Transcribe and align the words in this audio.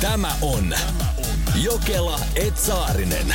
Tämä 0.00 0.32
on 0.42 0.74
Jokela 1.62 2.20
Etsaarinen. 2.36 3.34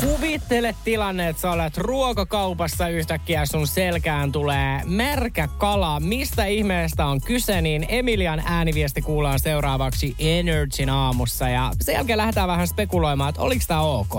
Kuvittele 0.00 0.74
tilanne, 0.84 1.28
että 1.28 1.42
sä 1.42 1.50
olet 1.50 1.76
ruokakaupassa 1.78 2.88
yhtäkkiä 2.88 3.46
sun 3.46 3.66
selkään 3.66 4.32
tulee 4.32 4.80
märkä 4.84 5.48
kala. 5.58 6.00
Mistä 6.00 6.44
ihmeestä 6.44 7.06
on 7.06 7.20
kyse, 7.20 7.60
niin 7.60 7.86
Emilian 7.88 8.42
ääniviesti 8.46 9.02
kuullaan 9.02 9.40
seuraavaksi 9.40 10.14
Energyn 10.18 10.90
aamussa. 10.90 11.48
Ja 11.48 11.72
sen 11.80 11.92
jälkeen 11.92 12.18
lähdetään 12.18 12.48
vähän 12.48 12.68
spekuloimaan, 12.68 13.28
että 13.28 13.42
oliko 13.42 13.64
tämä 13.68 13.80
ok? 13.80 14.14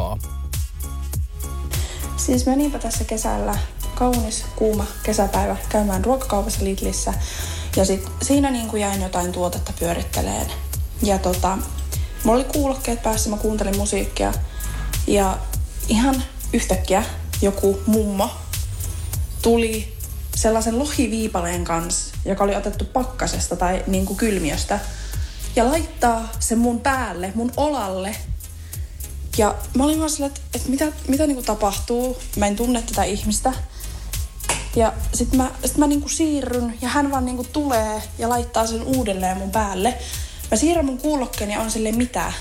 Siis 2.18 2.46
meninpä 2.46 2.80
tässä 2.80 3.04
kesällä 3.04 3.58
kaunis, 3.96 4.46
kuuma 4.56 4.86
kesäpäivä 5.04 5.58
käymään 5.70 6.06
ruokakaupassa 6.06 6.64
Lidlissä. 6.66 7.14
Ja 7.76 7.86
sit 7.86 8.08
siinä 8.22 8.52
niin 8.52 8.68
kuin 8.68 8.82
jäin 8.82 9.02
jotain 9.02 9.32
tuotetta 9.32 9.74
pyöritteleen. 9.80 10.52
Ja 11.04 11.18
tota, 11.18 11.58
mulla 12.24 12.40
oli 12.40 12.44
kuulokkeet 12.44 13.04
päässä, 13.04 13.30
mä 13.30 13.38
kuuntelin 13.38 13.78
musiikkia. 13.78 14.34
Ja 15.08 15.38
ihan 15.88 16.24
yhtäkkiä 16.54 17.04
joku 17.42 17.80
mummo 17.86 18.30
tuli 19.42 19.98
sellaisen 20.36 20.80
lohiviipaleen 20.80 21.64
kanssa, 21.64 22.16
joka 22.26 22.44
oli 22.44 22.56
otettu 22.56 22.86
pakkasesta 22.86 23.56
tai 23.56 23.84
niin 23.88 24.06
kuin 24.06 24.18
kylmiöstä. 24.18 24.80
Ja 25.56 25.72
laittaa 25.72 26.30
sen 26.40 26.58
mun 26.58 26.80
päälle, 26.80 27.32
mun 27.36 27.52
olalle. 27.58 28.16
Ja 29.38 29.56
mä 29.78 29.84
olin 29.84 30.00
vaan 30.00 30.10
silleen, 30.10 30.32
että, 30.32 30.42
että 30.54 30.70
mitä, 30.70 30.86
mitä 31.08 31.28
niin 31.28 31.36
kuin 31.36 31.46
tapahtuu. 31.46 32.18
Mä 32.36 32.48
en 32.48 32.56
tunne 32.56 32.82
tätä 32.82 33.04
ihmistä. 33.04 33.54
Ja 34.76 34.94
sit 35.14 35.34
mä, 35.34 35.52
sit 35.66 35.78
mä 35.78 35.88
niinku 35.88 36.10
siirryn 36.10 36.74
ja 36.82 36.90
hän 36.90 37.12
vaan 37.12 37.26
niinku 37.26 37.44
tulee 37.44 38.02
ja 38.18 38.30
laittaa 38.30 38.68
sen 38.68 38.84
uudelleen 38.84 39.38
mun 39.38 39.52
päälle. 39.52 39.98
Mä 40.52 40.58
siirrän 40.58 40.86
mun 40.86 40.98
kuulokkeen 40.98 41.52
ja 41.52 41.62
on 41.62 41.72
sille 41.72 41.92
mitä. 41.92 42.34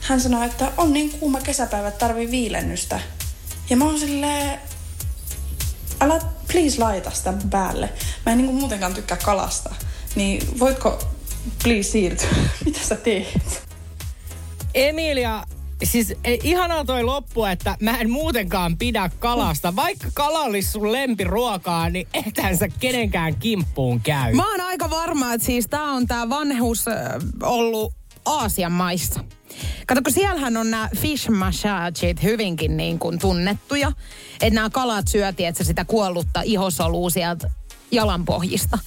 Hän 0.00 0.20
sanoo, 0.20 0.42
että 0.42 0.72
on 0.76 0.92
niin 0.92 1.10
kuuma 1.10 1.40
kesäpäivä, 1.40 1.88
että 1.88 2.06
tarvii 2.06 2.30
viilennystä. 2.30 3.00
Ja 3.70 3.76
mä 3.76 3.84
oon 3.84 3.98
silleen, 3.98 4.60
älä 6.00 6.20
please 6.52 6.78
laita 6.78 7.10
sitä 7.10 7.34
päälle. 7.50 7.92
Mä 8.26 8.32
en 8.32 8.38
niinku 8.38 8.52
muutenkaan 8.52 8.94
tykkää 8.94 9.16
kalasta. 9.16 9.74
Niin 10.14 10.58
voitko 10.58 11.02
please 11.62 11.90
siirtyä? 11.90 12.28
Mitä 12.64 12.80
sä 12.82 12.96
teet? 12.96 13.62
Emilia, 14.74 15.44
siis 15.84 16.10
e, 16.24 16.34
ihanaa 16.42 16.84
toi 16.84 17.02
loppu, 17.02 17.44
että 17.44 17.76
mä 17.80 17.98
en 17.98 18.10
muutenkaan 18.10 18.78
pidä 18.78 19.10
kalasta. 19.18 19.76
Vaikka 19.76 20.08
kala 20.14 20.40
olisi 20.40 20.70
sun 20.70 20.92
lempiruokaa, 20.92 21.90
niin 21.90 22.08
ethän 22.14 22.56
sä 22.56 22.68
kenenkään 22.68 23.36
kimppuun 23.36 24.00
käy. 24.00 24.34
Mä 24.34 24.50
oon 24.50 24.60
aika 24.60 24.90
varma, 24.90 25.32
että 25.32 25.46
siis 25.46 25.66
tää 25.68 25.82
on 25.82 26.06
tää 26.06 26.28
vanhus 26.28 26.84
ollut 27.42 27.94
Aasian 28.24 28.72
maissa. 28.72 29.24
Kato, 29.86 30.02
kun 30.02 30.12
siellähän 30.12 30.56
on 30.56 30.70
nämä 30.70 30.88
fish 30.96 31.30
massageit 31.30 32.22
hyvinkin 32.22 32.76
niin 32.76 32.98
kuin 32.98 33.18
tunnettuja. 33.18 33.92
Että 34.42 34.54
nämä 34.54 34.70
kalat 34.70 35.08
syötiin, 35.08 35.48
että 35.48 35.64
sitä 35.64 35.84
kuollutta 35.84 36.42
ihosolua 36.44 37.10
sieltä 37.10 37.50
jalanpohjista. 37.90 38.78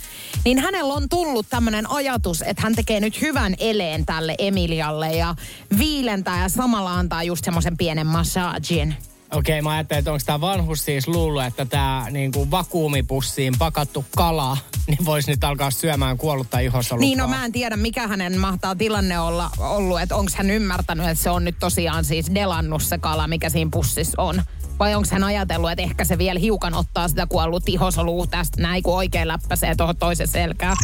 Niin 0.45 0.59
hänellä 0.59 0.94
on 0.94 1.09
tullut 1.09 1.45
tämmöinen 1.50 1.89
ajatus, 1.89 2.42
että 2.42 2.61
hän 2.61 2.75
tekee 2.75 3.00
nyt 3.00 3.22
hyvän 3.22 3.55
eleen 3.59 4.05
tälle 4.05 4.36
Emilialle 4.38 5.11
ja 5.16 5.36
viilentää 5.78 6.42
ja 6.42 6.50
samalla 6.50 6.94
antaa 6.94 7.23
just 7.23 7.45
semmoisen 7.45 7.77
pienen 7.77 8.08
massagin. 8.08 8.95
Okei, 9.31 9.61
mä 9.61 9.72
ajattelin, 9.72 10.00
että 10.00 10.11
onko 10.11 10.23
tämä 10.25 10.42
vanhus 10.42 10.86
siis 10.86 11.08
luullut, 11.08 11.44
että 11.44 11.66
tämä 11.66 12.05
niinku 12.11 12.52
vakuumipussiin 12.52 13.53
pakattu 13.59 14.05
kala, 14.16 14.58
niin 14.88 15.05
voisi 15.05 15.31
nyt 15.31 15.44
alkaa 15.44 15.72
syömään 15.72 16.17
kuollutta 16.17 16.59
ihosolukkaa. 16.59 17.08
Niin, 17.08 17.17
no 17.17 17.27
mä 17.27 17.45
en 17.45 17.52
tiedä, 17.52 17.77
mikä 17.77 18.08
hänen 18.08 18.39
mahtaa 18.39 18.75
tilanne 18.75 19.20
olla 19.20 19.50
ollut, 19.58 20.02
että 20.02 20.16
onko 20.16 20.31
hän 20.36 20.50
ymmärtänyt, 20.50 21.08
että 21.08 21.23
se 21.23 21.30
on 21.30 21.44
nyt 21.45 21.55
tosiaan 21.59 22.05
siis 22.05 22.36
delannut 22.36 22.83
se 22.83 22.97
kala, 22.97 23.27
mikä 23.27 23.49
siinä 23.49 23.70
pussissa 23.73 24.21
on. 24.21 24.42
Vai 24.80 24.95
onko 24.95 25.08
hän 25.12 25.23
ajatellut, 25.23 25.72
että 25.72 25.82
ehkä 25.82 26.06
se 26.06 26.17
vielä 26.17 26.40
hiukan 26.40 26.73
ottaa 26.73 27.08
sitä 27.08 27.28
kuollut 27.28 27.70
ihosolua 27.70 28.28
tästä 28.28 28.62
näin, 28.62 28.84
kun 28.84 28.95
oikein 28.95 29.28
läppäsee 29.28 29.76
tuohon 29.76 29.98
toisen 29.98 30.28
selkään. 30.28 30.78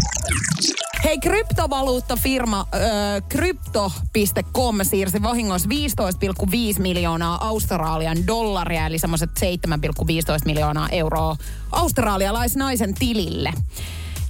Hei, 1.03 1.19
kryptovaluuttafirma 1.19 2.59
äh, 2.59 2.81
Crypto.com 3.29 4.77
siirsi 4.83 5.23
vahingossa 5.23 5.69
15,5 6.75 6.81
miljoonaa 6.81 7.47
Australian 7.47 8.27
dollaria, 8.27 8.85
eli 8.85 8.99
semmoiset 8.99 9.29
7,15 9.29 9.45
miljoonaa 10.45 10.89
euroa 10.89 11.35
australialaisnaisen 11.71 12.93
tilille. 12.93 13.53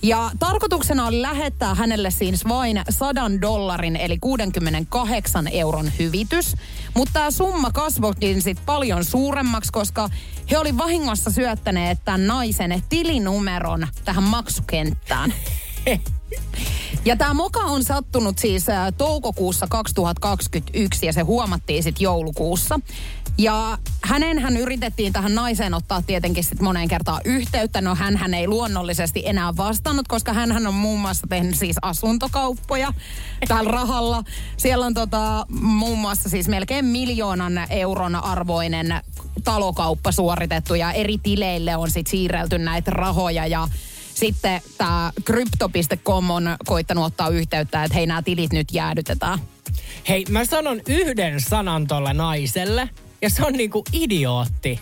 Ja 0.05 0.31
tarkoituksena 0.39 1.07
oli 1.07 1.21
lähettää 1.21 1.75
hänelle 1.75 2.11
siis 2.11 2.47
vain 2.47 2.81
100 2.89 3.41
dollarin 3.41 3.95
eli 3.95 4.17
68 4.17 5.47
euron 5.47 5.91
hyvitys. 5.99 6.55
Mutta 6.93 7.13
tämä 7.13 7.31
summa 7.31 7.71
kasvoikin 7.71 8.41
sitten 8.41 8.65
paljon 8.65 9.05
suuremmaksi, 9.05 9.71
koska 9.71 10.09
he 10.51 10.57
oli 10.57 10.77
vahingossa 10.77 11.31
syöttäneet 11.31 11.99
tämän 12.05 12.27
naisen 12.27 12.83
tilinumeron 12.89 13.87
tähän 14.05 14.23
maksukenttään. 14.23 15.33
Ja 17.05 17.15
tämä 17.15 17.33
moka 17.33 17.59
on 17.59 17.83
sattunut 17.83 18.37
siis 18.37 18.69
ä, 18.69 18.91
toukokuussa 18.91 19.67
2021 19.69 21.05
ja 21.05 21.13
se 21.13 21.21
huomattiin 21.21 21.83
sitten 21.83 22.03
joulukuussa. 22.03 22.79
Ja 23.37 23.77
hänen 24.03 24.39
hän 24.39 24.57
yritettiin 24.57 25.13
tähän 25.13 25.35
naiseen 25.35 25.73
ottaa 25.73 26.01
tietenkin 26.01 26.43
sitten 26.43 26.63
moneen 26.63 26.87
kertaan 26.87 27.21
yhteyttä. 27.25 27.81
No 27.81 27.95
hän, 27.95 28.17
hän 28.17 28.33
ei 28.33 28.47
luonnollisesti 28.47 29.23
enää 29.25 29.57
vastannut, 29.57 30.07
koska 30.07 30.33
hän 30.33 30.67
on 30.67 30.73
muun 30.73 30.99
muassa 30.99 31.27
tehnyt 31.27 31.55
siis 31.55 31.75
asuntokauppoja 31.81 32.93
tällä 33.47 33.71
rahalla. 33.71 34.23
Siellä 34.57 34.85
on 34.85 34.93
tota, 34.93 35.45
muun 35.49 35.99
muassa 35.99 36.29
siis 36.29 36.47
melkein 36.47 36.85
miljoonan 36.85 37.65
euron 37.69 38.15
arvoinen 38.15 39.01
talokauppa 39.43 40.11
suoritettu 40.11 40.75
ja 40.75 40.91
eri 40.91 41.17
tileille 41.17 41.75
on 41.75 41.91
sitten 41.91 42.11
siirrelty 42.11 42.57
näitä 42.57 42.91
rahoja 42.91 43.47
ja 43.47 43.67
sitten 44.15 44.61
tämä 44.77 45.11
Crypto.com 45.23 46.29
on 46.29 46.55
koittanut 46.65 47.05
ottaa 47.05 47.29
yhteyttä, 47.29 47.83
että 47.83 47.95
hei 47.95 48.07
nämä 48.07 48.21
tilit 48.21 48.53
nyt 48.53 48.67
jäädytetään. 48.71 49.39
Hei, 50.09 50.25
mä 50.29 50.45
sanon 50.45 50.81
yhden 50.87 51.41
sanan 51.41 51.87
tolle 51.87 52.13
naiselle, 52.13 52.89
ja 53.21 53.29
se 53.29 53.45
on 53.45 53.53
niinku 53.53 53.83
idiootti. 53.93 54.79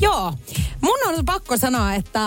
Joo, 0.00 0.34
mun 0.80 0.98
on 1.06 1.24
pakko 1.24 1.56
sanoa, 1.56 1.94
että 1.94 2.20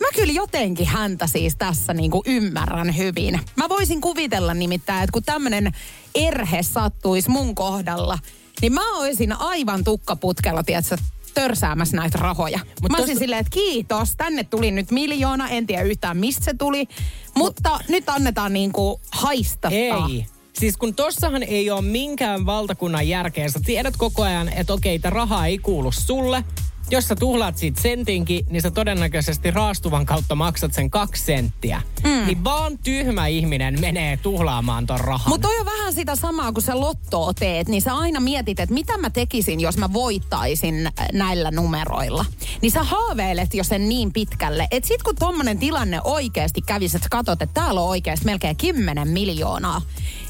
mä 0.00 0.08
kyllä 0.14 0.32
jotenkin 0.32 0.86
häntä 0.86 1.26
siis 1.26 1.56
tässä 1.56 1.94
niinku 1.94 2.22
ymmärrän 2.26 2.96
hyvin. 2.96 3.40
Mä 3.56 3.68
voisin 3.68 4.00
kuvitella 4.00 4.54
nimittäin, 4.54 5.04
että 5.04 5.12
kun 5.12 5.22
tämmönen 5.22 5.72
erhe 6.14 6.62
sattuisi 6.62 7.30
mun 7.30 7.54
kohdalla, 7.54 8.18
niin 8.60 8.72
mä 8.72 8.98
olisin 8.98 9.32
aivan 9.32 9.84
tukkaputkella, 9.84 10.62
tiedätkö, 10.62 10.96
törsäämässä 11.40 11.96
näitä 11.96 12.18
rahoja. 12.18 12.58
Mut 12.82 12.90
mä 12.90 12.96
olisin 12.96 13.14
tosta- 13.14 13.18
silleen, 13.18 13.40
että 13.40 13.50
kiitos, 13.50 14.14
tänne 14.16 14.44
tuli 14.44 14.70
nyt 14.70 14.90
miljoona, 14.90 15.48
en 15.48 15.66
tiedä 15.66 15.82
yhtään 15.82 16.16
mistä 16.16 16.44
se 16.44 16.54
tuli, 16.54 16.88
mutta 17.34 17.80
nyt 17.88 18.08
annetaan 18.08 18.52
niinku 18.52 19.00
haistattaa. 19.12 20.08
Ei. 20.08 20.26
Siis 20.52 20.76
kun 20.76 20.94
tossahan 20.94 21.42
ei 21.42 21.70
ole 21.70 21.82
minkään 21.82 22.46
valtakunnan 22.46 23.08
järkeä. 23.08 23.48
Sä 23.48 23.60
tiedät 23.64 23.96
koko 23.96 24.22
ajan, 24.22 24.48
että 24.48 24.72
okei, 24.72 24.98
tämä 24.98 25.14
raha 25.14 25.46
ei 25.46 25.58
kuulu 25.58 25.92
sulle. 25.92 26.44
Jos 26.90 27.08
sä 27.08 27.16
tuhlaat 27.16 27.58
siitä 27.58 27.80
sentinkin, 27.80 28.46
niin 28.50 28.62
sä 28.62 28.70
todennäköisesti 28.70 29.50
raastuvan 29.50 30.06
kautta 30.06 30.34
maksat 30.34 30.72
sen 30.72 30.90
kaksi 30.90 31.24
senttiä. 31.24 31.82
Mm. 32.04 32.26
Niin 32.26 32.44
vaan 32.44 32.78
tyhmä 32.78 33.26
ihminen 33.26 33.80
menee 33.80 34.16
tuhlaamaan 34.16 34.86
ton 34.86 35.00
rahan. 35.00 35.28
Mutta 35.28 35.48
toi 35.48 35.58
on 35.58 35.66
vähän 35.66 35.92
sitä 35.92 36.16
samaa, 36.16 36.52
kun 36.52 36.62
sä 36.62 36.80
lottoa 36.80 37.34
teet, 37.34 37.68
niin 37.68 37.82
sä 37.82 37.94
aina 37.94 38.20
mietit, 38.20 38.60
että 38.60 38.74
mitä 38.74 38.98
mä 38.98 39.10
tekisin, 39.10 39.60
jos 39.60 39.78
mä 39.78 39.92
voittaisin 39.92 40.86
äh, 40.86 40.92
näillä 41.12 41.50
numeroilla. 41.50 42.24
Niin 42.62 42.72
sä 42.72 42.82
haaveilet 42.82 43.54
jo 43.54 43.64
sen 43.64 43.88
niin 43.88 44.12
pitkälle, 44.12 44.68
että 44.70 44.88
sit 44.88 45.02
kun 45.02 45.16
tommonen 45.16 45.58
tilanne 45.58 46.00
oikeasti 46.04 46.62
kävisi, 46.62 46.96
että 46.96 47.08
katsot, 47.10 47.42
että 47.42 47.60
täällä 47.60 47.80
on 47.80 47.88
oikeasti 47.88 48.24
melkein 48.24 48.56
10 48.56 49.08
miljoonaa, 49.08 49.82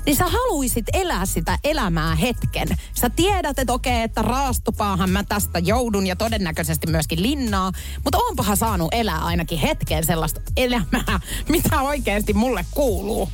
niin 0.06 0.16
sä 0.16 0.24
haluisit 0.24 0.84
elää 0.92 1.26
sitä 1.26 1.58
elämää 1.64 2.14
hetken. 2.14 2.68
Sä 3.00 3.10
tiedät, 3.10 3.58
että 3.58 3.72
okei, 3.72 4.02
että 4.02 4.22
raastupaahan 4.22 5.10
mä 5.10 5.24
tästä 5.24 5.58
joudun 5.58 6.06
ja 6.06 6.16
todennäköisesti 6.16 6.86
myöskin 6.86 7.22
linnaa, 7.22 7.72
mutta 8.04 8.18
oonpahan 8.18 8.56
saanut 8.56 8.88
elää 8.92 9.24
ainakin 9.24 9.58
hetken 9.58 10.06
sellaista 10.06 10.40
elämää, 10.56 11.20
mitä 11.48 11.82
oikeasti 11.82 12.32
mulle 12.32 12.66
kuuluu. 12.70 13.28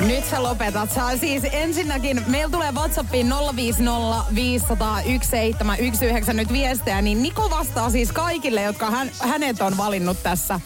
Nyt 0.00 0.24
sä 0.30 0.42
lopetat. 0.42 0.92
Sä 0.92 1.16
siis 1.16 1.42
ensinnäkin, 1.52 2.22
meillä 2.26 2.52
tulee 2.52 2.72
Whatsappiin 2.72 3.34
050 3.56 4.24
500 4.34 4.94
1719 4.94 6.32
nyt 6.32 6.52
viestejä, 6.52 7.02
niin 7.02 7.22
Niko 7.22 7.50
vastaa 7.50 7.90
siis 7.90 8.12
kaikille, 8.12 8.62
jotka 8.62 8.90
hän, 8.90 9.10
hänet 9.20 9.60
on 9.60 9.76
valinnut 9.76 10.22
tässä 10.22 10.60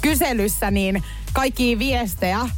kyselyssä, 0.00 0.70
niin 0.70 1.02
kaikki 1.32 1.78
viestejä. 1.78 2.48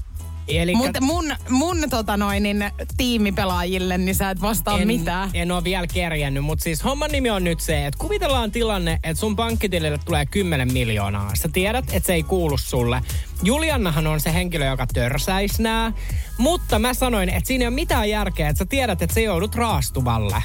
Elikkä- 0.48 0.78
Mutta 0.84 1.00
mun, 1.00 1.24
mun 1.48 1.76
tota 1.90 2.16
noin, 2.16 2.42
niin, 2.42 2.64
tiimipelaajille, 2.96 3.98
niin 3.98 4.14
sä 4.14 4.30
et 4.30 4.40
vastaa 4.40 4.78
en, 4.78 4.86
mitään. 4.86 5.30
En 5.34 5.52
ole 5.52 5.64
vielä 5.64 5.86
kerjännyt, 5.86 6.44
mutta 6.44 6.62
siis 6.62 6.84
homman 6.84 7.10
nimi 7.10 7.30
on 7.30 7.44
nyt 7.44 7.60
se, 7.60 7.86
että 7.86 7.98
kuvitellaan 7.98 8.50
tilanne, 8.50 8.92
että 8.92 9.20
sun 9.20 9.36
pankkitilille 9.36 9.98
tulee 10.04 10.26
10 10.26 10.72
miljoonaa. 10.72 11.30
Sä 11.34 11.48
tiedät, 11.52 11.84
että 11.92 12.06
se 12.06 12.12
ei 12.14 12.22
kuulu 12.22 12.58
sulle. 12.58 13.00
Juliannahan 13.42 14.06
on 14.06 14.20
se 14.20 14.32
henkilö, 14.34 14.66
joka 14.66 14.86
törsäis 14.86 15.58
nää. 15.58 15.92
Mutta 16.38 16.78
mä 16.78 16.94
sanoin, 16.94 17.28
että 17.28 17.46
siinä 17.48 17.62
ei 17.62 17.68
ole 17.68 17.74
mitään 17.74 18.10
järkeä, 18.10 18.48
että 18.48 18.58
sä 18.58 18.66
tiedät, 18.66 19.02
että 19.02 19.14
sä 19.14 19.20
joudut 19.20 19.54
raastuvalle. 19.54 20.42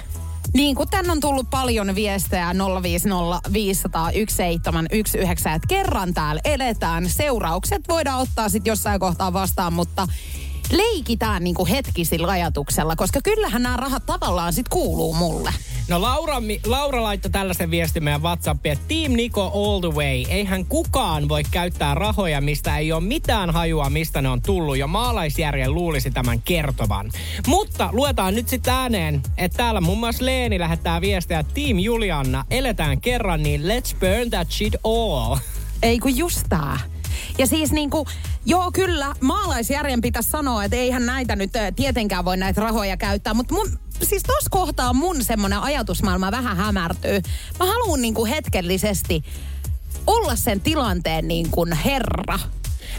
Niin 0.54 0.76
kuin 0.76 0.90
tän 0.90 1.12
on 1.12 1.20
tullut 1.20 1.50
paljon 1.50 1.96
viestejä 1.96 2.56
050 2.84 3.50
että 5.56 5.68
kerran 5.68 6.14
täällä 6.14 6.42
eletään. 6.46 7.10
Seuraukset 7.10 7.82
voidaan 7.90 8.20
ottaa 8.20 8.50
sitten 8.50 8.72
jossain 8.72 9.00
kohtaa 9.00 9.34
vastaan, 9.34 9.74
mutta 9.74 10.08
leikitään 10.78 11.44
niinku 11.44 11.66
hetki 11.66 12.06
sillä 12.06 12.32
ajatuksella, 12.32 12.96
koska 12.96 13.20
kyllähän 13.24 13.64
nämä 13.64 13.78
rahat 13.78 14.06
tavallaan 14.06 14.54
sit 14.54 14.70
kuuluu 14.70 15.14
mulle. 15.14 15.54
No 15.88 16.02
Laura, 16.02 16.42
Laura 16.66 17.04
laittoi 17.04 17.32
tällaisen 17.32 17.72
viestin 17.72 18.04
meidän 18.04 18.22
WhatsAppiin, 18.22 18.74
että 18.74 18.86
Team 18.88 19.12
Niko 19.12 19.52
all 19.56 19.80
the 19.80 20.00
way. 20.00 20.24
Eihän 20.30 20.66
kukaan 20.66 21.30
voi 21.30 21.44
käyttää 21.52 21.96
rahoja, 21.96 22.42
mistä 22.42 22.78
ei 22.78 22.92
ole 22.92 23.04
mitään 23.04 23.50
hajua, 23.50 23.90
mistä 23.90 24.22
ne 24.22 24.30
on 24.30 24.42
tullut. 24.42 24.78
Jo 24.78 24.88
maalaisjärjen 24.88 25.74
luulisi 25.74 26.12
tämän 26.12 26.42
kertovan. 26.42 27.12
Mutta 27.48 27.90
luetaan 27.92 28.36
nyt 28.36 28.48
sitten 28.48 28.74
ääneen, 28.74 29.22
että 29.38 29.58
täällä 29.58 29.82
muun 29.82 30.00
muassa 30.00 30.26
Leeni 30.26 30.60
lähettää 30.60 31.02
viestiä, 31.02 31.40
että 31.40 31.54
Team 31.54 31.80
Julianna, 31.80 32.46
eletään 32.50 33.02
kerran, 33.02 33.44
niin 33.44 33.62
let's 33.62 33.96
burn 34.00 34.30
that 34.30 34.52
shit 34.52 34.76
all. 34.84 35.38
Ei 35.82 36.00
kun 36.00 36.18
just 36.18 36.44
tää. 36.50 36.93
Ja 37.38 37.48
siis 37.48 37.72
niinku, 37.72 38.08
joo 38.46 38.72
kyllä, 38.72 39.14
maalaisjärjen 39.20 40.02
pitäisi 40.02 40.30
sanoa, 40.30 40.64
että 40.64 40.78
eihän 40.78 41.06
näitä 41.06 41.36
nyt 41.36 41.52
tietenkään 41.76 42.26
voi 42.26 42.38
näitä 42.38 42.62
rahoja 42.62 42.98
käyttää, 42.98 43.34
mutta 43.34 43.54
mun, 43.54 43.80
siis 44.04 44.24
tos 44.24 44.46
kohtaa 44.50 44.94
mun 44.94 45.24
semmonen 45.24 45.60
ajatusmaailma 45.60 46.32
vähän 46.32 46.58
hämärtyy. 46.58 47.22
Mä 47.60 47.66
haluan 47.66 48.02
niinku 48.02 48.26
hetkellisesti 48.26 49.24
olla 50.08 50.36
sen 50.36 50.62
tilanteen 50.62 51.28
niin 51.28 51.50
kuin 51.52 51.74
herra. 51.74 52.40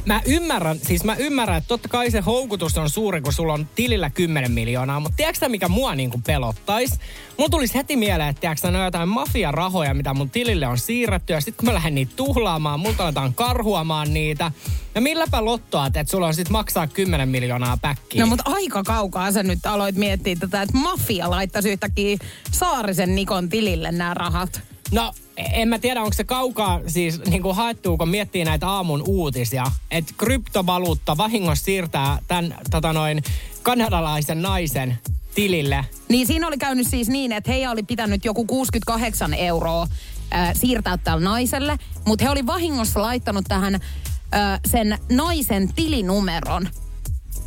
Mä 0.07 0.23
ymmärrän, 0.27 0.79
siis 0.79 1.05
mä 1.05 1.15
ymmärrän, 1.15 1.59
että 1.59 1.69
totta 1.69 1.89
kai 1.89 2.11
se 2.11 2.21
houkutus 2.21 2.79
on 2.79 2.91
suuri, 2.91 3.21
kun 3.21 3.33
sulla 3.33 3.53
on 3.53 3.69
tilillä 3.75 4.11
10 4.11 4.53
miljoonaa, 4.53 5.01
mutta 5.01 5.17
tiedätkö 5.17 5.49
mikä 5.49 5.69
mua 5.69 5.95
niinku 5.95 6.21
pelottais? 6.27 7.01
Mulla 7.39 7.51
tulisi 7.51 7.75
heti 7.75 7.97
mieleen, 7.97 8.29
että 8.29 8.41
tiedätkö 8.41 8.71
ne 8.71 8.79
on 8.79 8.85
jotain 8.85 9.09
mafiarahoja, 9.09 9.95
mitä 9.95 10.15
mun 10.15 10.31
tilille 10.31 10.67
on 10.67 10.79
siirretty, 10.79 11.33
ja 11.33 11.41
sitten 11.41 11.57
kun 11.57 11.69
mä 11.69 11.75
lähden 11.75 11.95
niitä 11.95 12.13
tuhlaamaan, 12.17 12.81
multa 12.81 13.05
aletaan 13.05 13.35
karhuamaan 13.35 14.15
niitä. 14.15 14.53
Ja 14.95 15.01
milläpä 15.01 15.45
lottoat, 15.45 15.97
että 15.97 16.11
sulla 16.11 16.27
on 16.27 16.35
sit 16.35 16.51
maksaa 16.51 16.87
10 16.87 17.29
miljoonaa 17.29 17.77
päkkiä? 17.77 18.21
No 18.21 18.27
mutta 18.27 18.45
aika 18.47 18.83
kaukaa 18.83 19.33
sä 19.33 19.43
nyt 19.43 19.67
aloit 19.67 19.97
miettiä 19.97 20.37
tätä, 20.37 20.63
että 20.63 20.79
mafia 20.79 21.31
laittaisi 21.31 21.71
yhtäkkiä 21.71 22.17
Saarisen 22.53 23.15
Nikon 23.15 23.49
tilille 23.49 23.93
nämä 23.93 24.15
rahat. 24.15 24.61
No, 24.93 25.13
en 25.37 25.69
mä 25.69 25.79
tiedä, 25.79 26.01
onko 26.01 26.13
se 26.13 26.25
kaukaa 26.25 26.81
siis 26.87 27.21
niin 27.25 27.43
kuin 27.43 27.57
haettu, 27.57 27.97
kun 27.99 28.09
miettii 28.09 28.45
näitä 28.45 28.69
aamun 28.69 29.03
uutisia, 29.07 29.65
että 29.91 30.15
kryptovaluutta 30.19 31.17
vahingossa 31.17 31.65
siirtää 31.65 32.19
tämän 32.29 32.55
tota 32.71 32.93
noin, 32.93 33.23
kanadalaisen 33.63 34.43
naisen 34.43 34.99
tilille. 35.35 35.85
Niin 36.09 36.27
siinä 36.27 36.47
oli 36.47 36.59
käynyt 36.59 36.87
siis 36.87 37.09
niin, 37.09 37.33
että 37.33 37.53
heidän 37.53 37.73
oli 37.73 37.83
pitänyt 37.83 38.25
joku 38.25 38.45
68 38.45 39.35
euroa 39.35 39.87
äh, 40.35 40.55
siirtää 40.55 40.97
tälle 40.97 41.25
naiselle, 41.25 41.79
mutta 42.07 42.25
he 42.25 42.31
oli 42.31 42.47
vahingossa 42.47 43.03
laittanut 43.03 43.45
tähän 43.49 43.75
äh, 43.75 44.61
sen 44.67 44.99
naisen 45.13 45.73
tilinumeron. 45.75 46.69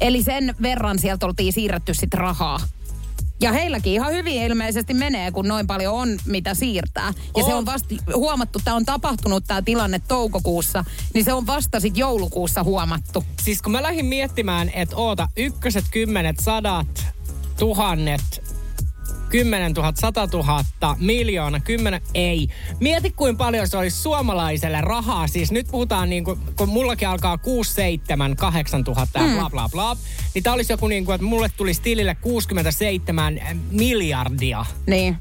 Eli 0.01 0.24
sen 0.24 0.56
verran 0.62 1.00
sieltä 1.00 1.25
oltiin 1.25 1.54
siirretty 1.54 1.94
sitten 1.94 2.19
rahaa. 2.19 2.60
Ja 3.42 3.51
heilläkin 3.51 3.94
ihan 3.94 4.13
hyvin 4.13 4.44
ilmeisesti 4.44 4.94
menee, 4.94 5.31
kun 5.31 5.48
noin 5.48 5.68
paljon 5.68 5.94
on, 5.94 6.10
mitä 6.25 6.54
siirtää. 6.54 7.13
Ja 7.38 7.44
se 7.44 7.51
On. 7.51 7.57
on 7.57 7.66
vasta 7.66 7.95
huomattu, 8.16 8.60
tämä 8.63 8.75
on 8.78 8.86
tapahtunut 8.86 9.44
tämä 9.48 9.62
tilanne 9.62 10.01
toukokuussa, 10.07 10.86
niin 11.13 11.25
se 11.25 11.34
on 11.34 11.48
vasta 11.48 11.80
sitten 11.80 12.00
joulukuussa 12.00 12.63
huomattu. 12.63 13.24
Siis 13.42 13.62
kun 13.62 13.72
mä 13.72 13.81
lähdin 13.84 14.06
miettimään, 14.06 14.72
että 14.74 14.95
oota, 14.95 15.30
ykköset, 15.38 15.86
kymmenet, 15.92 16.36
sadat, 16.39 17.06
tuhannet, 17.60 18.22
10 19.29 19.74
000, 19.74 19.94
100 19.95 20.27
000, 20.33 20.63
miljoona, 21.00 21.59
10, 21.59 22.01
ei. 22.13 22.47
Mieti 22.79 23.12
kuin 23.12 23.38
paljon 23.38 23.68
se 23.68 23.77
olisi 23.77 23.97
suomalaiselle 24.01 24.81
rahaa. 24.81 25.27
Siis 25.27 25.51
nyt 25.51 25.68
puhutaan 25.71 26.09
niin 26.09 26.24
kuin, 26.24 26.39
kun 26.57 26.69
mullakin 26.69 27.07
alkaa 27.07 27.38
6, 27.38 27.74
7, 27.74 28.35
8 28.35 28.81
000 28.81 29.07
ja 29.13 29.21
bla 29.35 29.50
bla 29.50 29.69
bla. 29.69 29.97
Niin 30.33 30.44
tää 30.44 30.53
olisi 30.53 30.74
joku 30.74 30.88
niin 30.88 31.06
kuin, 31.06 31.15
että 31.15 31.27
mulle 31.27 31.50
tulisi 31.57 31.81
tilille 31.81 32.15
67 32.15 33.39
miljardia. 33.71 34.65
Niin. 34.88 35.18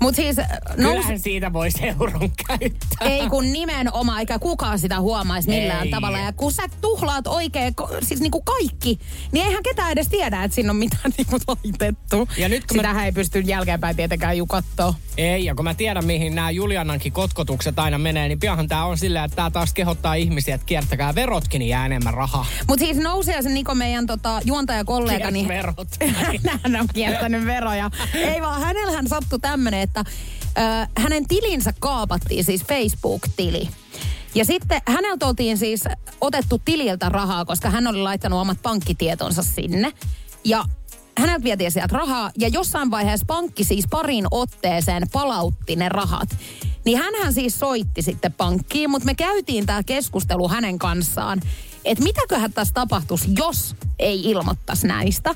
Mutta 0.00 0.16
siis 0.16 0.36
nous, 0.76 0.90
Kyllähän 0.92 1.18
siitä 1.18 1.52
voisi 1.52 1.86
euron 1.86 2.30
käyttää. 2.46 3.08
Ei 3.08 3.28
kun 3.28 3.52
nimenomaan, 3.52 4.20
eikä 4.20 4.38
kukaan 4.38 4.78
sitä 4.78 5.00
huomaisi 5.00 5.48
millään 5.48 5.84
Ei. 5.86 5.90
tavalla. 5.90 6.18
Ja 6.18 6.32
kun 6.32 6.52
sä 6.52 6.62
tuhlaat 6.80 7.26
oikein, 7.26 7.74
siis 8.02 8.20
niinku 8.20 8.42
kaikki, 8.42 8.98
niin 9.32 9.46
eihän 9.46 9.62
ketään 9.62 9.92
edes 9.92 10.08
tiedä, 10.08 10.44
että 10.44 10.54
siinä 10.54 10.70
on 10.70 10.76
mitään 10.76 11.12
niinku 11.16 11.36
laitettu. 11.48 12.28
Ja 12.36 12.48
nyt 12.48 12.66
kun 12.66 12.76
mä- 12.76 12.82
Sitähän 12.82 13.04
ei 13.04 13.12
pysty 13.12 13.39
jälkeenpäin 13.48 13.96
tietenkään 13.96 14.36
jukattoo. 14.36 14.94
Ei, 15.16 15.44
ja 15.44 15.54
kun 15.54 15.64
mä 15.64 15.74
tiedän, 15.74 16.04
mihin 16.04 16.34
nämä 16.34 16.50
Juliannankin 16.50 17.12
kotkotukset 17.12 17.78
aina 17.78 17.98
menee, 17.98 18.28
niin 18.28 18.40
pianhan 18.40 18.68
tää 18.68 18.84
on 18.84 18.98
silleen, 18.98 19.24
että 19.24 19.36
tää 19.36 19.50
taas 19.50 19.74
kehottaa 19.74 20.14
ihmisiä, 20.14 20.54
että 20.54 20.64
kiertäkää 20.64 21.14
verotkin, 21.14 21.58
niin 21.58 21.68
jää 21.68 21.86
enemmän 21.86 22.14
rahaa. 22.14 22.46
Mutta 22.68 22.84
siis 22.84 22.96
nousee 22.96 23.42
se 23.42 23.48
Niko 23.48 23.74
meidän 23.74 24.06
tota, 24.06 24.40
juontajakollega, 24.44 25.30
niin 25.30 25.48
verot. 25.48 25.88
hän 26.62 26.80
on 26.80 26.86
kiertänyt 26.94 27.46
veroja. 27.46 27.90
Ei 28.14 28.40
vaan, 28.40 28.60
hänellähän 28.60 29.08
sattui 29.08 29.38
tämmönen, 29.38 29.80
että 29.80 30.04
ö, 30.58 30.86
hänen 30.96 31.28
tilinsä 31.28 31.72
kaapattiin, 31.80 32.44
siis 32.44 32.64
Facebook-tili. 32.64 33.68
Ja 34.34 34.44
sitten 34.44 34.82
häneltä 34.86 35.26
oltiin 35.26 35.58
siis 35.58 35.84
otettu 36.20 36.60
tililtä 36.64 37.08
rahaa, 37.08 37.44
koska 37.44 37.70
hän 37.70 37.86
oli 37.86 38.02
laittanut 38.02 38.40
omat 38.40 38.58
pankkitietonsa 38.62 39.42
sinne. 39.42 39.92
Ja 40.44 40.64
häneltä 41.18 41.44
vietiin 41.44 41.72
sieltä 41.72 41.96
rahaa 41.96 42.30
ja 42.38 42.48
jossain 42.48 42.90
vaiheessa 42.90 43.26
pankki 43.26 43.64
siis 43.64 43.84
parin 43.90 44.26
otteeseen 44.30 45.02
palautti 45.12 45.76
ne 45.76 45.88
rahat. 45.88 46.36
Niin 46.84 46.98
hänhän 46.98 47.32
siis 47.32 47.58
soitti 47.58 48.02
sitten 48.02 48.32
pankkiin, 48.32 48.90
mutta 48.90 49.06
me 49.06 49.14
käytiin 49.14 49.66
tämä 49.66 49.82
keskustelu 49.82 50.48
hänen 50.48 50.78
kanssaan, 50.78 51.40
että 51.84 52.04
mitäköhän 52.04 52.52
tässä 52.52 52.74
tapahtuisi, 52.74 53.28
jos 53.38 53.76
ei 53.98 54.30
ilmoittaisi 54.30 54.86
näistä. 54.86 55.34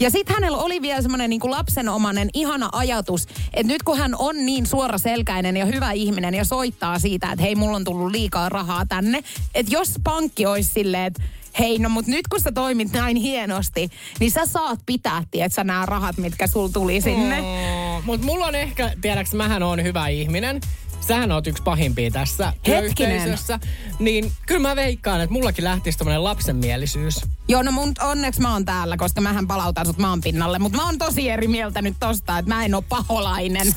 Ja 0.00 0.10
sitten 0.10 0.34
hänellä 0.34 0.58
oli 0.58 0.82
vielä 0.82 1.02
semmoinen 1.02 1.30
niin 1.30 1.40
lapsenomainen 1.44 2.30
ihana 2.34 2.68
ajatus, 2.72 3.26
että 3.54 3.72
nyt 3.72 3.82
kun 3.82 3.98
hän 3.98 4.14
on 4.18 4.46
niin 4.46 4.66
suoraselkäinen 4.66 5.56
ja 5.56 5.66
hyvä 5.66 5.92
ihminen 5.92 6.34
ja 6.34 6.44
soittaa 6.44 6.98
siitä, 6.98 7.32
että 7.32 7.42
hei, 7.42 7.54
mulla 7.54 7.76
on 7.76 7.84
tullut 7.84 8.10
liikaa 8.10 8.48
rahaa 8.48 8.86
tänne, 8.86 9.24
että 9.54 9.72
jos 9.72 9.92
pankki 10.04 10.46
olisi 10.46 10.70
silleen, 10.70 11.04
että 11.04 11.22
hei, 11.58 11.78
no 11.78 11.88
mut 11.88 12.06
nyt 12.06 12.28
kun 12.28 12.40
sä 12.40 12.52
toimit 12.52 12.92
näin 12.92 13.16
hienosti, 13.16 13.88
niin 14.20 14.30
sä 14.30 14.46
saat 14.46 14.80
pitää, 14.86 15.22
tiedätkö, 15.30 15.64
nämä 15.64 15.86
rahat, 15.86 16.16
mitkä 16.16 16.46
sul 16.46 16.68
tuli 16.68 17.00
sinne. 17.00 17.40
Mm, 17.40 18.04
Mutta 18.04 18.26
mulla 18.26 18.46
on 18.46 18.54
ehkä, 18.54 18.92
tiedäks, 19.00 19.32
mähän 19.32 19.62
on 19.62 19.82
hyvä 19.82 20.08
ihminen. 20.08 20.60
Sähän 21.00 21.32
oot 21.32 21.46
yksi 21.46 21.62
pahimpia 21.62 22.10
tässä 22.10 22.52
työyhteisössä. 22.62 23.60
Niin 23.98 24.32
kyllä 24.46 24.68
mä 24.68 24.76
veikkaan, 24.76 25.20
että 25.20 25.32
mullakin 25.32 25.64
lähtisi 25.64 25.98
tämmönen 25.98 26.24
lapsenmielisyys. 26.24 27.20
Joo, 27.48 27.62
no 27.62 27.72
mun 27.72 27.92
onneksi 28.00 28.40
mä 28.40 28.52
oon 28.52 28.64
täällä, 28.64 28.96
koska 28.96 29.20
mähän 29.20 29.46
palautan 29.46 29.86
sut 29.86 29.98
maan 29.98 30.20
pinnalle. 30.20 30.58
Mutta 30.58 30.78
mä 30.78 30.86
oon 30.86 30.98
tosi 30.98 31.30
eri 31.30 31.48
mieltä 31.48 31.82
nyt 31.82 31.94
tosta, 32.00 32.38
että 32.38 32.54
mä 32.54 32.64
en 32.64 32.74
oo 32.74 32.82
paholainen. 32.82 33.74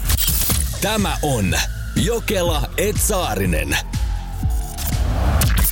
Tämä 0.82 1.18
on 1.22 1.56
Jokela 1.96 2.70
Etsaarinen. 2.78 3.78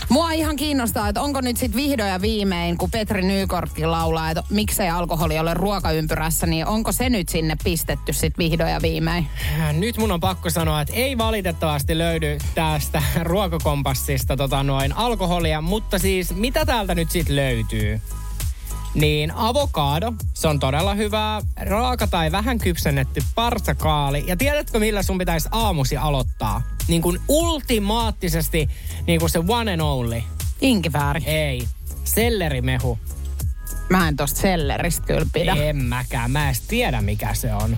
Mua 0.10 0.32
ihan 0.32 0.56
kiinnostaa, 0.56 1.10
että 1.10 1.22
onko 1.22 1.42
nyt 1.42 1.58
sit 1.58 1.76
vihdoin 1.76 2.10
ja 2.10 2.22
viimein, 2.22 2.78
kun 2.78 2.92
Petri 2.92 3.22
Nykortti 3.22 3.86
laulaa, 3.86 4.30
että 4.30 4.44
miksei 4.50 4.90
alkoholi 4.90 5.40
ole 5.40 5.54
ruokaympyrässä, 5.54 6.48
niin 6.48 6.66
onko 6.66 6.92
se 6.92 7.10
nyt 7.10 7.30
sinne 7.30 7.58
pistetty 7.64 8.14
sit 8.14 8.38
vihdoin 8.38 8.72
ja 8.72 8.82
viimein? 8.82 9.28
Nyt 9.74 9.98
mun 9.98 10.12
on 10.12 10.20
pakko 10.20 10.50
sanoa, 10.50 10.82
että 10.82 10.94
ei 10.94 11.18
valitettavasti 11.18 11.98
löydy 11.98 12.38
tästä 12.56 13.02
ruokakompassista 13.24 14.38
tota 14.38 14.64
noin 14.64 14.98
alkoholia, 14.98 15.62
mutta 15.62 16.00
siis 16.00 16.36
mitä 16.36 16.66
täältä 16.66 16.96
nyt 16.96 17.12
sit 17.12 17.30
löytyy? 17.30 18.02
Niin 18.96 19.32
avokaado, 19.32 20.14
se 20.34 20.48
on 20.48 20.60
todella 20.60 20.94
hyvää. 20.94 21.42
Raaka 21.62 22.08
tai 22.08 22.32
vähän 22.32 22.58
kypsennetty 22.58 23.24
parsakaali. 23.36 24.24
Ja 24.28 24.38
tiedätkö 24.38 24.80
millä 24.80 25.04
sun 25.04 25.18
pitäisi 25.18 25.50
aamusi 25.52 25.98
aloittaa? 25.98 26.62
Niin 26.88 27.02
kuin 27.02 27.22
ultimaattisesti 27.28 28.70
niin 29.08 29.20
kuin 29.20 29.30
se 29.30 29.40
one 29.48 29.74
and 29.74 29.82
only. 29.82 30.22
Inkivääri. 30.62 31.24
Ei. 31.26 31.68
Sellerimehu. 32.04 33.00
Mä 33.90 34.08
en 34.08 34.16
tosta 34.16 34.40
selleristä 34.42 35.08
kyllä 35.08 35.26
pidä. 35.34 35.54
En 35.54 35.78
mäkään. 35.78 36.32
Mä 36.32 36.42
en 36.42 36.46
edes 36.46 36.62
tiedä 36.62 37.02
mikä 37.02 37.34
se 37.34 37.54
on. 37.54 37.78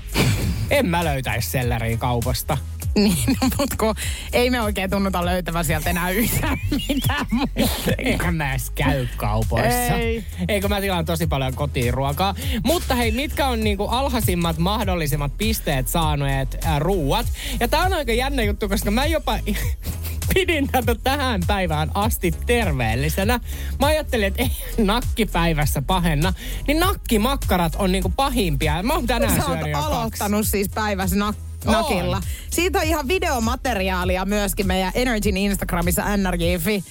en 0.69 0.85
mä 0.85 1.05
löytäisi 1.05 1.49
selleriä 1.49 1.97
kaupasta. 1.97 2.57
Niin, 3.07 3.37
mutta 3.57 3.75
kun 3.79 3.95
ei 4.33 4.49
me 4.49 4.61
oikein 4.61 4.89
tunnuta 4.89 5.25
löytävän 5.25 5.65
sieltä 5.65 5.89
enää 5.89 6.09
yhtään 6.09 6.57
mitään 6.87 7.25
muuta. 7.31 7.91
Eikä 7.97 8.31
mä 8.31 8.51
edes 8.51 8.69
käy 8.69 9.07
kaupoissa. 9.17 9.93
Ei. 9.93 10.23
Eikö 10.47 10.67
mä 10.67 10.81
tilaan 10.81 11.05
tosi 11.05 11.27
paljon 11.27 11.55
kotiin 11.55 11.93
ruokaa. 11.93 12.35
Mutta 12.63 12.95
hei, 12.95 13.11
mitkä 13.11 13.47
on 13.47 13.63
niinku 13.63 13.87
alhaisimmat 13.87 14.57
mahdollisimmat 14.57 15.31
pisteet 15.37 15.87
saaneet 15.87 16.57
äh, 16.65 16.79
ruuat? 16.79 17.25
Ja 17.59 17.67
tää 17.67 17.81
on 17.81 17.93
aika 17.93 18.11
jännä 18.13 18.43
juttu, 18.43 18.69
koska 18.69 18.91
mä 18.91 19.05
jopa 19.05 19.39
pidin 20.33 20.67
tätä 20.71 20.95
tähän 21.03 21.41
päivään 21.47 21.91
asti 21.93 22.31
terveellisenä. 22.45 23.39
Mä 23.79 23.85
ajattelin, 23.87 24.27
että 24.27 24.41
ei 24.43 24.51
nakkipäivässä 24.85 25.81
pahenna. 25.81 26.33
Niin 26.67 26.79
nakkimakkarat 26.79 27.75
on 27.75 27.91
niinku 27.91 28.09
pahimpia. 28.15 28.83
Mä 28.83 28.93
oon 28.93 29.07
tänään 29.07 29.35
Sä 29.35 29.45
syönyt 29.45 29.67
jo 29.67 29.73
kaksi. 29.77 29.87
aloittanut 29.91 30.47
siis 30.47 30.69
päivässä 30.69 31.15
nak- 31.15 31.46
On. 31.67 31.73
nakilla. 31.73 32.21
Siitä 32.49 32.79
on 32.79 32.85
ihan 32.85 33.07
videomateriaalia 33.07 34.25
myöskin 34.25 34.67
meidän 34.67 34.91
Energyn 34.95 35.37
Instagramissa 35.37 36.17
nrj.fi. 36.17 36.83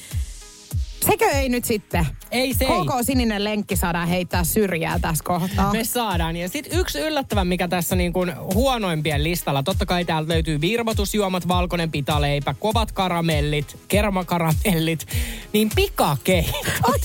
Sekö 1.11 1.25
ei 1.25 1.49
nyt 1.49 1.64
sitten? 1.64 2.06
Ei 2.30 2.54
se 2.54 2.64
ei. 2.64 2.71
KK 2.71 3.06
Sininen 3.06 3.45
lenkki 3.45 3.76
saadaan 3.76 4.09
heittää 4.09 4.45
syrjää 4.45 4.99
tässä 4.99 5.25
kohtaa. 5.25 5.73
Me 5.73 5.85
saadaan. 5.85 6.37
Ja 6.37 6.49
sitten 6.49 6.78
yksi 6.78 7.00
yllättävä, 7.00 7.45
mikä 7.45 7.68
tässä 7.68 7.97
niin 7.97 8.12
kuin 8.12 8.33
huonoimpien 8.54 9.25
listalla. 9.25 9.62
Totta 9.62 9.87
kai 9.87 10.04
täältä 10.04 10.33
löytyy 10.33 10.61
virvotusjuomat, 10.61 11.49
valkoinen 11.49 11.90
pitaleipä, 11.90 12.54
kovat 12.54 12.92
karamellit, 12.92 13.76
kermakaramellit, 13.88 15.06
niin 15.52 15.71
pikakeitot. 15.76 17.02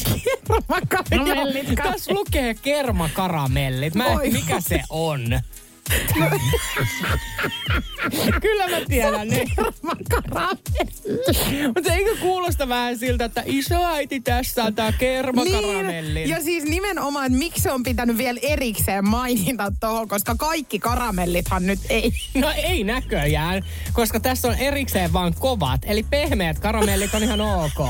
Kermakaramellit. 0.47 1.67
Joo, 1.67 1.91
Tässä 1.91 2.13
lukee 2.13 2.53
kermakaramellit. 2.53 3.95
Mä 3.95 4.05
en, 4.05 4.33
mikä 4.33 4.61
se 4.61 4.81
on. 4.89 5.39
Kyllä 8.41 8.67
mä 8.67 8.77
tiedän 8.87 9.27
ne. 9.27 9.45
Mutta 11.75 11.93
eikö 11.93 12.17
kuulosta 12.21 12.69
vähän 12.69 12.97
siltä, 12.97 13.25
että 13.25 13.43
isoäiti 13.45 14.19
tässä 14.19 14.63
on 14.63 14.75
tää 14.75 14.91
kermakaramellin? 14.91 16.13
Niin, 16.13 16.29
ja 16.29 16.41
siis 16.41 16.63
nimenomaan, 16.63 17.25
että 17.25 17.37
miksi 17.37 17.69
on 17.69 17.83
pitänyt 17.83 18.17
vielä 18.17 18.39
erikseen 18.43 19.07
mainita 19.07 19.71
tuohon, 19.79 20.07
koska 20.07 20.35
kaikki 20.35 20.79
karamellithan 20.79 21.65
nyt 21.65 21.79
ei. 21.89 22.11
No 22.41 22.51
ei 22.55 22.83
näköjään, 22.83 23.63
koska 23.93 24.19
tässä 24.19 24.47
on 24.47 24.55
erikseen 24.55 25.13
vaan 25.13 25.33
kovat. 25.39 25.81
Eli 25.83 26.03
pehmeät 26.03 26.59
karamellit 26.59 27.13
on 27.13 27.23
ihan 27.23 27.41
ok. 27.41 27.87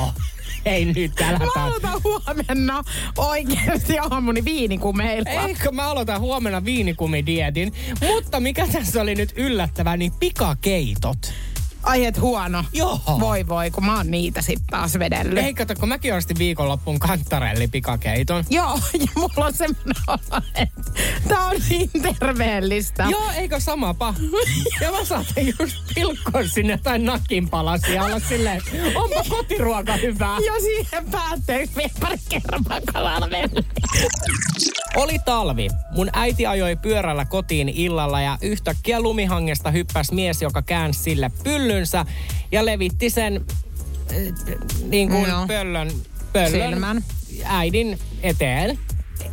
Ei 0.65 0.86
nyt, 0.86 1.22
älä 1.22 1.39
Mä 1.39 1.65
aloitan 1.65 2.01
huomenna 2.03 2.84
oikeasti 3.18 4.00
aamuni 4.00 4.46
viinikumeilla. 4.46 5.48
Eikö 5.48 5.72
mä 5.72 5.89
aloitan 5.89 6.20
huomenna 6.20 6.65
viinikumidietin. 6.65 7.74
Mutta 8.01 8.39
mikä 8.39 8.68
tässä 8.68 9.01
oli 9.01 9.15
nyt 9.15 9.34
yllättävää, 9.36 9.98
niin 9.98 10.12
pikakeitot. 10.20 11.34
Ai 11.83 12.05
et 12.05 12.21
huono. 12.21 12.65
Joo. 12.73 13.00
Voi 13.19 13.47
voi, 13.47 13.71
kun 13.71 13.85
mä 13.85 13.97
oon 13.97 14.11
niitä 14.11 14.41
sit 14.41 14.59
taas 14.69 15.00
vedellyt. 15.00 15.38
Ei 15.38 15.53
kato, 15.53 15.75
kun 15.75 15.89
mäkin 15.89 16.13
ostin 16.13 16.38
viikonloppuun 16.38 17.00
kantarelli 17.00 17.67
pikakeiton. 17.67 18.43
Joo, 18.50 18.79
ja 19.00 19.07
mulla 19.15 19.45
on 19.45 19.53
semmoinen 19.53 19.95
olo, 20.07 20.41
että 20.55 20.81
tää 21.27 21.45
on 21.45 21.55
niin 21.69 21.89
terveellistä. 22.19 23.07
Joo, 23.09 23.31
eikö 23.35 23.59
sama 23.59 23.93
pa? 23.93 24.13
Ja 24.81 24.91
mä 24.91 25.05
saatin 25.05 25.53
just 25.59 25.77
pilkkoa 25.95 26.43
sinne 26.53 26.77
tai 26.77 27.00
nakin 27.00 27.50
palasia 27.50 28.03
olla 28.03 28.19
silleen, 28.19 28.61
onpa 28.95 29.23
kotiruoka 29.29 29.93
hyvää. 29.93 30.38
Ja 30.45 30.53
siihen 30.61 31.11
päätteeksi 31.11 31.75
vielä 31.75 31.91
pari 32.00 32.17
kermakaramellia. 32.29 33.63
Oli 34.95 35.19
talvi. 35.19 35.67
Mun 35.95 36.09
äiti 36.13 36.45
ajoi 36.45 36.75
pyörällä 36.75 37.25
kotiin 37.25 37.69
illalla 37.69 38.21
ja 38.21 38.38
yhtäkkiä 38.41 39.01
lumihangesta 39.01 39.71
hyppäsi 39.71 40.13
mies, 40.13 40.41
joka 40.41 40.61
käänsi 40.61 41.03
sille 41.03 41.31
pyllynsä 41.72 42.06
ja 42.51 42.66
levitti 42.66 43.10
sen 43.10 43.46
äh, 44.12 44.58
niin 44.90 45.10
kuin 45.10 45.30
Joo. 45.30 45.48
pöllön, 45.48 45.92
pöllön 46.34 46.70
Silmän. 46.70 47.04
äidin 47.44 48.00
eteen. 48.24 48.80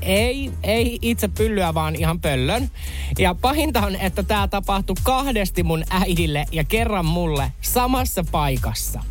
Ei, 0.02 0.50
ei 0.62 0.98
itse 1.02 1.28
pyllyä, 1.28 1.74
vaan 1.74 1.96
ihan 1.96 2.20
pöllön. 2.20 2.70
Ja 3.18 3.34
pahinta 3.34 3.80
on, 3.80 3.96
että 3.96 4.22
tämä 4.22 4.48
tapahtui 4.48 4.96
kahdesti 5.02 5.62
mun 5.62 5.84
äidille 5.90 6.44
ja 6.52 6.64
kerran 6.64 7.06
mulle 7.06 7.52
samassa 7.60 8.24
paikassa. 8.30 9.04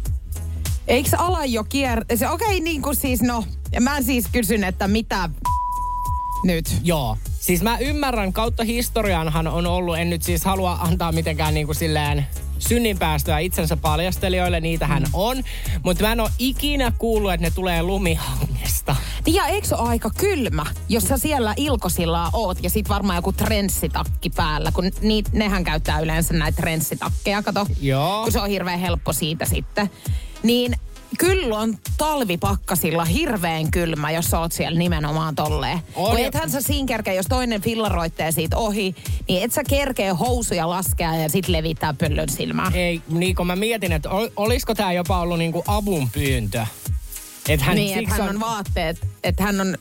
Eikö 0.88 1.10
ala 1.18 1.46
jo 1.46 1.64
kier... 1.64 2.06
Se, 2.16 2.30
okei, 2.30 2.48
okay, 2.48 2.60
niin 2.60 2.82
kuin 2.82 2.96
siis 2.96 3.22
no, 3.22 3.44
mä 3.80 4.02
siis 4.02 4.26
kysyn, 4.32 4.64
että 4.64 4.88
mitä 4.88 5.30
nyt? 6.44 6.66
Joo. 6.84 7.18
Siis 7.40 7.62
mä 7.64 7.78
ymmärrän, 7.78 8.34
kautta 8.34 8.64
historianhan 8.64 9.48
on 9.48 9.68
ollut, 9.68 9.98
en 9.98 10.10
nyt 10.10 10.24
siis 10.24 10.46
halua 10.46 10.78
antaa 10.82 11.12
mitenkään 11.12 11.54
niin 11.54 11.66
kuin 11.66 11.76
silleen 11.76 12.28
synninpäästöä 12.60 13.40
itsensä 13.40 13.78
paljastelijoille, 13.78 14.60
niitähän 14.60 15.04
Mm. 15.04 15.10
on. 15.14 15.44
Mutta 15.84 16.04
mä 16.04 16.12
en 16.12 16.20
ole 16.20 16.30
ikinä 16.40 16.92
kuullut, 16.98 17.34
että 17.34 17.48
ne 17.48 17.52
tulee 17.52 17.84
lumihangesta. 17.84 18.96
Ja 19.26 19.46
eikö 19.46 19.76
ole 19.76 19.90
aika 19.90 20.10
kylmä, 20.18 20.66
jos 20.90 21.04
sä 21.04 21.18
siellä 21.18 21.54
Ilkosilla 21.58 22.30
oot 22.34 22.64
ja 22.64 22.70
sit 22.70 22.90
varmaan 22.90 23.16
joku 23.16 23.32
trenssitakki 23.34 24.30
päällä, 24.30 24.72
kun 24.72 24.92
ni, 25.02 25.24
nehän 25.32 25.64
käyttää 25.64 26.00
yleensä 26.00 26.34
näitä 26.34 26.62
trenssitakkeja, 26.62 27.44
kato. 27.44 27.66
Joo. 27.82 28.24
Kun 28.24 28.32
se 28.32 28.40
on 28.42 28.50
hirveän 28.50 28.80
helppo 28.80 29.14
siitä 29.14 29.46
sitten. 29.46 29.90
Niin 30.44 30.76
kyllä 31.18 31.56
on 31.56 31.78
talvipakkasilla 31.98 33.06
hirveän 33.06 33.72
kylmä, 33.72 34.12
jos 34.12 34.26
sä 34.26 34.40
oot 34.40 34.52
siellä 34.52 34.80
nimenomaan 34.80 35.36
tolleen. 35.36 35.80
On 35.96 36.12
Kun 36.12 36.20
ethän 36.20 36.50
sä 36.50 36.62
siinä 36.62 36.88
kerkeä, 36.88 37.14
jos 37.14 37.26
toinen 37.30 37.62
fillaroittee 37.62 38.32
siitä 38.32 38.58
ohi, 38.58 38.96
niin 39.28 39.44
et 39.44 39.54
sä 39.54 39.64
kerkeä 39.70 40.14
housuja 40.14 40.70
laskea 40.70 41.16
ja 41.16 41.30
sit 41.30 41.48
levittää 41.48 41.94
pöllön 41.94 42.30
silmää. 42.30 42.72
Ei, 42.74 43.02
niin 43.10 43.36
kun 43.36 43.48
mä 43.48 43.56
mietin, 43.56 43.92
että 43.92 44.10
ol, 44.10 44.28
olisiko 44.36 44.76
tämä 44.76 44.94
jopa 44.94 45.20
ollut 45.20 45.38
niinku 45.38 45.64
avun 45.68 46.10
pyyntö. 46.12 46.66
Että 47.50 47.66
hän 47.66 47.76
niin, 47.76 48.00
että 48.00 48.16
hän 48.16 48.30
on 48.30 48.40
vaatteet, 48.40 49.08
että 49.24 49.44
hän 49.44 49.62
on 49.62 49.78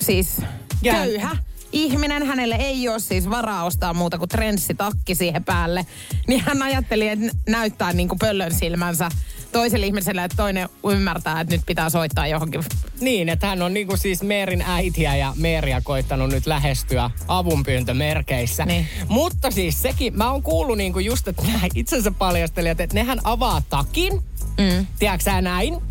siis 0.00 0.40
Ja- 0.82 0.94
köyhä 0.94 1.36
ihminen. 1.72 2.26
Hänelle 2.26 2.54
ei 2.54 2.88
ole 2.88 3.00
siis 3.00 3.30
varaa 3.30 3.64
ostaa 3.64 3.94
muuta 3.94 4.18
kuin 4.18 4.28
trenssitakki 4.28 5.14
siihen 5.14 5.44
päälle. 5.44 5.86
Niin 6.28 6.40
hän 6.40 6.62
ajatteli, 6.62 7.08
että 7.08 7.26
näyttää 7.48 7.92
niin 7.92 8.08
kuin 8.08 8.18
pöllön 8.18 8.54
silmänsä 8.54 9.08
toiselle 9.52 9.86
ihmiselle, 9.86 10.24
että 10.24 10.36
toinen 10.36 10.68
ymmärtää, 10.90 11.40
että 11.40 11.54
nyt 11.54 11.62
pitää 11.66 11.90
soittaa 11.90 12.26
johonkin. 12.26 12.64
Niin, 13.00 13.28
että 13.28 13.46
hän 13.46 13.62
on 13.62 13.74
niinku 13.74 13.96
siis 13.96 14.22
Meerin 14.22 14.62
äitiä 14.66 15.16
ja 15.16 15.32
Meeriä 15.36 15.80
koittanut 15.80 16.30
nyt 16.30 16.46
lähestyä 16.46 17.10
avunpyyntömerkeissä. 17.28 18.64
Niin. 18.64 18.86
Mutta 19.08 19.50
siis 19.50 19.82
sekin, 19.82 20.16
mä 20.16 20.30
oon 20.30 20.42
kuullut 20.42 20.76
niinku 20.76 20.98
just, 20.98 21.28
että 21.28 21.42
nämä 21.42 21.60
itsensä 21.74 22.10
paljastelijat, 22.10 22.80
että 22.80 22.94
nehän 22.94 23.20
avaa 23.24 23.62
takin, 23.70 24.12
mm. 24.58 24.86
tiedätkö 24.98 25.40
näin? 25.40 25.82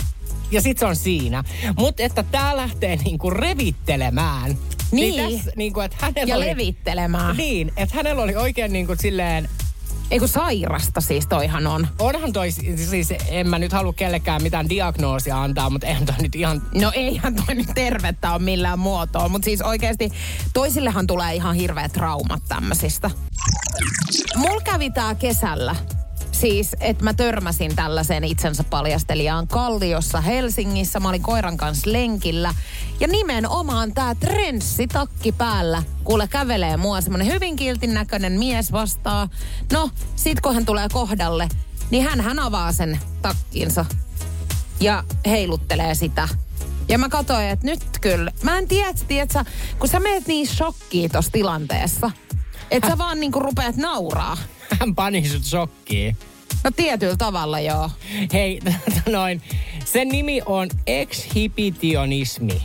Ja 0.51 0.61
sit 0.61 0.77
se 0.77 0.85
on 0.85 0.95
siinä. 0.95 1.43
Mutta 1.77 2.03
että 2.03 2.23
tää 2.23 2.57
lähtee 2.57 2.95
niinku 2.95 3.29
revittelemään. 3.29 4.57
Niin. 4.91 5.35
tässä, 5.35 5.51
niinku, 5.55 5.79
että 5.79 5.97
hänellä 5.99 6.29
Ja 6.29 6.35
oli, 6.35 6.45
levittelemään. 6.45 7.37
Niin, 7.37 7.71
että 7.77 7.95
hänellä 7.95 8.21
oli 8.21 8.35
oikein 8.35 8.73
niinku 8.73 8.95
silleen, 8.99 9.49
Ei 10.11 10.19
kun 10.19 10.27
sairasta 10.27 11.01
siis 11.01 11.27
toihan 11.27 11.67
on. 11.67 11.87
onhan 11.99 12.33
toi, 12.33 12.51
siis 12.51 13.13
en 13.27 13.49
mä 13.49 13.59
nyt 13.59 13.71
halua 13.71 13.93
kellekään 13.93 14.43
mitään 14.43 14.69
diagnoosia 14.69 15.41
antaa, 15.43 15.69
mutta 15.69 15.87
eihän 15.87 16.05
toi 16.05 16.15
nyt 16.21 16.35
ihan 16.35 16.61
No 16.75 16.91
eihän 16.95 17.35
toi 17.35 17.55
nyt 17.55 17.67
tervettä 17.75 18.31
ole 18.33 18.41
millään 18.41 18.79
muotoa, 18.79 19.29
mutta 19.29 19.45
siis 19.45 19.61
oikeasti 19.61 20.11
toisillehan 20.53 21.07
tulee 21.07 21.35
ihan 21.35 21.55
hirveät 21.55 21.93
traumat 21.93 22.41
tämmöisistä. 22.47 23.11
Mulla 24.35 24.61
kävi 24.61 24.89
tää 24.89 25.15
kesällä. 25.15 25.75
Siis, 26.41 26.75
että 26.79 27.03
mä 27.03 27.13
törmäsin 27.13 27.75
tällaiseen 27.75 28.23
itsensä 28.23 28.63
paljastelijaan 28.63 29.47
Kalliossa 29.47 30.21
Helsingissä. 30.21 30.99
Mä 30.99 31.09
olin 31.09 31.21
koiran 31.21 31.57
kanssa 31.57 31.91
lenkillä. 31.91 32.55
Ja 32.99 33.07
nimenomaan 33.07 33.93
tää 33.93 34.15
trenssitakki 34.15 35.31
päällä. 35.31 35.83
Kuule 36.03 36.27
kävelee 36.27 36.77
mua 36.77 37.01
semmonen 37.01 37.27
hyvin 37.27 37.55
kiltin 37.55 37.93
näköinen 37.93 38.33
mies 38.33 38.71
vastaa. 38.71 39.29
No, 39.71 39.89
sit 40.15 40.41
kun 40.41 40.53
hän 40.53 40.65
tulee 40.65 40.87
kohdalle, 40.91 41.49
niin 41.91 42.03
hän, 42.03 42.21
hän 42.21 42.39
avaa 42.39 42.71
sen 42.71 42.99
takkinsa 43.21 43.85
ja 44.79 45.03
heiluttelee 45.25 45.95
sitä. 45.95 46.27
Ja 46.87 46.97
mä 46.97 47.09
katsoin, 47.09 47.45
että 47.45 47.65
nyt 47.65 47.81
kyllä. 48.01 48.31
Mä 48.43 48.57
en 48.57 48.67
tiedä, 48.67 48.93
tiedätkö, 49.07 49.43
kun 49.79 49.89
sä 49.89 49.99
meet 49.99 50.27
niin 50.27 50.47
shokkiin 50.47 51.11
tossa 51.11 51.31
tilanteessa. 51.31 52.11
Että 52.71 52.89
sä 52.89 52.97
vaan 52.97 53.19
niinku 53.19 53.39
rupeat 53.39 53.75
nauraa. 53.75 54.37
hän 54.79 54.95
pani 54.95 55.29
sut 55.29 55.43
shokkiin. 55.43 56.17
No 56.63 56.71
tietyllä 56.75 57.15
tavalla 57.17 57.59
joo. 57.59 57.89
Hei, 58.33 58.59
noin. 59.11 59.41
Sen 59.85 60.07
nimi 60.07 60.41
on 60.45 60.69
exhibitionismi. 60.87 62.61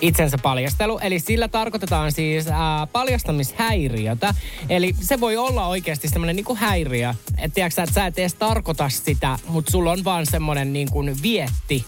Itsensä 0.00 0.38
paljastelu. 0.42 0.98
Eli 0.98 1.18
sillä 1.18 1.48
tarkoitetaan 1.48 2.12
siis 2.12 2.46
ää, 2.48 2.86
paljastamishäiriötä. 2.86 4.34
Eli 4.68 4.94
se 5.00 5.20
voi 5.20 5.36
olla 5.36 5.66
oikeasti 5.66 6.08
semmoinen 6.08 6.36
niinku 6.36 6.54
häiriö. 6.56 7.14
Että 7.38 7.54
tiedätkö, 7.54 7.74
sä, 7.74 7.82
että 7.82 7.94
sä 7.94 8.06
et 8.06 8.18
edes 8.18 8.34
tarkoita 8.34 8.88
sitä, 8.88 9.38
mutta 9.48 9.70
sulla 9.70 9.92
on 9.92 10.04
vaan 10.04 10.26
semmoinen 10.26 10.72
niinku 10.72 11.04
vietti. 11.22 11.84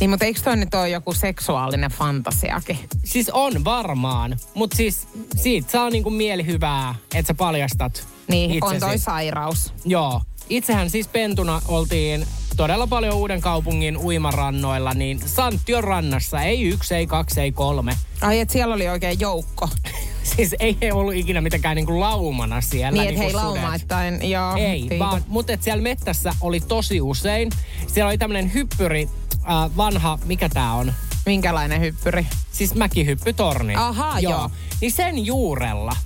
Niin, 0.00 0.10
mutta 0.10 0.24
eikö 0.24 0.40
toi 0.44 0.56
nyt 0.56 0.74
ole 0.74 0.88
joku 0.88 1.12
seksuaalinen 1.12 1.90
fantasiakin? 1.90 2.78
Siis 3.04 3.30
on 3.30 3.64
varmaan, 3.64 4.36
mutta 4.54 4.76
siis 4.76 5.08
siitä 5.36 5.70
saa 5.70 5.90
niinku 5.90 6.10
mielihyvää, 6.10 6.94
että 7.14 7.26
sä 7.26 7.34
paljastat 7.34 8.11
Niin, 8.28 8.50
on 8.64 8.74
itsesi. 8.74 8.86
toi 8.86 8.98
sairaus. 8.98 9.74
Joo. 9.84 10.20
Itsehän 10.48 10.90
siis 10.90 11.08
pentuna 11.08 11.62
oltiin 11.68 12.26
todella 12.56 12.86
paljon 12.86 13.14
uuden 13.14 13.40
kaupungin 13.40 13.96
uimarannoilla, 13.96 14.94
niin 14.94 15.20
Santtion 15.26 15.84
rannassa. 15.84 16.42
Ei 16.42 16.62
yksi, 16.62 16.94
ei 16.94 17.06
kaksi, 17.06 17.40
ei 17.40 17.52
kolme. 17.52 17.96
Ai, 18.20 18.40
että 18.40 18.52
siellä 18.52 18.74
oli 18.74 18.88
oikein 18.88 19.20
joukko. 19.20 19.68
Siis 20.36 20.54
ei 20.60 20.76
he 20.82 20.92
ollut 20.92 21.14
ikinä 21.14 21.40
mitenkään 21.40 21.76
niinku 21.76 22.00
laumana 22.00 22.60
siellä. 22.60 22.90
niin, 22.90 23.06
niinku 23.06 23.22
hei 23.22 23.32
laumaittain, 23.32 24.30
joo. 24.30 24.56
Ei, 24.56 24.80
tiedän. 24.80 24.98
vaan, 24.98 25.24
mutta 25.28 25.52
et 25.52 25.62
siellä 25.62 25.82
mettässä 25.82 26.34
oli 26.40 26.60
tosi 26.60 27.00
usein. 27.00 27.50
Siellä 27.86 28.08
oli 28.08 28.18
tämmöinen 28.18 28.54
hyppyri, 28.54 29.08
äh, 29.34 29.76
vanha, 29.76 30.18
mikä 30.24 30.48
tää 30.48 30.72
on? 30.72 30.92
Minkälainen 31.26 31.80
hyppyri? 31.80 32.26
Siis 32.52 32.74
mäkihyppytorni. 32.74 33.74
Ahaa, 33.76 34.20
joo. 34.20 34.50
Niin 34.80 34.92
sen 34.92 35.26
juurella. 35.26 35.96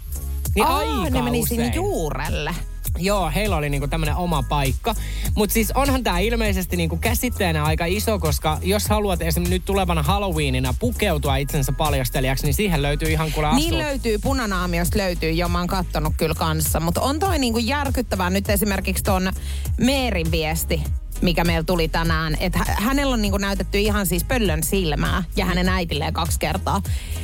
Niin 0.57 0.67
Aa, 0.67 0.79
aika 0.79 1.11
ne 1.11 1.23
meni 1.23 1.39
usein. 1.41 1.61
sinne 1.61 1.73
juurelle. 1.75 2.55
Joo, 2.99 3.31
heillä 3.35 3.57
oli 3.57 3.71
niinku 3.71 3.89
tämmöinen 3.89 4.17
oma 4.17 4.43
paikka. 4.43 4.95
Mutta 5.35 5.53
siis 5.55 5.71
onhan 5.75 6.03
tämä 6.03 6.19
ilmeisesti 6.19 6.77
niinku 6.77 6.97
käsitteenä 6.97 7.65
aika 7.65 7.85
iso, 7.87 8.19
koska 8.19 8.59
jos 8.63 8.89
haluat 8.89 9.23
esimerkiksi 9.23 9.55
nyt 9.55 9.65
tulevana 9.65 10.03
Halloweenina 10.03 10.75
pukeutua 10.79 11.37
itsensä 11.37 11.73
paljastelijaksi, 11.73 12.45
niin 12.47 12.55
siihen 12.55 12.83
löytyy 12.83 13.11
ihan 13.11 13.33
kuule 13.33 13.55
Niin 13.55 13.75
astu- 13.75 13.79
löytyy, 13.79 14.19
punanaamiosta 14.19 14.99
löytyy 14.99 15.31
jo, 15.31 15.49
mä 15.49 15.59
oon 15.59 15.67
kattonut 15.69 16.13
kyllä 16.17 16.35
kanssa. 16.35 16.81
Mutta 16.81 17.01
on 17.01 17.19
toi 17.19 17.39
niinku 17.39 17.59
järkyttävää 17.59 18.31
nyt 18.31 18.51
esimerkiksi 18.51 19.05
ton 19.05 19.33
Meerin 19.81 20.31
viesti, 20.31 20.83
mikä 21.23 21.45
meillä 21.45 21.65
tuli 21.65 21.89
tänään. 21.89 22.37
Että 22.41 22.59
hä- 22.59 22.77
hänellä 22.79 23.15
on 23.15 23.23
niinku 23.23 23.39
näytetty 23.39 23.79
ihan 23.79 24.07
siis 24.07 24.25
pöllön 24.25 24.63
silmää 24.63 25.25
ja 25.37 25.45
hänen 25.47 25.69
äitilleen 25.69 26.13
kaksi 26.13 26.39
kertaa. 26.39 26.83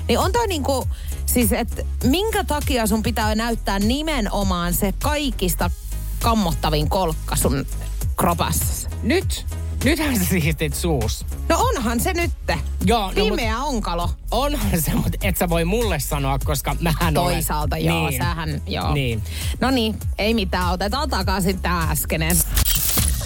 Niin 0.09 0.19
on 0.19 0.33
toi 0.33 0.47
niinku, 0.47 0.89
siis 1.27 1.53
että 1.53 1.83
minkä 2.05 2.45
takia 2.45 2.87
sun 2.87 3.03
pitää 3.03 3.35
näyttää 3.35 3.79
nimenomaan 3.79 4.75
se 4.75 4.93
kaikista 5.03 5.71
kammottavin 6.23 6.89
kolkka 6.89 7.37
sun 7.37 7.67
kropassa? 8.17 8.91
Nyt, 9.03 9.47
nythän 9.85 10.19
sä 10.19 10.25
siistit 10.25 10.75
suus. 10.75 11.27
No 11.49 11.57
onhan 11.59 12.01
se 12.01 12.13
nytte. 12.13 12.59
Joo, 12.85 13.07
no, 13.07 13.13
Pimeä 13.15 13.59
onkalo. 13.59 14.11
Onhan 14.31 14.81
se, 14.83 14.95
mutta 14.95 15.19
et 15.23 15.37
sä 15.37 15.49
voi 15.49 15.65
mulle 15.65 16.01
sanoa, 16.01 16.39
koska 16.39 16.77
mähän 16.81 17.15
Toisaalta 17.15 17.77
olen. 17.77 17.87
joo, 17.87 18.09
niin. 18.09 18.23
sähän 18.23 18.63
joo. 18.67 18.95
Niin. 18.95 19.23
No 19.61 19.71
niin, 19.71 19.99
ei 20.19 20.35
mitään, 20.35 20.71
otetaan 20.73 21.11
takaisin 21.11 21.61
tää 21.61 21.83
äskenen. 21.91 22.37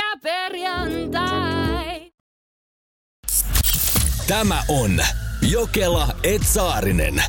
Pyörykkäperjantai! 0.00 2.12
Tämä 4.26 4.62
on 4.68 5.00
Jokela 5.50 6.08
Etsaarinen. 6.22 7.22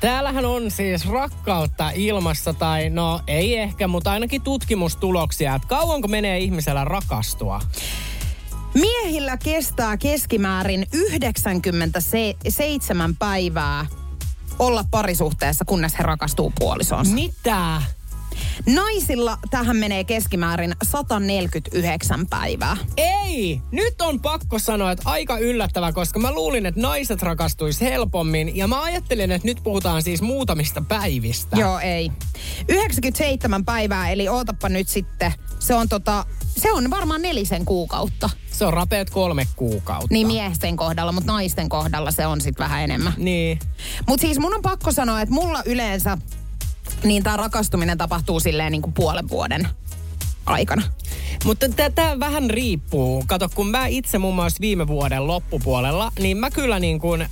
Täällähän 0.00 0.44
on 0.44 0.70
siis 0.70 1.08
rakkautta 1.08 1.90
ilmassa, 1.90 2.54
tai 2.54 2.90
no 2.90 3.20
ei 3.26 3.56
ehkä, 3.56 3.88
mutta 3.88 4.12
ainakin 4.12 4.42
tutkimustuloksia, 4.42 5.54
että 5.54 5.68
kauanko 5.68 6.08
menee 6.08 6.38
ihmisellä 6.38 6.84
rakastua. 6.84 7.60
Miehillä 8.74 9.36
kestää 9.36 9.96
keskimäärin 9.96 10.86
97 10.92 13.16
päivää 13.16 13.86
olla 14.58 14.84
parisuhteessa, 14.90 15.64
kunnes 15.64 15.98
he 15.98 16.02
rakastuu 16.02 16.52
puolisoonsa. 16.58 17.14
Mitä? 17.14 17.82
Naisilla 18.66 19.38
tähän 19.50 19.76
menee 19.76 20.04
keskimäärin 20.04 20.74
149 20.82 22.26
päivää. 22.26 22.76
Ei! 22.96 23.60
Nyt 23.72 24.00
on 24.02 24.20
pakko 24.20 24.58
sanoa, 24.58 24.90
että 24.92 25.02
aika 25.10 25.38
yllättävää, 25.38 25.92
koska 25.92 26.18
mä 26.18 26.32
luulin, 26.32 26.66
että 26.66 26.80
naiset 26.80 27.22
rakastuis 27.22 27.80
helpommin. 27.80 28.56
Ja 28.56 28.68
mä 28.68 28.82
ajattelin, 28.82 29.30
että 29.30 29.48
nyt 29.48 29.60
puhutaan 29.62 30.02
siis 30.02 30.22
muutamista 30.22 30.82
päivistä. 30.88 31.56
Joo, 31.56 31.78
ei. 31.78 32.12
97 32.68 33.64
päivää, 33.64 34.10
eli 34.10 34.28
ootappa 34.28 34.68
nyt 34.68 34.88
sitten. 34.88 35.32
Se 35.58 35.74
on 35.74 35.88
tota, 35.88 36.26
se 36.56 36.72
on 36.72 36.90
varmaan 36.90 37.22
nelisen 37.22 37.64
kuukautta. 37.64 38.30
Se 38.50 38.64
on 38.64 38.72
rapeat 38.72 39.10
kolme 39.10 39.46
kuukautta. 39.56 40.08
Niin 40.10 40.26
miesten 40.26 40.76
kohdalla, 40.76 41.12
mutta 41.12 41.32
naisten 41.32 41.68
kohdalla 41.68 42.10
se 42.10 42.26
on 42.26 42.40
sitten 42.40 42.64
vähän 42.64 42.84
enemmän. 42.84 43.12
Niin. 43.16 43.58
Mutta 44.08 44.20
siis 44.20 44.38
mun 44.38 44.54
on 44.54 44.62
pakko 44.62 44.92
sanoa, 44.92 45.20
että 45.20 45.34
mulla 45.34 45.62
yleensä 45.66 46.18
niin 47.04 47.22
tämä 47.22 47.36
rakastuminen 47.36 47.98
tapahtuu 47.98 48.40
silleen 48.40 48.72
niin 48.72 48.82
kuin 48.82 48.92
puolen 48.92 49.28
vuoden 49.28 49.68
aikana. 50.46 50.82
Mutta 51.44 51.66
tämä 51.94 52.20
vähän 52.20 52.50
riippuu. 52.50 53.24
Kato, 53.26 53.48
kun 53.54 53.70
mä 53.70 53.86
itse 53.86 54.18
muun 54.18 54.34
muassa 54.34 54.60
viime 54.60 54.86
vuoden 54.86 55.26
loppupuolella, 55.26 56.12
niin 56.18 56.36
mä 56.36 56.50
kyllä 56.50 56.78
niin 56.78 56.98
kuin, 56.98 57.26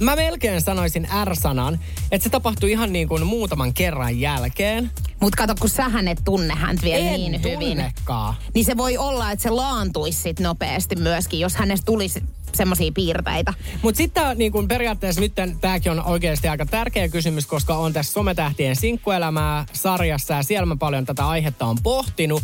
mä 0.00 0.16
melkein 0.16 0.60
sanoisin 0.60 1.08
R-sanan, 1.24 1.80
että 2.12 2.24
se 2.24 2.30
tapahtui 2.30 2.70
ihan 2.70 2.92
niin 2.92 3.08
kuin 3.08 3.26
muutaman 3.26 3.74
kerran 3.74 4.20
jälkeen. 4.20 4.90
Mutta 5.20 5.36
kato, 5.36 5.54
kun 5.60 5.70
sähän 5.70 6.08
et 6.08 6.20
tunne 6.24 6.54
häntä 6.54 6.82
vielä 6.82 7.08
en 7.08 7.20
niin 7.20 7.42
hyvin. 7.42 7.58
tunnekaan. 7.58 8.34
Niin 8.54 8.64
se 8.64 8.76
voi 8.76 8.96
olla, 8.96 9.30
että 9.30 9.42
se 9.42 9.50
laantuisi 9.50 10.22
sit 10.22 10.40
nopeasti 10.40 10.96
myöskin, 10.96 11.40
jos 11.40 11.56
hänestä 11.56 11.84
tulisi 11.84 12.22
semmoisia 12.52 12.92
piirteitä. 12.94 13.54
Mutta 13.82 13.98
sitten 13.98 14.38
niin 14.38 14.52
kun 14.52 14.68
periaatteessa 14.68 15.20
nyt 15.20 15.32
tämäkin 15.60 15.92
on 15.92 16.04
oikeasti 16.04 16.48
aika 16.48 16.66
tärkeä 16.66 17.08
kysymys, 17.08 17.46
koska 17.46 17.76
on 17.76 17.92
tässä 17.92 18.12
Sometähtien 18.12 18.76
sinkkuelämää 18.76 19.66
sarjassa 19.72 20.34
ja 20.34 20.42
siellä 20.42 20.66
mä 20.66 20.76
paljon 20.76 21.04
tätä 21.04 21.28
aihetta 21.28 21.66
on 21.66 21.76
pohtinut. 21.82 22.42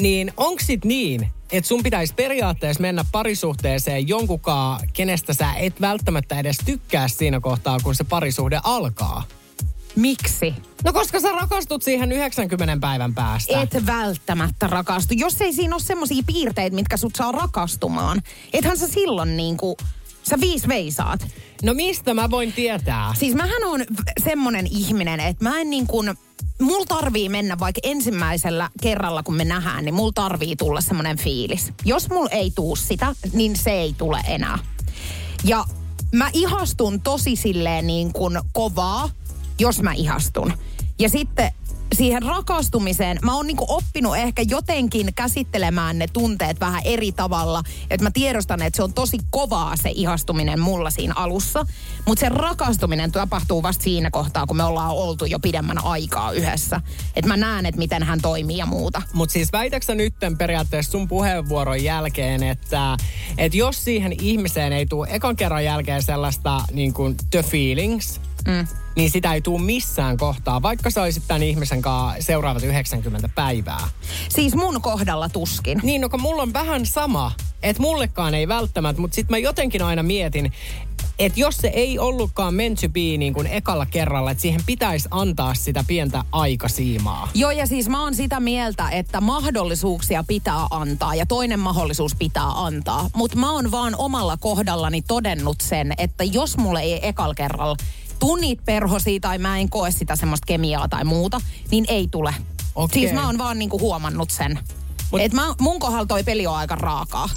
Niin 0.00 0.32
onko 0.36 0.62
sit 0.64 0.84
niin, 0.84 1.28
että 1.52 1.68
sun 1.68 1.82
pitäisi 1.82 2.14
periaatteessa 2.14 2.80
mennä 2.80 3.04
parisuhteeseen 3.12 4.08
jonkunkaan, 4.08 4.80
kenestä 4.92 5.34
sä 5.34 5.52
et 5.52 5.80
välttämättä 5.80 6.38
edes 6.38 6.56
tykkää 6.64 7.08
siinä 7.08 7.40
kohtaa, 7.40 7.80
kun 7.82 7.94
se 7.94 8.04
parisuhde 8.04 8.60
alkaa? 8.64 9.24
Miksi? 9.96 10.54
No 10.84 10.92
koska 10.92 11.20
sä 11.20 11.32
rakastut 11.32 11.82
siihen 11.82 12.12
90 12.12 12.76
päivän 12.80 13.14
päästä. 13.14 13.60
Et 13.60 13.86
välttämättä 13.86 14.66
rakastu. 14.66 15.14
Jos 15.16 15.40
ei 15.40 15.52
siinä 15.52 15.74
ole 15.74 15.82
semmoisia 15.82 16.22
piirteitä, 16.26 16.76
mitkä 16.76 16.96
sut 16.96 17.16
saa 17.16 17.32
rakastumaan, 17.32 18.22
ethän 18.52 18.78
sä 18.78 18.88
silloin 18.88 19.36
niinku, 19.36 19.76
sä 20.22 20.40
viis 20.40 20.68
veisaat. 20.68 21.26
No 21.62 21.74
mistä 21.74 22.14
mä 22.14 22.30
voin 22.30 22.52
tietää? 22.52 23.14
Siis 23.18 23.34
mähän 23.34 23.64
on 23.64 23.84
semmonen 24.24 24.66
ihminen, 24.70 25.20
että 25.20 25.44
mä 25.44 25.60
en 25.60 25.70
niin 25.70 25.86
kuin, 25.86 26.14
mulla 26.60 26.86
tarvii 26.86 27.28
mennä 27.28 27.58
vaikka 27.58 27.80
ensimmäisellä 27.84 28.70
kerralla, 28.80 29.22
kun 29.22 29.34
me 29.34 29.44
nähdään, 29.44 29.84
niin 29.84 29.94
mulla 29.94 30.12
tarvii 30.14 30.56
tulla 30.56 30.80
semmonen 30.80 31.18
fiilis. 31.18 31.72
Jos 31.84 32.10
mulla 32.10 32.30
ei 32.30 32.50
tuu 32.50 32.76
sitä, 32.76 33.14
niin 33.32 33.56
se 33.56 33.70
ei 33.70 33.94
tule 33.98 34.20
enää. 34.28 34.58
Ja 35.44 35.64
mä 36.12 36.30
ihastun 36.32 37.00
tosi 37.00 37.36
silleen 37.36 37.86
niin 37.86 38.12
kuin 38.12 38.38
kovaa, 38.52 39.10
jos 39.58 39.82
mä 39.82 39.92
ihastun. 39.92 40.52
Ja 40.98 41.08
sitten 41.08 41.52
siihen 42.02 42.22
rakastumiseen, 42.22 43.18
mä 43.22 43.36
oon 43.36 43.46
niinku 43.46 43.64
oppinut 43.68 44.16
ehkä 44.16 44.42
jotenkin 44.48 45.14
käsittelemään 45.14 45.98
ne 45.98 46.06
tunteet 46.12 46.60
vähän 46.60 46.82
eri 46.84 47.12
tavalla. 47.12 47.62
Että 47.90 48.04
mä 48.04 48.10
tiedostan, 48.10 48.62
että 48.62 48.76
se 48.76 48.82
on 48.82 48.92
tosi 48.92 49.18
kovaa 49.30 49.76
se 49.76 49.90
ihastuminen 49.94 50.60
mulla 50.60 50.90
siinä 50.90 51.14
alussa. 51.16 51.66
Mutta 52.06 52.20
se 52.20 52.28
rakastuminen 52.28 53.12
tapahtuu 53.12 53.62
vasta 53.62 53.84
siinä 53.84 54.10
kohtaa, 54.10 54.46
kun 54.46 54.56
me 54.56 54.64
ollaan 54.64 54.90
oltu 54.90 55.24
jo 55.24 55.38
pidemmän 55.38 55.84
aikaa 55.84 56.32
yhdessä. 56.32 56.80
Että 57.16 57.28
mä 57.28 57.36
näen, 57.36 57.66
että 57.66 57.78
miten 57.78 58.02
hän 58.02 58.20
toimii 58.20 58.56
ja 58.56 58.66
muuta. 58.66 59.02
Mutta 59.12 59.32
siis 59.32 59.52
väitäksä 59.52 59.94
nytten 59.94 60.38
periaatteessa 60.38 60.92
sun 60.92 61.08
puheenvuoron 61.08 61.84
jälkeen, 61.84 62.42
että, 62.42 62.96
että 63.38 63.58
jos 63.58 63.84
siihen 63.84 64.12
ihmiseen 64.20 64.72
ei 64.72 64.86
tule 64.86 65.08
ekan 65.10 65.36
kerran 65.36 65.64
jälkeen 65.64 66.02
sellaista 66.02 66.60
niin 66.72 66.92
kuin 66.92 67.16
the 67.30 67.42
feelings, 67.42 68.20
mm. 68.46 68.81
Niin 68.96 69.10
sitä 69.10 69.34
ei 69.34 69.40
tule 69.40 69.62
missään 69.62 70.16
kohtaa, 70.16 70.62
vaikka 70.62 70.90
sä 70.90 71.02
olisit 71.02 71.22
tämän 71.28 71.42
ihmisen 71.42 71.82
kanssa 71.82 72.22
seuraavat 72.22 72.62
90 72.62 73.28
päivää. 73.28 73.88
Siis 74.28 74.54
mun 74.54 74.82
kohdalla 74.82 75.28
tuskin. 75.28 75.80
Niin, 75.82 76.00
no 76.00 76.08
kun 76.08 76.22
mulla 76.22 76.42
on 76.42 76.52
vähän 76.52 76.86
sama, 76.86 77.32
että 77.62 77.82
mullekaan 77.82 78.34
ei 78.34 78.48
välttämättä, 78.48 79.00
mutta 79.00 79.14
sitten 79.14 79.34
mä 79.34 79.38
jotenkin 79.38 79.82
aina 79.82 80.02
mietin, 80.02 80.52
että 81.18 81.40
jos 81.40 81.56
se 81.56 81.68
ei 81.68 81.98
ollutkaan 81.98 82.54
meant 82.54 82.80
to 82.80 82.88
be 82.88 83.00
niin 83.00 83.34
kuin 83.34 83.46
ekalla 83.46 83.86
kerralla, 83.86 84.30
että 84.30 84.42
siihen 84.42 84.60
pitäisi 84.66 85.08
antaa 85.10 85.54
sitä 85.54 85.84
pientä 85.86 86.24
aikasiimaa. 86.32 87.28
Joo, 87.34 87.50
ja 87.50 87.66
siis 87.66 87.88
mä 87.88 88.02
oon 88.02 88.14
sitä 88.14 88.40
mieltä, 88.40 88.88
että 88.88 89.20
mahdollisuuksia 89.20 90.24
pitää 90.28 90.66
antaa 90.70 91.14
ja 91.14 91.26
toinen 91.26 91.60
mahdollisuus 91.60 92.14
pitää 92.14 92.48
antaa. 92.64 93.10
Mutta 93.14 93.36
mä 93.36 93.52
oon 93.52 93.70
vaan 93.70 93.94
omalla 93.98 94.36
kohdallani 94.36 95.02
todennut 95.02 95.60
sen, 95.60 95.92
että 95.98 96.24
jos 96.24 96.56
mulle 96.56 96.80
ei 96.80 97.08
ekal 97.08 97.34
kerralla 97.34 97.76
tunnit 98.22 98.64
perhosia 98.64 99.20
tai 99.20 99.38
mä 99.38 99.58
en 99.58 99.70
koe 99.70 99.90
sitä 99.90 100.16
semmoista 100.16 100.46
kemiaa 100.46 100.88
tai 100.88 101.04
muuta, 101.04 101.40
niin 101.70 101.84
ei 101.88 102.08
tule. 102.10 102.34
Okei. 102.74 103.00
Siis 103.00 103.12
mä 103.12 103.26
oon 103.26 103.38
vaan 103.38 103.58
niinku 103.58 103.78
huomannut 103.78 104.30
sen. 104.30 104.58
Mut, 105.12 105.20
Et 105.20 105.32
mä, 105.32 105.54
mun 105.60 105.80
kohdalla 105.80 106.06
toi 106.06 106.24
peli 106.24 106.46
on 106.46 106.56
aika 106.56 106.74
raakaa. 106.74 107.28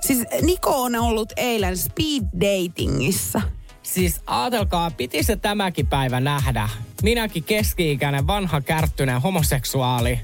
Siis 0.00 0.18
Niko 0.42 0.82
on 0.82 0.96
ollut 0.96 1.32
eilen 1.36 1.76
speed 1.76 2.22
datingissa. 2.40 3.42
Siis 3.82 4.20
ajatelkaa, 4.26 4.90
piti 4.90 5.22
se 5.22 5.36
tämäkin 5.36 5.86
päivä 5.86 6.20
nähdä. 6.20 6.68
Minäkin 7.02 7.44
keski-ikäinen, 7.44 8.26
vanha, 8.26 8.60
kärttyinen 8.60 9.20
homoseksuaali. 9.20 10.20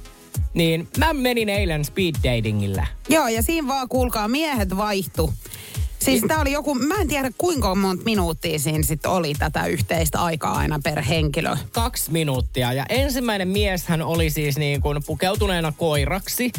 Niin 0.55 0.88
mä 0.99 1.12
menin 1.12 1.49
eilen 1.49 1.85
speed 1.85 2.14
datingille. 2.25 2.88
Joo, 3.09 3.29
ja 3.29 3.43
siinä 3.43 3.69
vaan 3.69 3.88
kuulkaa, 3.88 4.29
miehet 4.29 4.77
vaihtu. 4.77 5.35
Siis 5.99 6.23
tää 6.29 6.41
oli 6.41 6.53
joku, 6.53 6.75
mä 6.75 6.95
en 6.95 7.09
tiedä 7.09 7.31
kuinka 7.39 7.75
monta 7.75 8.05
minuuttia 8.05 8.59
siinä 8.59 8.83
sitten 8.83 9.11
oli 9.11 9.35
tätä 9.39 9.67
yhteistä 9.67 10.23
aikaa 10.23 10.53
aina 10.53 10.81
per 10.85 11.03
henkilö. 11.03 11.57
Kaksi 11.73 12.13
minuuttia. 12.13 12.73
Ja 12.73 12.85
ensimmäinen 12.89 13.49
mies 13.49 13.87
hän 13.87 14.03
oli 14.03 14.31
siis 14.31 14.59
niin 14.59 14.81
kuin 14.81 15.03
pukeutuneena 15.07 15.73
koiraksi. 15.73 16.53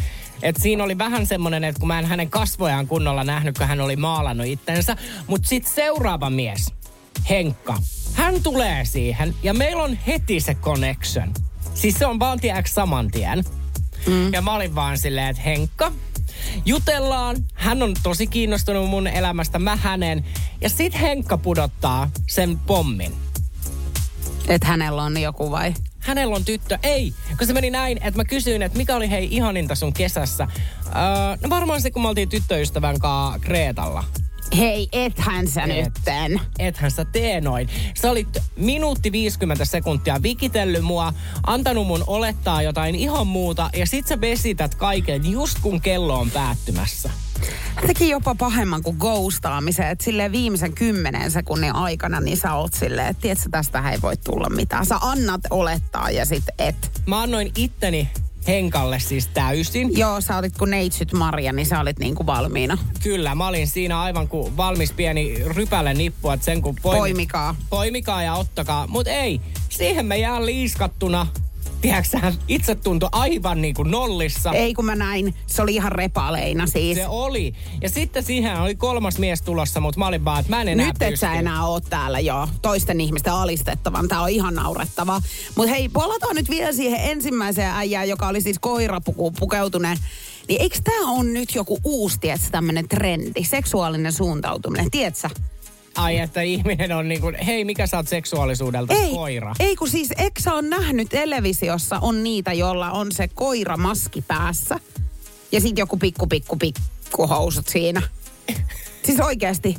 Et 0.43 0.55
siinä 0.59 0.83
oli 0.83 0.97
vähän 0.97 1.25
semmoinen, 1.25 1.63
että 1.63 1.79
kun 1.79 1.87
mä 1.87 1.99
en 1.99 2.05
hänen 2.05 2.29
kasvojaan 2.29 2.87
kunnolla 2.87 3.23
nähnyt, 3.23 3.57
kun 3.57 3.67
hän 3.67 3.81
oli 3.81 3.95
maalannut 3.95 4.47
itsensä. 4.47 4.97
Mutta 5.27 5.47
sitten 5.47 5.73
seuraava 5.73 6.29
mies, 6.29 6.73
Henkka. 7.29 7.77
Hän 8.13 8.43
tulee 8.43 8.85
siihen 8.85 9.35
ja 9.43 9.53
meillä 9.53 9.83
on 9.83 9.97
heti 10.07 10.39
se 10.39 10.55
connection. 10.55 11.33
Siis 11.73 11.95
se 11.95 12.05
on 12.05 12.19
vaan 12.19 12.39
tiedäks 12.39 12.73
saman 12.73 13.11
tien. 13.11 13.43
Mm. 14.07 14.33
Ja 14.33 14.41
mä 14.41 14.55
olin 14.55 14.75
vaan 14.75 14.97
silleen, 14.97 15.27
että 15.27 15.41
Henkka, 15.41 15.91
jutellaan. 16.65 17.35
Hän 17.53 17.83
on 17.83 17.93
tosi 18.03 18.27
kiinnostunut 18.27 18.89
mun 18.89 19.07
elämästä, 19.07 19.59
mä 19.59 19.75
hänen. 19.75 20.25
Ja 20.61 20.69
sit 20.69 21.01
Henkka 21.01 21.37
pudottaa 21.37 22.09
sen 22.27 22.59
pommin. 22.59 23.13
Että 24.47 24.67
hänellä 24.67 25.03
on 25.03 25.21
joku 25.21 25.51
vai? 25.51 25.73
Hänellä 25.99 26.35
on 26.35 26.45
tyttö. 26.45 26.77
Ei, 26.83 27.13
kun 27.37 27.47
se 27.47 27.53
meni 27.53 27.69
näin, 27.69 27.97
että 27.97 28.19
mä 28.19 28.25
kysyin, 28.25 28.61
että 28.61 28.77
mikä 28.77 28.95
oli 28.95 29.09
hei 29.09 29.27
ihaninta 29.31 29.75
sun 29.75 29.93
kesässä. 29.93 30.47
Öö, 30.85 30.93
no 31.43 31.49
varmaan 31.49 31.81
se, 31.81 31.91
kun 31.91 32.01
me 32.01 32.07
oltiin 32.07 32.29
tyttöystävän 32.29 32.99
kanssa 32.99 33.39
Kreetalla. 33.39 34.03
Hei, 34.57 34.89
ethän 34.91 35.47
sä 35.47 35.61
Et. 35.61 35.67
nytten. 35.67 36.41
Ethän 36.59 36.91
sä 36.91 37.05
tee 37.05 37.41
noin. 37.41 37.69
Sä 38.01 38.11
olit 38.11 38.37
minuutti 38.55 39.11
50 39.11 39.65
sekuntia 39.65 40.23
vikitellyt 40.23 40.83
mua, 40.83 41.13
antanut 41.47 41.87
mun 41.87 42.03
olettaa 42.07 42.61
jotain 42.61 42.95
ihan 42.95 43.27
muuta 43.27 43.69
ja 43.75 43.85
sit 43.85 44.07
sä 44.07 44.21
vesität 44.21 44.75
kaiken 44.75 45.31
just 45.31 45.57
kun 45.61 45.81
kello 45.81 46.19
on 46.19 46.31
päättymässä. 46.31 47.09
Teki 47.87 48.09
jopa 48.09 48.35
pahemman 48.35 48.83
kuin 48.83 48.97
ghostaamisen, 48.99 49.87
että 49.87 50.03
silleen 50.05 50.31
viimeisen 50.31 50.73
kymmenen 50.73 51.31
sekunnin 51.31 51.75
aikana, 51.75 52.19
niin 52.19 52.37
sä 52.37 52.53
oot 52.53 52.73
silleen, 52.73 53.07
että 53.07 53.21
tiedätkö, 53.21 53.49
tästä 53.51 53.89
ei 53.91 54.01
voi 54.01 54.17
tulla 54.17 54.49
mitään. 54.49 54.85
Sä 54.85 54.97
annat 55.01 55.41
olettaa 55.49 56.11
ja 56.11 56.25
sit 56.25 56.43
et. 56.59 56.91
Mä 57.05 57.21
annoin 57.21 57.51
itteni 57.57 58.09
Henkalle 58.49 58.99
siis 58.99 59.27
täysin. 59.27 59.97
Joo, 59.97 60.21
sä 60.21 60.37
olit 60.37 60.57
kun 60.57 60.69
neitsyt 60.69 61.13
Maria, 61.13 61.53
niin 61.53 61.65
sä 61.65 61.79
olit 61.79 61.99
niinku 61.99 62.25
valmiina. 62.25 62.77
Kyllä, 63.03 63.35
mä 63.35 63.47
olin 63.47 63.67
siinä 63.67 64.01
aivan 64.01 64.27
kuin 64.27 64.57
valmis 64.57 64.91
pieni 64.93 65.35
rypäle 65.45 65.93
nippu, 65.93 66.29
että 66.29 66.45
sen 66.45 66.61
kun 66.61 66.75
poimi, 66.81 66.99
Poimikaa. 66.99 67.55
poimikaa 67.69 68.23
ja 68.23 68.33
ottakaa. 68.35 68.87
Mut 68.87 69.07
ei, 69.07 69.41
siihen 69.69 70.05
me 70.05 70.17
jää 70.17 70.45
liiskattuna. 70.45 71.27
Tiedätkö 71.81 72.33
itse 72.47 72.75
tuntui 72.75 73.09
aivan 73.11 73.61
niin 73.61 73.73
kuin 73.73 73.91
nollissa. 73.91 74.51
Ei 74.51 74.73
kun 74.73 74.85
mä 74.85 74.95
näin, 74.95 75.35
se 75.47 75.61
oli 75.61 75.75
ihan 75.75 75.91
repaleina 75.91 76.67
siis. 76.67 76.97
Se 76.97 77.07
oli. 77.07 77.53
Ja 77.81 77.89
sitten 77.89 78.23
siihen 78.23 78.61
oli 78.61 78.75
kolmas 78.75 79.17
mies 79.17 79.41
tulossa, 79.41 79.79
mutta 79.79 79.99
mä 79.99 80.07
olin 80.07 80.25
vaan, 80.25 80.39
että 80.39 80.49
mä 80.49 80.61
en 80.61 80.67
enää 80.67 80.87
Nyt 80.87 81.01
et 81.01 81.19
sä 81.19 81.33
enää 81.33 81.65
oo 81.65 81.79
täällä 81.79 82.19
jo 82.19 82.47
toisten 82.61 83.01
ihmisten 83.01 83.33
alistettavan. 83.33 84.07
Tää 84.07 84.21
on 84.21 84.29
ihan 84.29 84.55
naurettava. 84.55 85.21
Mutta 85.55 85.71
hei, 85.71 85.89
palataan 85.89 86.35
nyt 86.35 86.49
vielä 86.49 86.71
siihen 86.71 86.99
ensimmäiseen 87.11 87.71
äijään, 87.71 88.09
joka 88.09 88.27
oli 88.27 88.41
siis 88.41 88.59
koirapukuun 88.59 89.33
pukeutuneen. 89.39 89.97
Niin 90.47 90.61
eikö 90.61 90.77
tää 90.83 91.01
on 91.07 91.33
nyt 91.33 91.55
joku 91.55 91.79
uusi, 91.83 92.19
tietsä, 92.19 92.47
tämmönen 92.51 92.89
trendi, 92.89 93.43
seksuaalinen 93.43 94.13
suuntautuminen, 94.13 94.91
tietsä? 94.91 95.29
Ai, 95.99 96.17
että 96.17 96.41
ihminen 96.41 96.91
on 96.91 97.09
niin 97.09 97.21
kuin, 97.21 97.35
hei, 97.35 97.65
mikä 97.65 97.87
sä 97.87 97.97
oot 97.97 98.07
seksuaalisuudelta? 98.07 98.93
Ei, 98.93 99.11
Koira. 99.11 99.55
ei 99.59 99.75
kun 99.75 99.89
siis, 99.89 100.09
eikö 100.17 100.41
sä 100.41 100.53
on 100.53 100.69
nähnyt 100.69 101.09
televisiossa 101.09 101.99
on 101.99 102.23
niitä, 102.23 102.53
jolla 102.53 102.91
on 102.91 103.11
se 103.11 103.27
koiramaski 103.27 104.21
päässä. 104.21 104.79
Ja 105.51 105.61
sit 105.61 105.77
joku 105.77 105.97
pikku, 105.97 106.27
pikku, 106.27 106.55
pikku 106.55 107.27
housut 107.27 107.67
siinä. 107.67 108.01
Siis 109.05 109.19
oikeasti. 109.19 109.75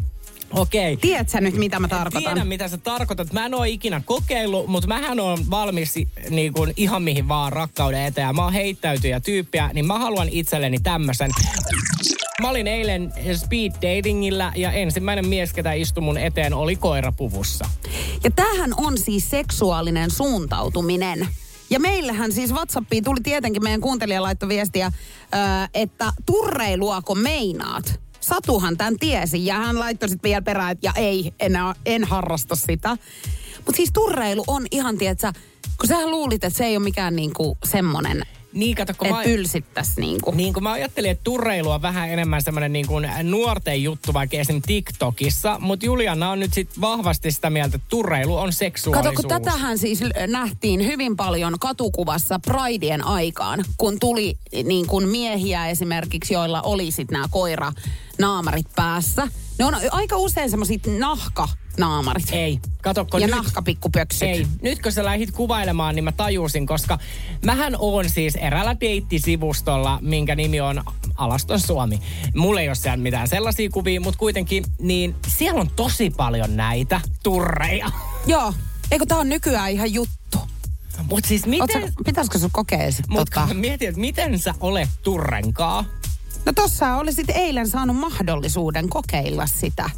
Okei. 0.51 0.97
Tiedät 0.97 1.29
sä 1.29 1.41
nyt, 1.41 1.55
mitä 1.55 1.81
mä 1.81 1.89
tarkoitan? 1.89 2.33
Tiedän, 2.33 2.49
mitä 2.49 2.69
sä 2.69 2.79
tarkoitat. 2.79 3.33
Mä 3.33 3.47
en 3.47 3.55
oo 3.55 3.65
ikinä 3.65 4.03
kokeillut, 4.05 4.67
mutta 4.67 4.89
mähän 4.89 5.21
on 5.21 5.51
valmis 5.51 5.95
niin 6.31 6.53
kuin, 6.53 6.73
ihan 6.77 7.03
mihin 7.03 7.29
vaan 7.29 7.53
rakkauden 7.53 8.05
eteen. 8.05 8.37
Mä 8.37 8.45
oon 8.45 8.53
heittäytyjä 8.53 9.21
tyyppiä, 9.21 9.71
niin 9.73 9.87
mä 9.87 9.99
haluan 9.99 10.29
itselleni 10.29 10.79
tämmösen. 10.79 11.31
Mä 12.41 12.49
olin 12.51 12.67
eilen 12.67 13.13
speed 13.37 13.73
datingillä 13.73 14.53
ja 14.57 14.73
ensimmäinen 14.73 15.29
mies, 15.29 15.53
ketä 15.53 15.73
istui 15.73 16.03
mun 16.03 16.19
eteen, 16.19 16.55
oli 16.55 16.77
koirapuvussa. 16.77 17.65
Ja 18.25 18.31
tämähän 18.31 18.75
on 18.77 18.99
siis 18.99 19.31
seksuaalinen 19.31 20.11
suuntautuminen. 20.11 21.29
Ja 21.71 21.81
meillähän 21.81 22.33
siis 22.33 22.53
WhatsAppiin 22.53 23.05
tuli 23.05 23.21
tietenkin 23.23 23.63
meidän 23.63 23.81
kuuntelija 23.81 24.23
laittoi 24.23 24.49
viestiä, 24.49 24.93
että 25.75 26.13
turreiluako 26.27 27.15
meinaat? 27.15 28.01
Satuhan 28.21 28.77
tämän 28.77 28.97
tiesi 28.97 29.47
ja 29.47 29.55
hän 29.55 29.79
laittoi 29.79 30.09
sitten 30.09 30.29
vielä 30.29 30.43
perään, 30.43 30.73
että 30.73 30.87
ja 30.87 30.93
ei, 30.97 31.33
en, 31.41 31.53
en 31.87 32.05
harrasta 32.05 32.57
sitä. 32.57 32.97
Mutta 33.57 33.77
siis 33.77 33.91
turreilu 33.93 34.45
on 34.47 34.67
ihan, 34.71 34.99
tietsä, 34.99 35.33
kun 35.79 35.89
sähän 35.89 36.11
luulit, 36.11 36.45
että 36.45 36.59
se 36.59 36.65
ei 36.65 36.77
ole 36.77 36.85
mikään 36.85 37.17
niinku 37.17 37.59
semmonen, 37.65 38.23
Niin, 38.53 38.77
kato, 38.77 38.93
kun 38.99 39.07
että 39.07 39.19
mä, 39.19 39.25
tylsittäisi 39.25 40.01
niinku. 40.01 40.31
niin 40.31 40.53
kuin 40.53 40.63
mä 40.65 40.73
ajattelin, 40.73 41.11
että 41.11 41.25
turreilu 41.25 41.71
on 41.71 41.83
vähän 41.83 42.11
enemmän 42.11 42.43
semmoinen 42.43 42.73
niin 42.73 42.87
kuin 42.87 43.11
nuorten 43.23 43.83
juttu, 43.83 44.13
vaikka 44.13 44.37
esim. 44.37 44.63
TikTokissa. 44.67 45.57
Mutta 45.61 45.87
Juliana 45.87 46.31
on 46.31 46.41
nyt 46.41 46.55
sit 46.55 46.81
vahvasti 46.81 47.31
sitä 47.31 47.51
mieltä, 47.51 47.77
että 47.77 47.89
turreilu 47.91 48.37
on 48.37 48.53
seksuaalisuus. 48.53 49.17
Kato, 49.17 49.29
kun 49.29 49.43
tätähän 49.43 49.79
siis 49.79 50.01
nähtiin 50.27 50.87
hyvin 50.87 51.17
paljon 51.17 51.59
katukuvassa 51.59 52.39
Prideen 52.39 53.07
aikaan, 53.07 53.65
kun 53.79 54.01
tuli 54.01 54.39
niin 54.65 54.87
kuin 54.87 55.09
miehiä 55.09 55.69
esimerkiksi, 55.69 56.35
joilla 56.35 56.63
oli 56.63 56.91
sitten 56.91 57.13
nämä 57.13 57.27
koiranaamarit 57.31 58.67
päässä. 58.77 59.29
Ne 59.59 59.65
on 59.65 59.75
aika 59.91 60.17
usein 60.17 60.51
semmoiset 60.51 60.87
nahkanaamarit. 61.79 62.29
Ei, 62.33 62.61
kato, 62.83 63.05
kun 63.05 63.21
Ja 63.21 63.27
nyt... 63.27 63.37
nahkapikkupöksyt. 63.37 64.29
Ei, 64.29 64.47
nyt 64.63 64.83
kun 64.83 64.93
sä 64.93 65.05
lähdit 65.05 65.31
kuvailemaan, 65.31 65.95
niin 65.95 66.05
mä 66.05 66.13
tajusin, 66.13 66.67
koska 66.67 66.99
mähän 67.45 67.77
oon 67.79 68.11
siis 68.11 68.37
eräällä 68.37 68.77
deittisivustolla, 68.81 69.99
minkä 70.03 70.35
nimi 70.35 70.61
on 70.61 70.83
Alaston 71.17 71.61
Suomi. 71.61 72.01
Mulla 72.37 72.61
ei 72.61 72.69
ole 72.69 72.75
siellä 72.75 72.97
mitään 72.97 73.29
sellaisia 73.29 73.71
kuvia, 73.71 74.01
mutta 74.01 74.19
kuitenkin, 74.19 74.65
niin 74.79 75.15
siellä 75.29 75.61
on 75.61 75.71
tosi 75.77 76.11
paljon 76.11 76.57
näitä 76.57 77.01
turreja. 77.23 77.91
Joo. 78.27 78.55
Eikö 78.91 79.07
tää 79.07 79.19
on 79.19 79.29
nykyään 79.29 79.71
ihan 79.71 79.93
juttu? 79.93 80.39
Mutta 81.09 81.29
siis 81.29 81.47
Miten? 81.47 81.81
miten... 81.81 81.93
pitäisikö 82.05 82.39
sun 82.39 82.51
kokea 82.53 82.93
sit 82.93 83.09
Mutta 83.09 83.41
tota? 83.41 83.55
mietin, 83.61 83.89
että 83.89 84.01
miten 84.01 84.39
sä 84.39 84.55
olet 84.61 84.89
turrenkaa. 85.03 85.85
No 86.47 86.53
tossa 86.53 86.97
olisit 86.97 87.31
eilen 87.31 87.69
saanut 87.69 87.97
mahdollisuuden 87.97 88.89
kokeilla 88.89 89.47
sitä. 89.47 89.91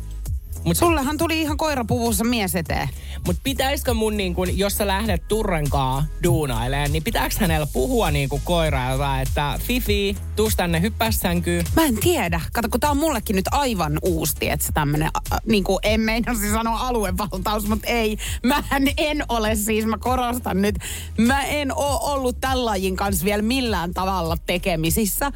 Mutta 0.65 0.79
Sullehan 0.79 1.19
tuli 1.19 1.41
ihan 1.41 1.57
koirapuvussa 1.57 2.25
mies 2.25 2.55
eteen. 2.55 2.89
mut 3.27 3.37
pitäisikö 3.45 3.95
mun, 3.95 4.17
niin 4.17 4.35
kun, 4.35 4.59
jos 4.59 4.77
sä 4.77 4.87
lähdet 4.87 5.29
turrenkaa 5.29 6.05
duunaileen, 6.23 6.93
niin 6.93 7.03
pitääkö 7.03 7.35
hänellä 7.41 7.67
puhua 7.73 8.11
niin 8.11 8.29
kuin 8.29 8.43
koirailta, 8.45 9.21
että 9.21 9.61
Fifi, 9.63 10.17
tuus 10.37 10.57
tänne 10.57 10.81
hyppää 10.81 11.11
sänkyyn. 11.11 11.65
Mä 11.77 11.85
en 11.85 11.97
tiedä. 11.97 12.41
Kato, 12.53 12.69
kun 12.69 12.81
tää 12.81 12.91
on 12.91 12.97
mullekin 12.97 13.37
nyt 13.37 13.49
aivan 13.51 13.99
uusi, 14.03 14.37
että 14.41 14.67
tämmönen, 14.75 15.11
äh, 15.33 15.39
niin 15.47 15.65
kuin 15.65 15.79
en 15.83 16.01
meinasi 16.01 16.53
sanoa 16.53 16.79
aluevaltaus, 16.79 17.69
mutta 17.69 17.87
ei. 17.89 18.19
Mä 18.43 18.63
en 18.97 19.25
ole 19.29 19.57
siis, 19.57 19.87
mä 19.87 19.99
korostan 19.99 20.63
nyt, 20.63 20.79
mä 21.19 21.43
en 21.43 21.73
oo 21.77 22.13
ollut 22.13 22.41
tällä 22.41 22.65
lajin 22.65 22.97
kanssa 22.97 23.25
vielä 23.25 23.43
millään 23.43 23.95
tavalla 23.95 24.37
tekemisissä. 24.47 25.33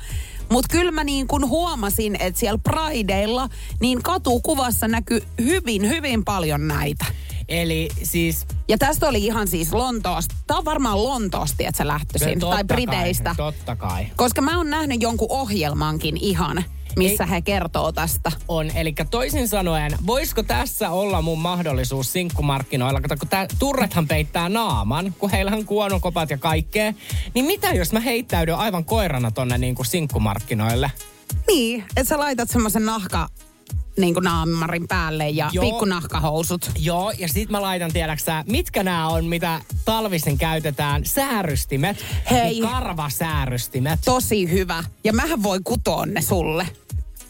Mutta 0.50 0.68
kyllä 0.72 0.92
mä 0.92 1.04
niin 1.04 1.26
kun 1.26 1.48
huomasin, 1.48 2.16
että 2.20 2.40
siellä 2.40 2.60
Prideilla, 2.62 3.48
niin 3.80 4.02
katukuvassa 4.02 4.88
näkyy 4.88 5.22
hyvin, 5.38 5.88
hyvin 5.88 6.24
paljon 6.24 6.68
näitä. 6.68 7.04
Eli 7.48 7.88
siis 8.02 8.46
Ja 8.68 8.78
tästä 8.78 9.08
oli 9.08 9.24
ihan 9.24 9.48
siis 9.48 9.72
Lontoosta. 9.72 10.34
Tää 10.46 10.56
on 10.56 10.64
varmaan 10.64 11.04
Lontoosta, 11.04 11.56
että 11.58 11.78
sä 11.78 11.86
lähtöisin. 11.86 12.40
Tai 12.40 12.64
Briteistä. 12.64 13.34
Kai, 13.36 13.52
totta 13.52 13.76
kai. 13.76 14.06
Koska 14.16 14.42
mä 14.42 14.56
oon 14.56 14.70
nähnyt 14.70 15.02
jonkun 15.02 15.30
ohjelmankin 15.30 16.16
ihan, 16.16 16.64
missä 16.96 17.26
he 17.26 17.40
kertoo 17.40 17.92
tästä. 17.92 18.32
on. 18.48 18.70
Eli 18.74 18.94
toisin 19.10 19.48
sanoen, 19.48 19.92
voisiko 20.06 20.42
tässä 20.42 20.90
olla 20.90 21.22
mun 21.22 21.38
mahdollisuus 21.38 22.12
sinkkumarkkinoilla? 22.12 23.00
Kato, 23.00 23.16
kun 23.16 23.28
tää, 23.28 23.46
turrethan 23.58 24.08
peittää 24.08 24.48
naaman, 24.48 25.14
kun 25.18 25.30
heillä 25.30 25.50
on 25.50 25.64
kuonokopat 25.64 26.30
ja 26.30 26.38
kaikkea. 26.38 26.92
Niin 27.34 27.44
mitä 27.44 27.70
jos 27.70 27.92
mä 27.92 28.00
heittäydyn 28.00 28.54
aivan 28.54 28.84
koirana 28.84 29.30
tonne 29.30 29.58
niin 29.58 29.74
kuin 29.74 29.86
sinkkumarkkinoille? 29.86 30.90
Niin, 31.46 31.84
että 31.96 32.04
sä 32.04 32.18
laitat 32.18 32.50
semmoisen 32.50 32.86
nahka 32.86 33.28
niin 33.98 34.14
kuin 34.14 34.24
naamarin 34.24 34.88
päälle 34.88 35.28
ja 35.28 35.50
Joo. 35.52 35.64
pikku 35.64 35.84
nahkahousut. 35.84 36.70
Joo, 36.78 37.10
ja 37.18 37.28
sit 37.28 37.50
mä 37.50 37.62
laitan, 37.62 37.92
tiedäksä, 37.92 38.44
mitkä 38.46 38.82
nämä 38.82 39.08
on, 39.08 39.24
mitä 39.24 39.60
talvisin 39.84 40.38
käytetään? 40.38 41.04
Säärystimet. 41.04 42.04
Hei. 42.30 42.58
Ja 42.58 42.68
karvasäärystimet. 42.68 44.00
Tosi 44.04 44.50
hyvä. 44.50 44.84
Ja 45.04 45.12
mähän 45.12 45.42
voi 45.42 45.58
kutoa 45.64 46.06
ne 46.06 46.22
sulle. 46.22 46.66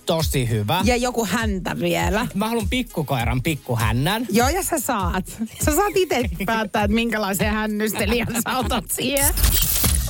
Tosi 0.06 0.48
hyvä. 0.48 0.80
Ja 0.84 0.96
joku 0.96 1.26
häntä 1.26 1.78
vielä. 1.78 2.26
Mä 2.34 2.48
haluan 2.48 2.68
pikkukoiran 2.68 3.42
pikkuhännän. 3.42 4.26
Joo, 4.30 4.48
ja 4.48 4.62
sä 4.62 4.78
saat. 4.78 5.24
Sä 5.64 5.74
saat 5.74 5.92
itse 5.94 6.22
päättää, 6.46 6.84
että 6.84 6.94
minkälaisen 6.94 7.52
hännystelijän 7.52 8.28
sä 8.44 8.58
otat 8.58 8.84
siihen. 8.90 9.34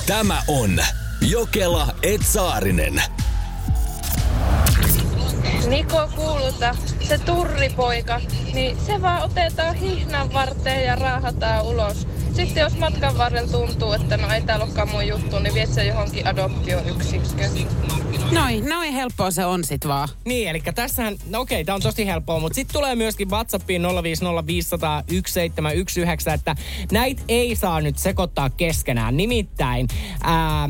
Tämä 0.05 0.43
on 0.47 0.79
Jokela 1.21 1.95
Etsaarinen. 2.03 3.01
Niko 5.69 6.09
kuuluta, 6.15 6.75
se 6.99 7.17
turripoika, 7.17 8.21
niin 8.53 8.77
se 8.85 9.01
vaan 9.01 9.23
otetaan 9.23 9.75
hihnan 9.75 10.33
varteen 10.33 10.85
ja 10.85 10.95
raahataan 10.95 11.65
ulos. 11.65 12.07
Sitten 12.33 12.61
jos 12.61 12.77
matkan 12.77 13.17
varrella 13.17 13.51
tuntuu, 13.51 13.93
että 13.93 14.17
no 14.17 14.33
ei 14.33 14.41
täällä 14.41 14.65
olekaan 14.65 14.89
mun 14.89 15.07
juttu, 15.07 15.39
niin 15.39 15.53
viet 15.53 15.73
se 15.73 15.85
johonkin 15.85 16.27
adoptioyksikköön. 16.27 17.51
Noin, 18.31 18.69
noin 18.69 18.93
helppoa 18.93 19.31
se 19.31 19.45
on 19.45 19.63
sit 19.63 19.87
vaan. 19.87 20.09
Niin, 20.25 20.49
eli 20.49 20.61
tässähän, 20.75 21.15
no 21.29 21.39
okei, 21.39 21.65
tää 21.65 21.75
on 21.75 21.81
tosi 21.81 22.07
helppoa, 22.07 22.39
mutta 22.39 22.55
sitten 22.55 22.73
tulee 22.73 22.95
myöskin 22.95 23.29
WhatsAppiin 23.29 23.81
050501719, 23.81 23.87
että 26.33 26.55
näitä 26.91 27.21
ei 27.27 27.55
saa 27.55 27.81
nyt 27.81 27.97
sekoittaa 27.97 28.49
keskenään. 28.49 29.17
Nimittäin, 29.17 29.87
ää, 30.23 30.69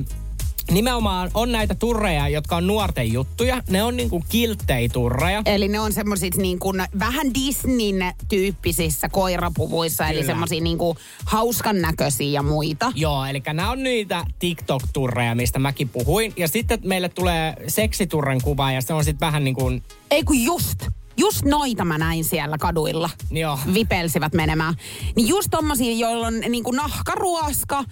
nimenomaan 0.72 1.32
on 1.34 1.52
näitä 1.52 1.76
turreja, 1.76 2.30
jotka 2.30 2.56
on 2.56 2.68
nuorten 2.68 3.14
juttuja. 3.14 3.64
Ne 3.70 3.84
on 3.84 3.98
niinku 3.98 4.24
kilttei 4.30 4.90
turreja. 4.90 5.42
Eli 5.46 5.68
ne 5.68 5.80
on 5.80 5.94
semmoisit 5.94 6.36
niin 6.36 6.60
kuin 6.60 6.84
vähän 7.00 7.34
Disneyn 7.34 8.14
tyyppisissä 8.30 9.10
koirapuvuissa, 9.10 10.04
Kyllä. 10.04 10.20
eli 10.20 10.26
semmoisia 10.26 10.62
niin 10.62 10.78
kuin 10.78 10.98
hauskan 11.26 11.82
näköisiä 11.82 12.32
ja 12.32 12.44
muita. 12.44 12.92
Joo, 12.96 13.26
eli 13.26 13.42
nämä 13.54 13.72
on 13.72 13.84
niitä 13.84 14.26
TikTok-turreja, 14.40 15.36
mistä 15.36 15.60
mäkin 15.60 15.90
puhuin. 15.90 16.34
Ja 16.38 16.48
sitten 16.48 16.80
meille 16.84 17.10
tulee 17.10 17.54
seksiturren 17.68 18.42
kuva 18.42 18.72
ja 18.72 18.82
se 18.82 18.94
on 18.94 19.04
sitten 19.04 19.26
vähän 19.28 19.44
niin 19.44 19.56
kuin, 19.56 19.84
Ei 20.12 20.24
kun 20.24 20.44
just, 20.44 20.88
just 21.18 21.46
noita 21.46 21.86
mä 21.86 21.98
näin 21.98 22.24
siellä 22.24 22.58
kaduilla. 22.58 23.10
Joo. 23.32 23.60
Vipelsivät 23.74 24.34
menemään. 24.34 24.74
Niin 25.16 25.28
just 25.28 25.48
tommosia, 25.52 25.94
joilla 25.94 26.28
on 26.28 26.40
niin 26.50 26.64
kuin 26.64 26.76
nahkaruoska, 26.76 27.84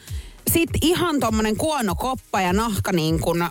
sit 0.51 0.69
ihan 0.81 1.19
tommonen 1.19 1.57
kuonokoppa 1.57 2.41
ja 2.41 2.53
nahka 2.53 2.91
niin 2.91 3.19
kuin, 3.19 3.43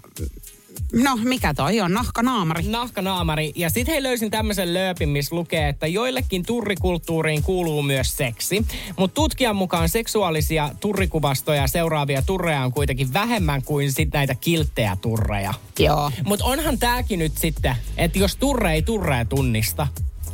no 0.93 1.19
mikä 1.25 1.55
toi 1.55 1.81
on, 1.81 1.93
nahkanaamari. 1.93 2.63
nahkanaamari. 2.63 3.53
Ja 3.57 3.71
sitten 3.71 3.95
he 3.95 4.03
löysin 4.03 4.31
tämmöisen 4.31 4.75
lööpin, 4.75 5.09
missä 5.09 5.37
lukee, 5.37 5.69
että 5.69 5.87
joillekin 5.87 6.47
turrikulttuuriin 6.47 7.43
kuuluu 7.43 7.83
myös 7.83 8.17
seksi. 8.17 8.67
Mutta 8.97 9.15
tutkijan 9.15 9.57
mukaan 9.57 9.89
seksuaalisia 9.89 10.71
turrikuvastoja 10.81 11.67
seuraavia 11.67 12.23
turreja 12.23 12.65
on 12.65 12.73
kuitenkin 12.73 13.13
vähemmän 13.13 13.63
kuin 13.63 13.93
sit 13.93 14.09
näitä 14.13 14.35
kilttejä 14.35 14.97
turreja. 15.01 15.55
Joo. 15.79 16.11
Mutta 16.25 16.45
onhan 16.45 16.79
tääkin 16.79 17.19
nyt 17.19 17.39
sitten, 17.39 17.77
että 17.97 18.19
jos 18.19 18.37
turre 18.37 18.73
ei 18.73 18.83
turreja 18.83 19.25
tunnista, 19.25 19.87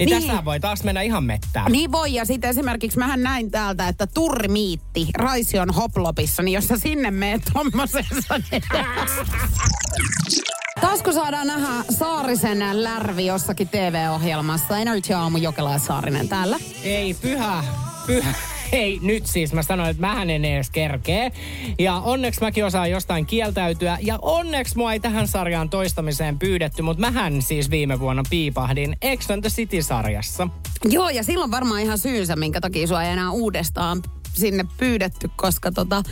niin, 0.06 0.18
Niin. 0.18 0.28
tässä 0.30 0.44
voi 0.44 0.60
taas 0.60 0.84
mennä 0.84 1.02
ihan 1.02 1.24
mettään. 1.24 1.72
Niin 1.72 1.92
voi, 1.92 2.14
ja 2.14 2.24
sitten 2.24 2.50
esimerkiksi 2.50 2.98
mähän 2.98 3.22
näin 3.22 3.50
täältä, 3.50 3.88
että 3.88 4.06
turrimiitti 4.06 5.06
Raision 5.14 5.70
hoplopissa, 5.70 6.42
niin 6.42 6.52
jos 6.52 6.68
sä 6.68 6.76
sinne 6.78 7.10
meet 7.10 7.42
tommosessa, 7.52 8.40
niin... 8.50 8.62
Taas 10.80 11.02
kun 11.02 11.12
saadaan 11.14 11.46
nähdä 11.46 11.84
Saarisen 11.90 12.84
lärvi 12.84 13.26
jossakin 13.26 13.68
TV-ohjelmassa, 13.68 14.78
Energy 14.78 15.12
Aamu 15.12 15.38
Jokela 15.38 15.72
ja 15.72 15.78
Saarinen 15.78 16.28
täällä. 16.28 16.56
Ei, 16.84 17.14
pyhä, 17.14 17.64
pyhä. 18.06 18.34
Ei, 18.72 18.98
nyt 19.02 19.26
siis 19.26 19.52
mä 19.52 19.62
sanoin, 19.62 19.90
että 19.90 20.00
mähän 20.00 20.30
en 20.30 20.44
edes 20.44 20.70
kerkee. 20.70 21.32
Ja 21.78 21.94
onneksi 21.94 22.40
mäkin 22.40 22.64
osaan 22.64 22.90
jostain 22.90 23.26
kieltäytyä. 23.26 23.98
Ja 24.00 24.18
onneksi 24.22 24.76
mua 24.76 24.92
ei 24.92 25.00
tähän 25.00 25.28
sarjaan 25.28 25.70
toistamiseen 25.70 26.38
pyydetty, 26.38 26.82
mutta 26.82 27.00
mähän 27.00 27.42
siis 27.42 27.70
viime 27.70 28.00
vuonna 28.00 28.22
piipahdin 28.30 28.96
Ex 29.02 29.30
on 29.30 29.40
the 29.40 29.50
City-sarjassa. 29.50 30.48
Joo, 30.84 31.08
ja 31.08 31.22
silloin 31.22 31.50
varmaan 31.50 31.80
ihan 31.80 31.98
syynsä, 31.98 32.36
minkä 32.36 32.60
takia 32.60 32.86
sua 32.86 33.02
ei 33.02 33.12
enää 33.12 33.30
uudestaan 33.30 34.02
sinne 34.32 34.64
pyydetty, 34.76 35.30
koska 35.36 35.72
tota, 35.72 36.02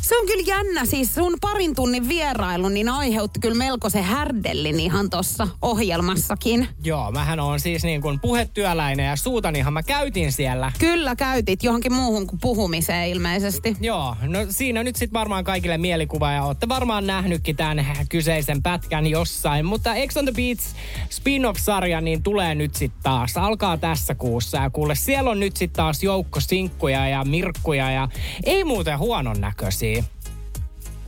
se 0.00 0.18
on 0.18 0.26
kyllä 0.26 0.44
jännä. 0.46 0.84
Siis 0.84 1.14
sun 1.14 1.36
parin 1.40 1.74
tunnin 1.74 2.08
vierailu, 2.08 2.68
niin 2.68 2.88
aiheutti 2.88 3.40
kyllä 3.40 3.54
melko 3.54 3.90
se 3.90 4.02
härdellin 4.02 4.80
ihan 4.80 5.10
tuossa 5.10 5.48
ohjelmassakin. 5.62 6.68
Joo, 6.84 7.10
mähän 7.10 7.40
on 7.40 7.60
siis 7.60 7.82
niin 7.82 8.02
kuin 8.02 8.20
puhetyöläinen 8.20 9.06
ja 9.06 9.16
suutanihan 9.16 9.72
mä 9.72 9.82
käytin 9.82 10.32
siellä. 10.32 10.72
Kyllä 10.78 11.16
käytit 11.16 11.62
johonkin 11.62 11.92
muuhun 11.92 12.26
kuin 12.26 12.40
puhumiseen 12.40 13.08
ilmeisesti. 13.08 13.76
Joo, 13.80 14.16
no 14.22 14.38
siinä 14.48 14.82
nyt 14.82 14.96
sitten 14.96 15.20
varmaan 15.20 15.44
kaikille 15.44 15.78
mielikuva 15.78 16.32
ja 16.32 16.44
olette 16.44 16.68
varmaan 16.68 17.06
nähnytkin 17.06 17.56
tämän 17.56 17.86
kyseisen 18.08 18.62
pätkän 18.62 19.06
jossain. 19.06 19.66
Mutta 19.66 19.94
Ex 19.94 20.16
on 20.16 20.24
the 20.24 20.32
Beach 20.32 20.74
spin-off-sarja 21.10 22.00
niin 22.00 22.22
tulee 22.22 22.54
nyt 22.54 22.74
sitten 22.74 23.02
taas. 23.02 23.36
Alkaa 23.36 23.76
tässä 23.76 24.14
kuussa 24.14 24.58
ja 24.58 24.70
kuule 24.70 24.94
siellä 24.94 25.30
on 25.30 25.40
nyt 25.40 25.56
sitten 25.56 25.76
taas 25.76 26.02
joukko 26.02 26.40
sinkkuja 26.40 27.08
ja 27.08 27.24
mirkkuja 27.24 27.90
ja 27.90 28.08
ei 28.44 28.64
muuten 28.64 28.98
huonon 28.98 29.40
näköisiä. 29.40 29.99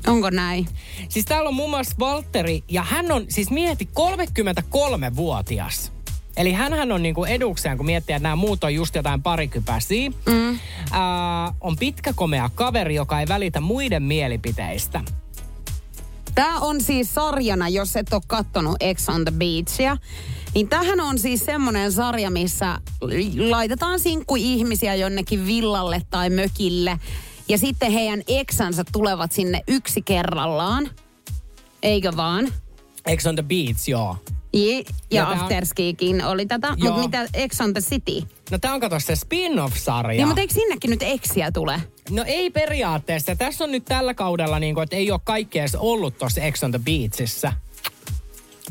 Onko 0.06 0.30
näin? 0.30 0.68
Siis 1.08 1.24
täällä 1.24 1.48
on 1.48 1.54
muun 1.54 1.70
muassa 1.70 1.96
Valtteri 1.98 2.64
ja 2.68 2.82
hän 2.82 3.12
on 3.12 3.24
siis 3.28 3.50
mieti 3.50 3.88
33-vuotias. 3.98 5.92
Eli 6.36 6.52
hän 6.52 6.92
on 6.92 7.02
niinku 7.02 7.24
edukseen, 7.24 7.76
kun 7.76 7.86
miettii, 7.86 8.16
että 8.16 8.22
nämä 8.22 8.36
muut 8.36 8.64
on 8.64 8.74
just 8.74 8.94
jotain 8.94 9.22
parikypäsiä. 9.22 10.10
Mm. 10.26 10.58
Ää, 10.90 11.54
on 11.60 11.76
pitkä 11.76 12.12
komea 12.12 12.50
kaveri, 12.54 12.94
joka 12.94 13.20
ei 13.20 13.28
välitä 13.28 13.60
muiden 13.60 14.02
mielipiteistä. 14.02 15.00
Tämä 16.34 16.58
on 16.58 16.80
siis 16.80 17.14
sarjana, 17.14 17.68
jos 17.68 17.96
et 17.96 18.12
ole 18.12 18.22
kattonut 18.26 18.76
Ex 18.80 19.08
on 19.08 19.24
the 19.24 19.32
Beachia. 19.32 19.96
Niin 20.54 20.68
tähän 20.68 21.00
on 21.00 21.18
siis 21.18 21.44
semmoinen 21.44 21.92
sarja, 21.92 22.30
missä 22.30 22.80
laitetaan 23.38 24.00
sinkku 24.00 24.36
ihmisiä 24.36 24.94
jonnekin 24.94 25.46
villalle 25.46 26.02
tai 26.10 26.30
mökille. 26.30 26.98
Ja 27.48 27.58
sitten 27.58 27.92
heidän 27.92 28.22
eksänsä 28.28 28.84
tulevat 28.92 29.32
sinne 29.32 29.60
yksi 29.68 30.02
kerrallaan. 30.02 30.90
Eikö 31.82 32.12
vaan? 32.16 32.52
Ex 33.06 33.26
on 33.26 33.34
the 33.36 33.42
Beach, 33.42 33.88
joo. 33.88 34.16
Ja, 34.52 34.78
ja 35.10 35.22
tää 35.24 35.28
on- 35.28 35.38
Afterskiikin 35.40 36.24
oli 36.24 36.46
tätä. 36.46 36.76
Mutta 36.80 36.98
mitä 37.00 37.26
Ex 37.34 37.60
on 37.60 37.72
the 37.72 37.80
City? 37.80 38.28
No 38.50 38.58
tää 38.58 38.74
on 38.74 38.80
kato 38.80 39.00
se 39.00 39.16
spin-off-sarja. 39.16 40.16
Niin, 40.16 40.26
mutta 40.26 40.40
eikö 40.40 40.54
sinnekin 40.54 40.90
nyt 40.90 41.02
eksiä 41.02 41.52
tule? 41.52 41.80
No 42.10 42.24
ei 42.26 42.50
periaatteessa. 42.50 43.36
Tässä 43.36 43.64
on 43.64 43.70
nyt 43.72 43.84
tällä 43.84 44.14
kaudella, 44.14 44.58
niin 44.58 44.74
kuin, 44.74 44.82
että 44.82 44.96
ei 44.96 45.10
ole 45.10 45.20
kaikki 45.24 45.58
edes 45.58 45.74
ollut 45.74 46.18
tuossa 46.18 46.40
Ex 46.40 46.62
on 46.62 46.70
the 46.70 46.80
Beachissä. 46.84 47.52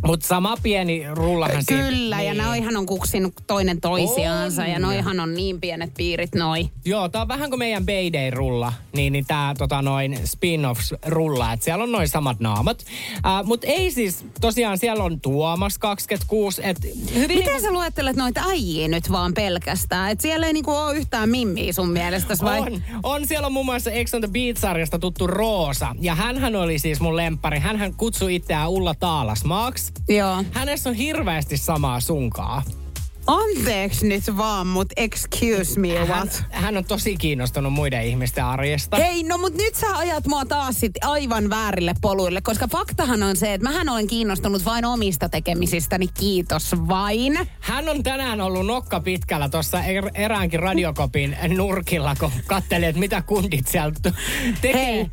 Mutta 0.05 0.27
sama 0.27 0.57
pieni 0.63 1.03
rullahan 1.13 1.63
siitä- 1.63 1.83
Kyllä, 1.83 2.21
ja 2.21 2.33
niin. 2.33 2.43
noihan 2.43 2.77
on 2.77 2.85
kuksinut 2.85 3.33
toinen 3.47 3.81
toisiaansa. 3.81 4.61
On. 4.61 4.69
Ja 4.69 4.79
noihan 4.79 5.19
on 5.19 5.33
niin 5.33 5.61
pienet 5.61 5.93
piirit 5.97 6.35
noi. 6.35 6.69
Joo, 6.85 7.09
tää 7.09 7.21
on 7.21 7.27
vähän 7.27 7.49
kuin 7.49 7.59
meidän 7.59 7.85
Bayday-rulla, 7.85 8.73
niin, 8.95 9.13
niin 9.13 9.25
tää 9.25 9.53
tota 9.57 9.81
noin 9.81 10.19
spin-off-rulla, 10.25 11.53
että 11.53 11.63
siellä 11.63 11.83
on 11.83 11.91
noin 11.91 12.07
samat 12.07 12.39
naamat. 12.39 12.85
Mutta 13.43 13.67
ei 13.67 13.91
siis, 13.91 14.25
tosiaan 14.41 14.77
siellä 14.77 15.03
on 15.03 15.21
Tuomas 15.21 15.77
26, 15.77 16.61
että 16.65 16.87
hyvin... 17.13 17.37
Miten 17.37 17.61
sä 17.61 17.71
luettelet 17.71 18.15
noita 18.15 18.41
äijiä 18.49 18.87
nyt 18.87 19.11
vaan 19.11 19.33
pelkästään? 19.33 20.11
Et 20.11 20.21
siellä 20.21 20.47
ei 20.47 20.53
niinku 20.53 20.71
ole 20.71 20.95
yhtään 20.97 21.29
mimmiä 21.29 21.73
sun 21.73 21.89
mielestäsi 21.89 22.43
vai? 22.43 22.59
On, 22.59 22.81
on. 23.03 23.27
Siellä 23.27 23.45
on 23.45 23.53
muun 23.53 23.65
muassa 23.65 23.91
Ex 23.91 24.13
on 24.13 24.21
the 24.21 24.29
Beach-sarjasta 24.31 24.99
tuttu 24.99 25.27
Roosa. 25.27 25.95
Ja 25.99 26.15
hänhän 26.15 26.55
oli 26.55 26.79
siis 26.79 26.99
mun 26.99 27.15
lemppari. 27.15 27.59
Hänhän 27.59 27.93
kutsui 27.93 28.35
itseään 28.35 28.69
Ulla 28.69 28.95
Taalasmaaksi. 28.95 29.90
Joo. 30.09 30.43
Hänessä 30.51 30.89
on 30.89 30.95
hirveästi 30.95 31.57
samaa 31.57 31.99
sunkaa. 31.99 32.63
Anteeksi 33.27 34.07
nyt 34.07 34.37
vaan, 34.37 34.67
mut 34.67 34.87
excuse 34.97 35.79
me 35.79 35.97
Hän, 35.97 36.07
what? 36.07 36.43
hän 36.51 36.77
on 36.77 36.85
tosi 36.85 37.17
kiinnostunut 37.17 37.73
muiden 37.73 38.05
ihmisten 38.05 38.45
arjesta. 38.45 38.97
Hei, 38.97 39.23
no 39.23 39.37
mut 39.37 39.53
nyt 39.53 39.75
sä 39.75 39.97
ajat 39.97 40.27
mua 40.27 40.45
taas 40.45 40.79
sit 40.79 40.91
aivan 41.01 41.49
väärille 41.49 41.93
poluille, 42.01 42.41
koska 42.41 42.67
faktahan 42.67 43.23
on 43.23 43.35
se, 43.35 43.53
että 43.53 43.69
mähän 43.69 43.89
olen 43.89 44.07
kiinnostunut 44.07 44.65
vain 44.65 44.85
omista 44.85 45.29
tekemisistäni, 45.29 46.07
kiitos 46.07 46.75
vain. 46.87 47.49
Hän 47.59 47.89
on 47.89 48.03
tänään 48.03 48.41
ollut 48.41 48.65
nokka 48.65 48.99
pitkällä 48.99 49.49
tuossa 49.49 49.83
er, 49.83 50.09
eräänkin 50.13 50.59
radiokopin 50.59 51.37
nurkilla, 51.57 52.15
kun 52.19 52.31
kattelee, 52.47 52.89
että 52.89 52.99
mitä 52.99 53.21
kundit 53.21 53.67
sieltä 53.67 54.11
tekee. 54.61 54.85
Hei, 54.85 55.11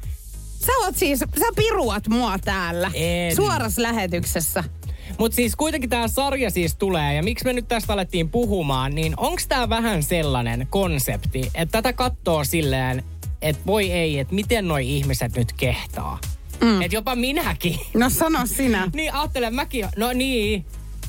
sä 0.67 0.73
oot 0.85 0.97
siis, 0.97 1.19
sä 1.19 1.47
piruat 1.57 2.09
mua 2.09 2.39
täällä. 2.39 2.91
En. 2.95 3.37
Suorassa 3.37 3.83
lähetyksessä. 3.83 4.65
Mutta 5.19 5.37
siis 5.37 5.57
kuitenkin 5.57 5.91
tämä 5.91 6.09
sarja 6.09 6.51
siis 6.51 6.77
tulee, 6.77 7.15
ja 7.15 7.23
miksi 7.23 7.45
me 7.45 7.53
nyt 7.53 7.69
tästä 7.69 7.93
alettiin 7.93 8.31
puhumaan, 8.31 8.95
niin 8.95 9.15
onko 9.17 9.43
tämä 9.49 9.69
vähän 9.69 10.03
sellainen 10.03 10.67
konsepti, 10.71 11.51
että 11.55 11.73
tätä 11.73 11.93
katsoo 11.93 12.45
silleen, 12.45 13.05
että 13.43 13.63
voi 13.67 13.91
ei, 13.93 14.19
että 14.19 14.35
miten 14.35 14.69
noi 14.69 14.97
ihmiset 14.97 15.37
nyt 15.37 15.53
kehtaa. 15.53 16.19
Mm. 16.61 16.83
Että 16.83 16.97
jopa 16.97 17.15
minäkin. 17.15 17.81
No 17.95 18.11
sano 18.11 18.47
sinä. 18.47 18.91
niin 18.95 19.15
ajattelen 19.15 19.55
mäkin, 19.55 19.89
no 19.97 20.13
niin. 20.13 20.65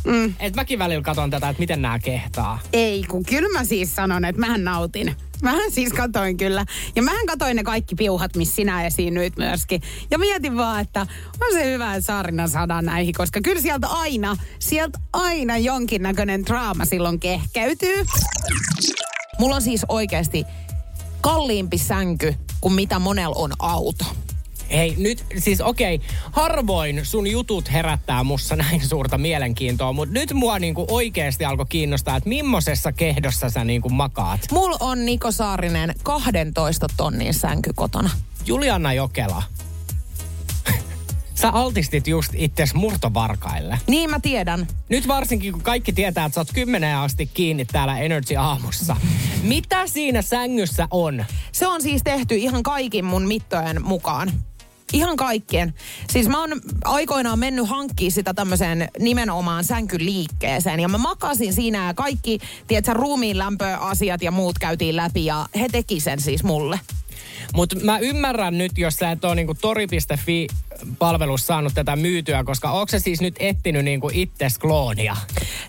Mm. 0.05 0.33
Että 0.39 0.61
mäkin 0.61 0.79
välillä 0.79 1.01
katon 1.01 1.29
tätä, 1.29 1.49
että 1.49 1.59
miten 1.59 1.81
nämä 1.81 1.99
kehtaa. 1.99 2.59
Ei, 2.73 3.03
kun 3.03 3.25
kyllä 3.25 3.49
mä 3.59 3.65
siis 3.65 3.95
sanon, 3.95 4.25
että 4.25 4.39
mähän 4.39 4.63
nautin. 4.63 5.15
Mähän 5.41 5.71
siis 5.71 5.93
katoin 5.93 6.37
kyllä. 6.37 6.65
Ja 6.95 7.03
mähän 7.03 7.25
katoin 7.25 7.55
ne 7.55 7.63
kaikki 7.63 7.95
piuhat, 7.95 8.35
missä 8.35 8.55
sinä 8.55 8.85
esiinnyit 8.85 9.37
myöskin. 9.37 9.81
Ja 10.11 10.19
mietin 10.19 10.57
vaan, 10.57 10.81
että 10.81 11.01
on 11.41 11.53
se 11.53 11.65
hyvä, 11.65 11.95
että 11.95 12.07
Saarina 12.07 12.47
saadaan 12.47 12.85
näihin, 12.85 13.13
koska 13.13 13.41
kyllä 13.41 13.61
sieltä 13.61 13.87
aina, 13.87 14.37
sieltä 14.59 14.99
aina 15.13 15.57
jonkinnäköinen 15.57 16.45
draama 16.45 16.85
silloin 16.85 17.19
kehkeytyy. 17.19 18.05
Mulla 19.39 19.55
on 19.55 19.61
siis 19.61 19.85
oikeasti 19.89 20.45
kalliimpi 21.21 21.77
sänky 21.77 22.35
kuin 22.61 22.73
mitä 22.73 22.99
monella 22.99 23.35
on 23.35 23.51
auto. 23.59 24.05
Hei, 24.71 24.95
nyt 24.97 25.25
siis 25.37 25.61
okei, 25.61 25.95
okay, 25.95 26.07
harvoin 26.31 27.05
sun 27.05 27.27
jutut 27.27 27.71
herättää 27.71 28.23
mussa 28.23 28.55
näin 28.69 28.87
suurta 28.87 29.17
mielenkiintoa, 29.17 29.93
mutta 29.93 30.13
nyt 30.13 30.33
mua 30.33 30.59
niinku 30.59 30.85
oikeasti 30.89 31.45
alkoi 31.45 31.65
kiinnostaa, 31.69 32.15
että 32.15 32.29
millaisessa 32.29 32.91
kehdossa 32.91 33.49
sä 33.49 33.63
niinku 33.63 33.89
makaat. 33.89 34.41
Mulla 34.51 34.77
on 34.79 35.05
Niko 35.05 35.31
Saarinen 35.31 35.93
12 36.03 36.87
tonnin 36.97 37.33
sänky 37.33 37.71
kotona. 37.75 38.09
Juliana 38.45 38.93
Jokela. 38.93 39.43
Sä 41.41 41.49
altistit 41.49 42.07
just 42.07 42.33
itses 42.35 42.73
murtovarkaille. 42.73 43.79
Niin 43.87 44.09
mä 44.09 44.19
tiedän. 44.19 44.67
Nyt 44.89 45.07
varsinkin, 45.07 45.53
kun 45.53 45.61
kaikki 45.61 45.93
tietää, 45.93 46.25
että 46.25 46.33
sä 46.33 46.41
oot 46.41 46.53
kymmeneen 46.53 46.97
asti 46.97 47.25
kiinni 47.33 47.65
täällä 47.65 47.99
Energy 47.99 48.35
Aamussa. 48.35 48.95
Mitä 49.43 49.87
siinä 49.87 50.21
sängyssä 50.21 50.87
on? 50.91 51.25
Se 51.51 51.67
on 51.67 51.81
siis 51.81 52.03
tehty 52.03 52.35
ihan 52.35 52.63
kaikin 52.63 53.05
mun 53.05 53.27
mittojen 53.27 53.85
mukaan. 53.85 54.31
Ihan 54.93 55.17
kaikkien. 55.17 55.73
Siis 56.09 56.27
mä 56.27 56.39
oon 56.39 56.61
aikoinaan 56.83 57.39
mennyt 57.39 57.69
hankkimaan 57.69 58.11
sitä 58.11 58.33
tämmöiseen 58.33 58.89
nimenomaan 58.99 59.63
sänkyliikkeeseen. 59.63 60.79
Ja 60.79 60.87
mä 60.87 60.97
makasin 60.97 61.53
siinä 61.53 61.85
ja 61.87 61.93
kaikki, 61.93 62.39
tiedätkö, 62.67 62.93
ruumiin 62.93 63.37
lämpöasiat 63.37 64.21
ja 64.21 64.31
muut 64.31 64.59
käytiin 64.59 64.95
läpi. 64.95 65.25
Ja 65.25 65.45
he 65.59 65.67
teki 65.71 65.99
sen 65.99 66.21
siis 66.21 66.43
mulle. 66.43 66.79
Mutta 67.53 67.75
mä 67.83 67.99
ymmärrän 67.99 68.57
nyt, 68.57 68.77
jos 68.77 68.95
sä 68.95 69.11
et 69.11 69.25
ole 69.25 69.35
niinku 69.35 69.53
tori.fi 69.53 70.47
palvelussa 70.99 71.47
saanut 71.47 71.73
tätä 71.73 71.95
myytyä, 71.95 72.43
koska 72.43 72.71
onko 72.71 72.87
se 72.87 72.99
siis 72.99 73.21
nyt 73.21 73.35
etsinyt 73.39 73.85
niinku 73.85 74.09
itses 74.13 74.57
kloonia? 74.57 75.15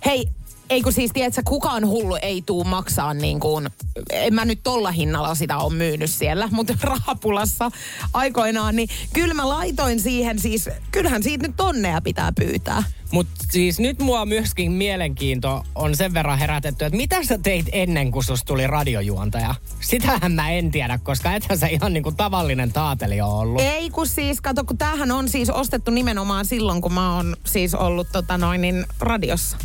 Hei, 0.04 0.28
ei 0.70 0.83
kun 0.83 0.92
siis, 0.92 1.11
tiedätkö, 1.14 1.42
kukaan 1.44 1.87
hullu 1.87 2.18
ei 2.22 2.42
tuu 2.42 2.64
maksaa 2.64 3.14
niin 3.14 3.40
kuin, 3.40 3.68
en 4.11 4.35
mä 4.35 4.44
nyt 4.44 4.61
tolla 4.62 4.90
hinnalla 4.90 5.35
sitä 5.35 5.59
on 5.59 5.74
myynyt 5.74 6.11
siellä, 6.11 6.48
mutta 6.52 6.74
rahapulassa 6.83 7.70
aikoinaan, 8.14 8.76
niin 8.76 8.88
kyllä 9.12 9.35
mä 9.35 9.48
laitoin 9.48 10.00
siihen 10.00 10.38
siis, 10.38 10.68
kyllähän 10.90 11.22
siitä 11.22 11.46
nyt 11.46 11.56
tonneja 11.56 12.00
pitää 12.00 12.33
pyytää. 12.33 12.83
Mutta 13.12 13.33
siis 13.50 13.80
nyt 13.80 13.98
mua 13.98 14.26
myöskin 14.26 14.72
mielenkiinto 14.72 15.64
on 15.74 15.96
sen 15.96 16.14
verran 16.14 16.38
herätetty, 16.38 16.85
että 16.85 16.96
mitä 16.96 17.24
sä 17.24 17.38
teit 17.38 17.66
ennen 17.72 18.11
kuin 18.11 18.24
sus 18.24 18.44
tuli 18.44 18.66
radiojuontaja? 18.66 19.54
Sitähän 19.80 20.33
mä 20.33 20.50
en 20.50 20.70
tiedä, 20.70 20.98
koska 21.02 21.33
ethän 21.33 21.59
sä 21.59 21.66
ihan 21.66 21.92
niinku 21.92 22.12
tavallinen 22.12 22.72
taateli 22.72 23.20
ole 23.20 23.35
ollut. 23.35 23.62
Ei 23.62 23.90
kun 23.90 24.06
siis, 24.06 24.40
kato, 24.40 24.64
kun 24.64 24.78
tämähän 24.78 25.11
on 25.11 25.28
siis 25.28 25.50
ostettu 25.50 25.90
nimenomaan 25.90 26.44
silloin, 26.44 26.83
kun 26.83 26.92
mä 26.92 27.16
oon 27.16 27.37
siis 27.46 27.74
ollut 27.74 28.09
tota 28.12 28.38
noin 28.38 28.61
niin 28.61 28.85
radiossa. 29.00 29.56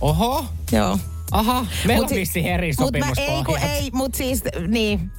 Oho. 0.00 0.44
Joo. 0.72 0.98
Aha, 1.30 1.66
meillä 1.86 2.04
on 2.04 2.10
vissi 2.14 2.48
eri 2.48 2.72
mut 2.78 2.92
mä, 2.98 3.12
ei, 3.18 3.44
kun 3.44 3.58
ei, 3.58 3.90
mutta 3.92 4.18
siis 4.18 4.42
niin. 4.68 5.10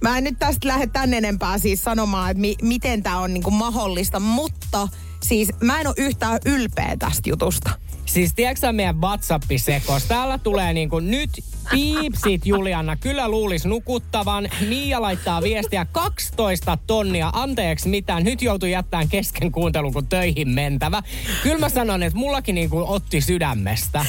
Mä 0.00 0.18
en 0.18 0.24
nyt 0.24 0.38
tästä 0.38 0.68
lähde 0.68 0.86
tän 0.86 1.14
enempää 1.14 1.58
siis 1.58 1.84
sanomaan, 1.84 2.30
että 2.30 2.40
mi, 2.40 2.56
miten 2.62 3.02
tämä 3.02 3.18
on 3.18 3.34
niinku 3.34 3.50
mahdollista, 3.50 4.20
mutta 4.20 4.88
siis 5.22 5.48
mä 5.60 5.80
en 5.80 5.86
ole 5.86 5.94
yhtään 5.98 6.38
ylpeä 6.44 6.96
tästä 6.98 7.28
jutusta. 7.28 7.70
Siis 8.06 8.34
tiedätkö 8.34 8.72
meidän 8.72 9.00
WhatsApp-sekos? 9.00 10.04
Täällä 10.04 10.38
tulee 10.38 10.72
niinku 10.72 11.00
nyt 11.00 11.30
piipsit 11.70 12.46
Juliana. 12.46 12.96
Kyllä 12.96 13.28
luulis 13.28 13.64
nukuttavan. 13.64 14.48
Mia 14.68 15.02
laittaa 15.02 15.42
viestiä 15.42 15.84
12 15.84 16.78
tonnia. 16.86 17.30
Anteeksi 17.32 17.88
mitä, 17.88 18.20
nyt 18.20 18.42
joutuu 18.42 18.68
jättämään 18.68 19.08
kesken 19.08 19.52
kuuntelun 19.52 19.92
kun 19.92 20.06
töihin 20.06 20.48
mentävä. 20.48 21.02
Kyllä 21.42 21.58
mä 21.58 21.68
sanon, 21.68 22.02
että 22.02 22.18
mullakin 22.18 22.54
niinku 22.54 22.84
otti 22.88 23.20
sydämestä. 23.20 24.06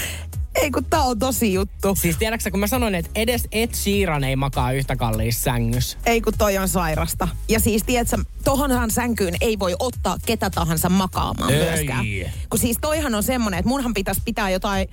Ei 0.55 0.71
kun 0.71 0.85
tää 0.85 1.01
on 1.01 1.19
tosi 1.19 1.53
juttu. 1.53 1.95
Siis 1.95 2.17
tiedätkö 2.17 2.51
kun 2.51 2.59
mä 2.59 2.67
sanoin, 2.67 2.95
että 2.95 3.11
edes 3.15 3.47
Ed 3.51 3.73
Sheeran 3.73 4.23
ei 4.23 4.35
makaa 4.35 4.71
yhtä 4.71 4.95
kalliissa 4.95 5.41
sängyssä. 5.41 5.97
Ei 6.05 6.21
kun 6.21 6.33
toi 6.37 6.57
on 6.57 6.67
sairasta. 6.67 7.27
Ja 7.49 7.59
siis 7.59 7.83
tiedätkö, 7.83 8.17
tohonhan 8.43 8.91
sänkyyn 8.91 9.35
ei 9.41 9.59
voi 9.59 9.75
ottaa 9.79 10.17
ketä 10.25 10.49
tahansa 10.49 10.89
makaamaan 10.89 11.53
ei. 11.53 11.65
myöskään. 11.65 12.05
Kun 12.49 12.59
siis 12.59 12.77
toihan 12.81 13.15
on 13.15 13.23
semmonen, 13.23 13.59
että 13.59 13.69
munhan 13.69 13.93
pitäisi 13.93 14.21
pitää 14.25 14.49
jotain 14.49 14.89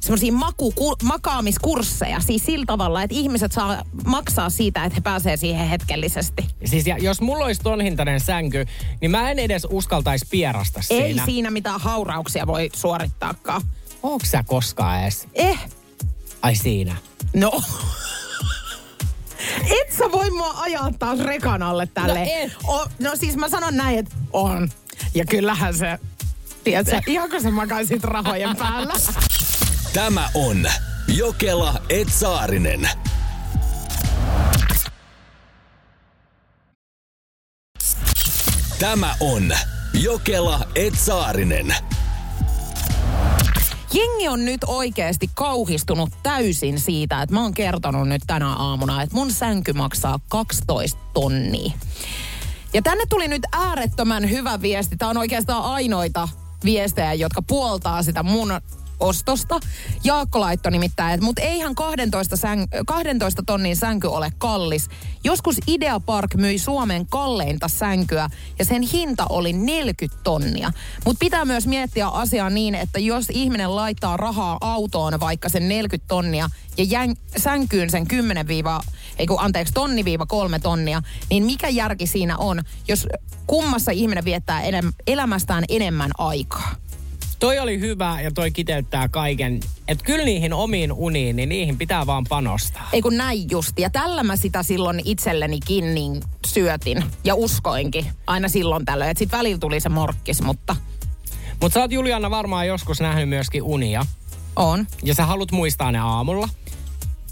semmoisia 0.00 0.32
maku, 0.32 0.72
ku, 0.72 0.96
makaamiskursseja. 1.02 2.20
Siis 2.20 2.46
sillä 2.46 2.66
tavalla, 2.66 3.02
että 3.02 3.16
ihmiset 3.16 3.52
saa 3.52 3.82
maksaa 4.06 4.50
siitä, 4.50 4.84
että 4.84 4.94
he 4.94 5.00
pääsee 5.00 5.36
siihen 5.36 5.68
hetkellisesti. 5.68 6.46
Siis 6.64 6.86
ja, 6.86 6.98
jos 6.98 7.20
mulla 7.20 7.44
olisi 7.44 7.60
ton 7.60 7.80
hintainen 7.80 8.20
sänky, 8.20 8.66
niin 9.00 9.10
mä 9.10 9.30
en 9.30 9.38
edes 9.38 9.66
uskaltaisi 9.70 10.26
pierasta 10.30 10.82
siinä. 10.82 11.04
Ei 11.04 11.20
siinä 11.24 11.50
mitään 11.50 11.80
haurauksia 11.80 12.46
voi 12.46 12.70
suorittaakaan. 12.74 13.62
Onko 14.02 14.26
sä 14.26 14.44
koskaan 14.46 15.02
edes? 15.02 15.28
Eh. 15.34 15.58
Ai 16.42 16.54
siinä. 16.54 16.96
No. 17.34 17.62
Et 19.80 19.92
sä 19.98 20.12
voi 20.12 20.30
mua 20.30 20.54
ajaa 20.60 20.90
taas 20.98 21.18
rekan 21.18 21.62
alle 21.62 21.86
tälle. 21.86 22.18
No, 22.18 22.26
et. 22.34 22.52
O, 22.64 22.86
no 22.98 23.16
siis 23.16 23.36
mä 23.36 23.48
sanon 23.48 23.76
näin, 23.76 23.98
että 23.98 24.14
on. 24.32 24.70
Ja 25.14 25.24
kyllähän 25.24 25.74
se, 25.74 25.98
tiedätkö, 26.64 27.00
ihan 27.06 27.30
kun 27.30 27.42
sä 27.42 27.50
makaisit 27.50 28.04
rahojen 28.04 28.56
päällä. 28.56 28.94
Tämä 29.92 30.30
on 30.34 30.66
Jokela 31.08 31.82
Etsaarinen. 31.88 32.88
Tämä 38.78 39.14
on 39.20 39.52
Jokela 39.92 40.66
Etsaarinen. 40.74 41.74
Jengi 43.92 44.28
on 44.28 44.44
nyt 44.44 44.64
oikeasti 44.66 45.30
kauhistunut 45.34 46.10
täysin 46.22 46.80
siitä, 46.80 47.22
että 47.22 47.34
mä 47.34 47.42
oon 47.42 47.54
kertonut 47.54 48.08
nyt 48.08 48.22
tänä 48.26 48.52
aamuna, 48.52 49.02
että 49.02 49.14
mun 49.14 49.32
sänky 49.32 49.72
maksaa 49.72 50.20
12 50.28 51.00
tonnia. 51.12 51.72
Ja 52.72 52.82
tänne 52.82 53.04
tuli 53.08 53.28
nyt 53.28 53.42
äärettömän 53.52 54.30
hyvä 54.30 54.62
viesti. 54.62 54.96
Tämä 54.96 55.10
on 55.10 55.16
oikeastaan 55.16 55.62
ainoita 55.64 56.28
viestejä, 56.64 57.14
jotka 57.14 57.42
puoltaa 57.42 58.02
sitä 58.02 58.22
mun 58.22 58.52
ostosta. 59.00 59.60
Jaakko 60.04 60.40
laittoi 60.40 60.72
nimittäin, 60.72 61.14
että 61.14 61.24
mutta 61.24 61.42
eihän 61.42 61.74
12, 61.74 62.36
säng, 62.36 62.64
12 62.86 63.42
tonnin 63.46 63.76
sänky 63.76 64.06
ole 64.06 64.32
kallis. 64.38 64.88
Joskus 65.24 65.56
Idea 65.66 66.00
Park 66.00 66.34
myi 66.34 66.58
Suomen 66.58 67.06
kalleinta 67.06 67.68
sänkyä 67.68 68.30
ja 68.58 68.64
sen 68.64 68.82
hinta 68.82 69.26
oli 69.28 69.52
40 69.52 70.22
tonnia. 70.22 70.72
Mutta 71.04 71.20
pitää 71.20 71.44
myös 71.44 71.66
miettiä 71.66 72.08
asiaa 72.08 72.50
niin, 72.50 72.74
että 72.74 72.98
jos 72.98 73.26
ihminen 73.30 73.76
laittaa 73.76 74.16
rahaa 74.16 74.58
autoon 74.60 75.20
vaikka 75.20 75.48
sen 75.48 75.68
40 75.68 76.08
tonnia 76.08 76.50
ja 76.78 76.84
jän, 76.84 77.14
sänkyyn 77.36 77.90
sen 77.90 78.06
10 78.06 78.46
ei 79.18 79.26
kun 79.26 79.40
anteeksi, 79.40 79.74
tonni 79.74 80.04
viiva 80.04 80.26
kolme 80.26 80.58
tonnia, 80.58 81.02
niin 81.30 81.44
mikä 81.44 81.68
järki 81.68 82.06
siinä 82.06 82.36
on, 82.38 82.62
jos 82.88 83.06
kummassa 83.46 83.90
ihminen 83.90 84.24
viettää 84.24 84.62
elämästään 85.06 85.64
enemmän 85.68 86.10
aikaa? 86.18 86.74
Toi 87.40 87.58
oli 87.58 87.80
hyvä 87.80 88.20
ja 88.20 88.30
toi 88.30 88.50
kiteyttää 88.50 89.08
kaiken. 89.08 89.60
Että 89.88 90.04
kyllä 90.04 90.24
niihin 90.24 90.52
omiin 90.52 90.92
uniin, 90.92 91.36
niin 91.36 91.48
niihin 91.48 91.78
pitää 91.78 92.06
vaan 92.06 92.24
panostaa. 92.28 92.88
Ei 92.92 93.02
kun 93.02 93.16
näin 93.16 93.50
just. 93.50 93.78
Ja 93.78 93.90
tällä 93.90 94.22
mä 94.22 94.36
sitä 94.36 94.62
silloin 94.62 95.00
itsellenikin 95.04 95.94
niin 95.94 96.20
syötin. 96.46 97.04
Ja 97.24 97.34
uskoinkin 97.34 98.06
aina 98.26 98.48
silloin 98.48 98.84
tällöin. 98.84 99.10
Että 99.10 99.18
sit 99.18 99.32
välillä 99.32 99.58
tuli 99.58 99.80
se 99.80 99.88
morkkis, 99.88 100.42
mutta... 100.42 100.76
Mutta 101.60 101.74
sä 101.74 101.80
oot 101.80 101.92
Juliana 101.92 102.30
varmaan 102.30 102.66
joskus 102.66 103.00
nähnyt 103.00 103.28
myöskin 103.28 103.62
unia. 103.62 104.06
On. 104.56 104.86
Ja 105.02 105.14
sä 105.14 105.26
haluat 105.26 105.52
muistaa 105.52 105.92
ne 105.92 105.98
aamulla. 105.98 106.48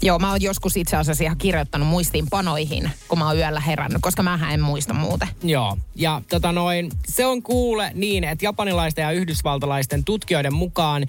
Joo, 0.01 0.19
mä 0.19 0.29
oon 0.29 0.41
joskus 0.41 0.77
itse 0.77 0.97
asiassa 0.97 1.23
ihan 1.23 1.37
kirjoittanut 1.37 1.87
muistiinpanoihin, 1.87 2.91
kun 3.07 3.19
mä 3.19 3.27
oon 3.27 3.37
yöllä 3.37 3.59
herännyt, 3.59 4.01
koska 4.01 4.23
mä 4.23 4.39
en 4.53 4.61
muista 4.61 4.93
muuten. 4.93 5.27
Joo, 5.43 5.77
ja 5.95 6.21
tota 6.29 6.51
noin, 6.51 6.91
se 7.07 7.25
on 7.25 7.43
kuule 7.43 7.91
niin, 7.95 8.23
että 8.23 8.45
japanilaisten 8.45 9.03
ja 9.03 9.11
yhdysvaltalaisten 9.11 10.03
tutkijoiden 10.03 10.53
mukaan 10.53 11.07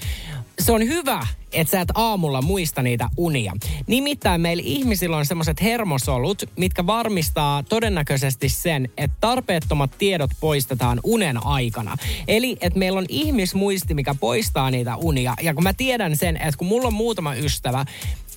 se 0.59 0.73
on 0.73 0.81
hyvä, 0.81 1.27
että 1.53 1.71
sä 1.71 1.81
et 1.81 1.89
aamulla 1.95 2.43
muista 2.43 2.83
niitä 2.83 3.09
unia. 3.17 3.53
Nimittäin 3.87 4.41
meillä 4.41 4.63
ihmisillä 4.67 5.17
on 5.17 5.27
semmoiset 5.27 5.63
hermosolut, 5.63 6.43
mitkä 6.57 6.87
varmistaa 6.87 7.63
todennäköisesti 7.63 8.49
sen, 8.49 8.89
että 8.99 9.17
tarpeettomat 9.21 9.91
tiedot 9.99 10.31
poistetaan 10.41 11.01
unen 11.05 11.47
aikana. 11.47 11.97
Eli 12.29 12.57
että 12.61 12.79
meillä 12.79 12.99
on 12.99 13.07
ihmismuisti, 13.09 13.95
mikä 13.95 14.15
poistaa 14.21 14.71
niitä 14.71 14.97
unia. 14.97 15.35
Ja 15.43 15.55
kun 15.55 15.63
mä 15.63 15.73
tiedän 15.73 16.17
sen, 16.17 16.37
että 16.37 16.59
kun 16.59 16.69
mulla 16.69 16.87
on 16.87 16.95
muutama 16.95 17.35
ystävä, 17.35 17.85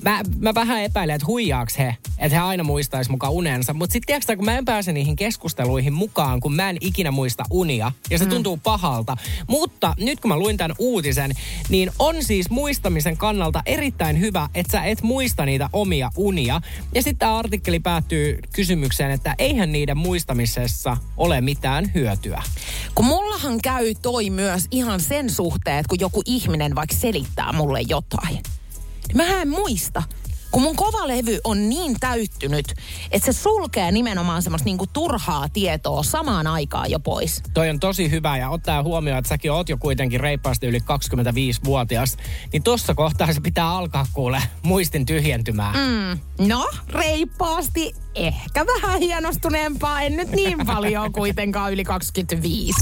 Mä, 0.02 0.22
mä 0.40 0.54
vähän 0.54 0.84
epäilen, 0.84 1.16
että 1.16 1.28
huijaaks 1.28 1.78
he, 1.78 1.98
että 2.18 2.38
he 2.38 2.42
aina 2.42 2.64
muistaisi 2.64 3.12
mukaan 3.12 3.34
unensa. 3.34 3.74
Mutta 3.74 3.94
sitten 3.94 4.08
tiedätkö, 4.08 4.36
kun 4.36 4.46
mä 4.46 4.58
en 4.58 4.66
pääse 4.66 4.94
niihin 4.94 5.16
keskusteluihin 5.16 5.94
mukaan, 5.94 6.40
kun 6.40 6.56
mä 6.56 6.70
en 6.70 6.78
ikinä 6.82 7.12
muista 7.12 7.44
unia. 7.50 7.92
Ja 8.10 8.18
se 8.18 8.26
mm. 8.26 8.30
tuntuu 8.30 8.58
pahalta. 8.58 9.18
Mutta 9.48 9.94
nyt 10.00 10.20
kun 10.20 10.30
mä 10.30 10.38
luin 10.38 10.58
tämän 10.58 10.76
uutisen, 10.80 11.32
niin 11.70 11.92
on 12.00 12.24
siis 12.24 12.50
muistamisen 13.04 13.18
kannalta 13.18 13.62
erittäin 13.66 14.20
hyvä, 14.20 14.50
että 14.56 14.72
sä 14.72 14.84
et 14.84 15.02
muista 15.02 15.46
niitä 15.46 15.70
omia 15.74 16.12
unia. 16.16 16.62
Ja 16.96 17.02
sitten 17.02 17.18
tämä 17.18 17.38
artikkeli 17.38 17.80
päättyy 17.80 18.40
kysymykseen, 18.54 19.12
että 19.12 19.36
eihän 19.38 19.72
niiden 19.72 19.98
muistamisessa 19.98 20.98
ole 21.18 21.42
mitään 21.42 21.92
hyötyä. 21.94 22.44
Kun 22.96 23.06
mullahan 23.06 23.62
käy 23.62 23.96
toi 24.02 24.30
myös 24.30 24.68
ihan 24.72 25.00
sen 25.00 25.30
suhteen, 25.30 25.78
että 25.78 25.90
kun 25.90 26.00
joku 26.00 26.22
ihminen 26.26 26.76
vaikka 26.76 26.96
selittää 26.96 27.54
mulle 27.54 27.82
jotain 27.82 28.40
Mä 29.16 29.42
en 29.42 29.50
muista, 29.50 30.04
kun 30.54 30.62
mun 30.62 30.76
kova 30.76 31.08
levy 31.08 31.40
on 31.44 31.70
niin 31.70 31.96
täyttynyt, 32.00 32.74
että 33.12 33.34
se 33.34 33.40
sulkee 33.40 33.92
nimenomaan 33.92 34.42
semmoista 34.42 34.66
niinku 34.66 34.88
turhaa 34.88 35.50
tietoa 35.50 36.04
samaan 36.04 36.48
aikaan 36.48 36.92
jo 36.92 37.00
pois. 37.00 37.44
Toi 37.54 37.70
on 37.70 37.80
tosi 37.80 38.12
hyvä 38.12 38.38
ja 38.38 38.50
ottaa 38.50 38.84
huomioon, 38.84 39.20
että 39.20 39.30
säkin 39.30 39.52
oot 39.52 39.70
jo 39.70 39.78
kuitenkin 39.78 40.20
reippaasti 40.20 40.68
yli 40.68 40.80
25-vuotias, 40.80 42.18
niin 42.54 42.64
tossa 42.64 42.94
kohtaa 42.94 43.34
se 43.34 43.42
pitää 43.42 43.70
alkaa 43.70 44.06
kuule 44.14 44.42
muistin 44.64 45.06
tyhjentymään. 45.06 45.76
Mm. 45.76 46.48
No, 46.48 46.70
reippaasti, 46.90 47.96
ehkä 48.16 48.66
vähän 48.66 49.00
hienostuneempaa, 49.00 50.02
en 50.02 50.18
nyt 50.18 50.30
niin 50.30 50.66
paljon 50.66 51.14
kuitenkaan 51.14 51.74
yli 51.74 51.84
25. 51.84 52.74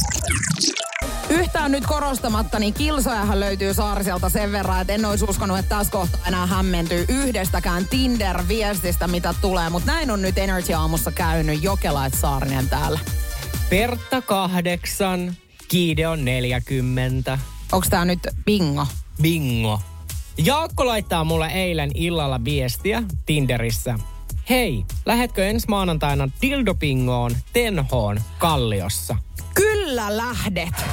Yhtään 1.30 1.72
nyt 1.72 1.86
korostamatta, 1.86 2.60
niin 2.60 2.74
kilsojahan 2.74 3.40
löytyy 3.40 3.74
Saariselta 3.74 4.30
sen 4.30 4.52
verran, 4.52 4.82
että 4.82 4.94
en 4.94 5.06
olisi 5.06 5.26
uskonut, 5.30 5.60
että 5.60 5.78
tässä 5.78 5.92
kohtaa 5.92 6.22
enää 6.28 6.46
hämmentyy 6.46 7.06
yhdestäkään 7.10 7.86
Tinder-viestistä, 7.86 9.08
mitä 9.08 9.34
tulee. 9.42 9.70
Mutta 9.70 9.92
näin 9.92 10.12
on 10.12 10.22
nyt 10.22 10.38
Energy-aamussa 10.38 11.12
käynyt 11.12 11.64
Jokela 11.64 12.06
et 12.06 12.14
Saarinen 12.14 12.70
täällä. 12.70 13.00
Pertta 13.70 14.22
kahdeksan, 14.22 15.36
Kiide 15.68 16.08
on 16.08 16.26
40. 16.26 17.40
Onko 17.72 17.88
tää 17.90 18.06
nyt 18.06 18.20
bingo? 18.46 18.88
Bingo. 19.22 19.80
Jaakko 20.38 20.86
laittaa 20.86 21.24
mulle 21.24 21.48
eilen 21.48 21.92
illalla 21.94 22.44
viestiä 22.44 23.04
Tinderissä. 23.26 24.00
Hei, 24.50 24.86
lähetkö 25.06 25.46
ensi 25.46 25.68
maanantaina 25.68 26.30
dildopingoon 26.42 27.36
Tenhoon 27.54 28.22
Kalliossa? 28.38 29.16
Kyllä 29.54 29.71
lähdet. 29.96 30.86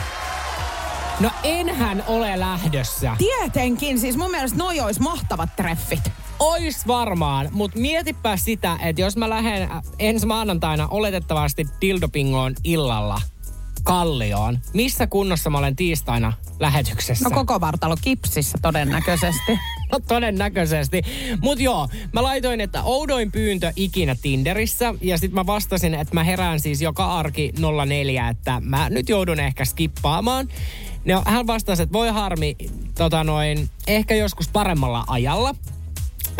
No 1.20 1.30
enhän 1.42 2.04
ole 2.06 2.40
lähdössä. 2.40 3.16
Tietenkin, 3.18 4.00
siis 4.00 4.16
mun 4.16 4.30
mielestä 4.30 4.58
noi 4.58 4.80
olisi 4.80 5.02
mahtavat 5.02 5.56
treffit. 5.56 6.12
Ois 6.38 6.86
varmaan, 6.86 7.48
mutta 7.52 7.78
mietipä 7.78 8.36
sitä, 8.36 8.78
että 8.82 9.02
jos 9.02 9.16
mä 9.16 9.30
lähden 9.30 9.68
ensi 9.98 10.26
maanantaina 10.26 10.88
oletettavasti 10.90 11.66
dildopingoon 11.80 12.54
illalla 12.64 13.20
Kallioon, 13.84 14.58
missä 14.74 15.06
kunnossa 15.06 15.50
mä 15.50 15.58
olen 15.58 15.76
tiistaina 15.76 16.32
lähetyksessä? 16.60 17.28
No 17.28 17.34
koko 17.34 17.60
vartalo 17.60 17.96
kipsissä 18.02 18.58
todennäköisesti. 18.62 19.58
no 19.92 20.00
todennäköisesti. 20.08 21.02
Mut 21.40 21.60
joo, 21.60 21.88
mä 22.12 22.22
laitoin, 22.22 22.60
että 22.60 22.82
oudoin 22.82 23.32
pyyntö 23.32 23.72
ikinä 23.76 24.16
Tinderissä. 24.22 24.94
Ja 25.00 25.18
sitten 25.18 25.34
mä 25.34 25.46
vastasin, 25.46 25.94
että 25.94 26.14
mä 26.14 26.24
herään 26.24 26.60
siis 26.60 26.82
joka 26.82 27.18
arki 27.18 27.52
04, 27.86 28.28
että 28.28 28.60
mä 28.64 28.90
nyt 28.90 29.08
joudun 29.08 29.40
ehkä 29.40 29.64
skippaamaan. 29.64 30.48
No, 31.04 31.22
hän 31.26 31.46
vastasi, 31.46 31.82
että 31.82 31.92
voi 31.92 32.08
harmi, 32.08 32.56
tota 32.94 33.24
noin, 33.24 33.70
ehkä 33.86 34.14
joskus 34.14 34.48
paremmalla 34.48 35.04
ajalla. 35.06 35.54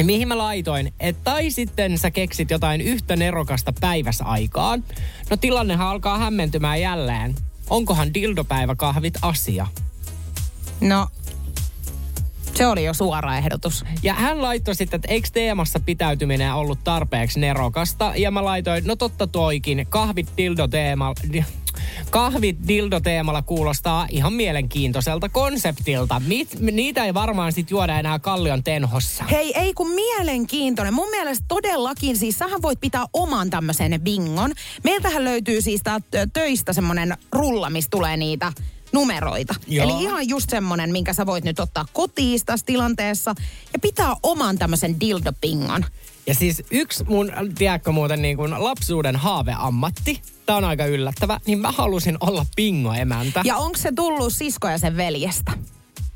Mihin 0.03 0.29
mä 0.29 0.39
laitoin, 0.39 0.93
että 1.01 1.23
tai 1.25 1.51
sitten 1.51 1.99
sä 1.99 2.11
keksit 2.11 2.51
jotain 2.51 2.81
yhtä 2.81 3.17
nerokasta 3.17 3.73
päivässä 3.81 4.25
aikaan. 4.25 4.85
No 5.31 5.37
tilannehan 5.37 5.89
alkaa 5.89 6.19
hämmentymään 6.19 6.81
jälleen. 6.81 7.35
Onkohan 7.71 8.15
dildopäiväkahvit 8.15 9.15
asia? 9.23 9.67
No, 10.81 11.09
se 12.59 12.67
oli 12.67 12.85
jo 12.85 12.95
suora 12.95 13.37
ehdotus. 13.37 13.85
Ja 14.03 14.15
hän 14.15 14.43
laittoi 14.43 14.75
sitten, 14.75 14.99
että 14.99 15.13
eikö 15.13 15.29
teemassa 15.33 15.81
pitäytyminen 15.81 16.55
ollut 16.55 16.79
tarpeeksi 16.85 17.41
nerokasta. 17.41 18.13
Ja 18.17 18.31
mä 18.31 18.45
laitoin, 18.45 18.85
no 18.87 18.97
totta 18.97 19.27
toikin, 19.27 19.87
kahvit 19.89 20.29
dildo 20.37 20.69
teemalla 20.69 21.15
kahvit 22.11 22.57
dildo-teemalla 22.69 23.43
kuulostaa 23.43 24.07
ihan 24.11 24.33
mielenkiintoiselta 24.33 25.29
konseptilta. 25.29 26.23
Mit, 26.27 26.61
niitä 26.61 27.05
ei 27.05 27.15
varmaan 27.15 27.53
sit 27.53 27.71
juoda 27.71 27.99
enää 27.99 28.19
Kallion 28.19 28.65
tenhossa. 28.65 29.25
Hei, 29.25 29.59
ei 29.59 29.75
kun 29.75 29.91
mielenkiintoinen. 29.91 30.95
Mun 30.95 31.11
mielestä 31.11 31.45
todellakin, 31.49 32.17
siis 32.17 32.39
sähän 32.39 32.63
voit 32.63 32.81
pitää 32.81 33.05
oman 33.13 33.51
tämmöisen 33.51 34.01
bingon. 34.01 34.53
Meiltähän 34.85 35.25
löytyy 35.25 35.61
siis 35.61 35.83
töistä 36.33 36.73
semmonen 36.73 37.17
rulla, 37.33 37.71
missä 37.71 37.91
tulee 37.91 38.17
niitä 38.17 38.53
numeroita. 38.93 39.55
Joo. 39.67 39.85
Eli 39.85 40.03
ihan 40.03 40.29
just 40.29 40.51
semmonen, 40.51 40.93
minkä 40.93 41.13
sä 41.13 41.27
voit 41.27 41.45
nyt 41.45 41.61
ottaa 41.61 41.87
kotiin 41.93 42.41
tässä 42.47 42.67
tilanteessa 42.67 43.35
ja 43.73 43.79
pitää 43.79 44.17
oman 44.23 44.59
tämmöisen 44.59 44.97
dildo-pingon. 45.01 45.85
Ja 46.27 46.35
siis 46.35 46.63
yksi 46.71 47.05
mun, 47.05 47.33
tiedätkö 47.59 47.93
muuten 47.93 48.23
niin 48.23 48.37
kuin 48.37 48.65
lapsuuden 48.65 49.17
haaveammatti, 49.17 50.23
tämä 50.47 50.57
on 50.57 50.65
aika 50.65 50.87
yllättävä, 50.87 51.41
niin 51.47 51.59
mä 51.59 51.73
halusin 51.73 52.17
olla 52.21 52.47
pingoemäntä. 52.57 53.43
Ja 53.45 53.57
onko 53.57 53.79
se 53.79 53.93
tullut 53.93 54.33
siskoja 54.33 54.79
sen 54.79 54.97
veljestä? 54.97 55.53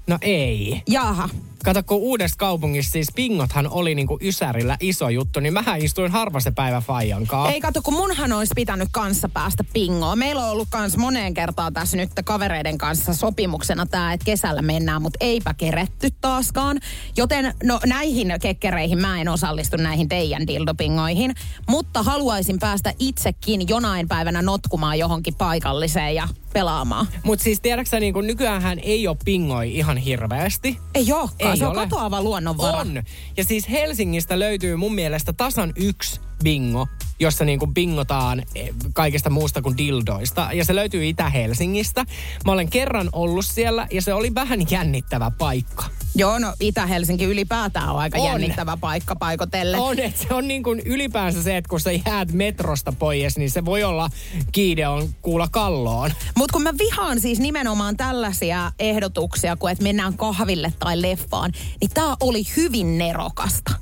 No 0.06 0.18
ei. 0.20 0.82
Jaha. 0.88 1.28
Kato, 1.64 1.82
kun 1.82 1.96
uudessa 1.96 2.36
kaupungissa 2.36 2.90
siis 2.90 3.08
pingothan 3.14 3.68
oli 3.68 3.94
niinku 3.94 4.18
Ysärillä 4.22 4.76
iso 4.80 5.08
juttu, 5.08 5.40
niin 5.40 5.52
mähän 5.52 5.80
istuin 5.80 6.10
harva 6.10 6.40
se 6.40 6.50
päivä 6.50 6.80
Fajankaa. 6.80 7.50
Ei 7.50 7.60
kato, 7.60 7.82
kun 7.82 7.94
munhan 7.94 8.32
olisi 8.32 8.52
pitänyt 8.56 8.88
kanssa 8.92 9.28
päästä 9.28 9.64
pingoon. 9.72 10.18
Meillä 10.18 10.44
on 10.44 10.50
ollut 10.50 10.68
kans 10.70 10.96
moneen 10.96 11.34
kertaan 11.34 11.72
tässä 11.72 11.96
nyt 11.96 12.10
kavereiden 12.24 12.78
kanssa 12.78 13.14
sopimuksena 13.14 13.86
tämä, 13.86 14.12
että 14.12 14.24
kesällä 14.24 14.62
mennään, 14.62 15.02
mutta 15.02 15.16
eipä 15.20 15.54
keretty 15.54 16.08
taaskaan. 16.20 16.80
Joten 17.16 17.54
no 17.64 17.80
näihin 17.86 18.28
kekkereihin 18.42 19.00
mä 19.00 19.20
en 19.20 19.28
osallistu 19.28 19.76
näihin 19.76 20.08
teidän 20.08 20.46
dildopingoihin, 20.46 21.34
mutta 21.68 22.02
haluaisin 22.02 22.58
päästä 22.58 22.92
itsekin 22.98 23.68
jonain 23.68 24.08
päivänä 24.08 24.42
notkumaan 24.42 24.98
johonkin 24.98 25.34
paikalliseen 25.34 26.14
ja 26.14 26.28
pelaamaan. 26.52 27.06
Mutta 27.22 27.42
siis 27.42 27.60
tiedätkö 27.60 28.00
niin 28.00 28.14
kun 28.14 28.26
nykyään 28.26 28.78
ei 28.78 29.08
ole 29.08 29.16
pingoi 29.24 29.74
ihan 29.74 29.96
hirveästi. 29.96 30.78
Ei 30.94 31.12
olekaan, 31.12 31.50
ei 31.52 31.56
se 31.56 31.66
ole. 31.66 31.78
on 31.80 31.88
katoava 31.88 32.22
luonnonvara. 32.22 32.78
On. 32.78 33.02
Ja 33.36 33.44
siis 33.44 33.70
Helsingistä 33.70 34.38
löytyy 34.38 34.76
mun 34.76 34.94
mielestä 34.94 35.32
tasan 35.32 35.72
yksi 35.76 36.20
bingo, 36.42 36.86
jossa 37.20 37.44
niin 37.44 37.58
kuin 37.58 37.74
bingotaan 37.74 38.42
eh, 38.54 38.74
kaikesta 38.92 39.30
muusta 39.30 39.62
kuin 39.62 39.76
dildoista. 39.76 40.48
Ja 40.52 40.64
se 40.64 40.74
löytyy 40.74 41.08
Itä-Helsingistä. 41.08 42.04
Mä 42.44 42.52
olen 42.52 42.70
kerran 42.70 43.08
ollut 43.12 43.44
siellä 43.44 43.86
ja 43.90 44.02
se 44.02 44.14
oli 44.14 44.34
vähän 44.34 44.60
jännittävä 44.70 45.30
paikka. 45.38 45.84
Joo, 46.14 46.38
no 46.38 46.54
Itä-Helsinki 46.60 47.24
ylipäätään 47.24 47.88
on 47.88 47.98
aika 47.98 48.18
on. 48.18 48.26
jännittävä 48.26 48.76
paikka 48.76 49.16
paikotelle. 49.16 49.76
On, 49.76 49.98
että 49.98 50.22
se 50.28 50.34
on 50.34 50.48
niin 50.48 50.62
kuin 50.62 50.80
ylipäänsä 50.84 51.42
se, 51.42 51.56
että 51.56 51.68
kun 51.68 51.80
sä 51.80 51.90
jäät 51.92 52.32
metrosta 52.32 52.92
pois, 52.92 53.38
niin 53.38 53.50
se 53.50 53.64
voi 53.64 53.84
olla 53.84 54.10
kiide 54.52 54.88
on 54.88 55.08
kuulla 55.22 55.48
kalloon. 55.50 56.10
Mutta 56.36 56.52
kun 56.52 56.62
mä 56.62 56.72
vihaan 56.78 57.20
siis 57.20 57.40
nimenomaan 57.40 57.96
tällaisia 57.96 58.72
ehdotuksia, 58.78 59.56
kuin 59.56 59.72
että 59.72 59.84
mennään 59.84 60.16
kahville 60.16 60.72
tai 60.78 61.02
leffaan, 61.02 61.52
niin 61.80 61.90
tää 61.94 62.14
oli 62.20 62.42
hyvin 62.56 62.98
nerokasta. 62.98 63.72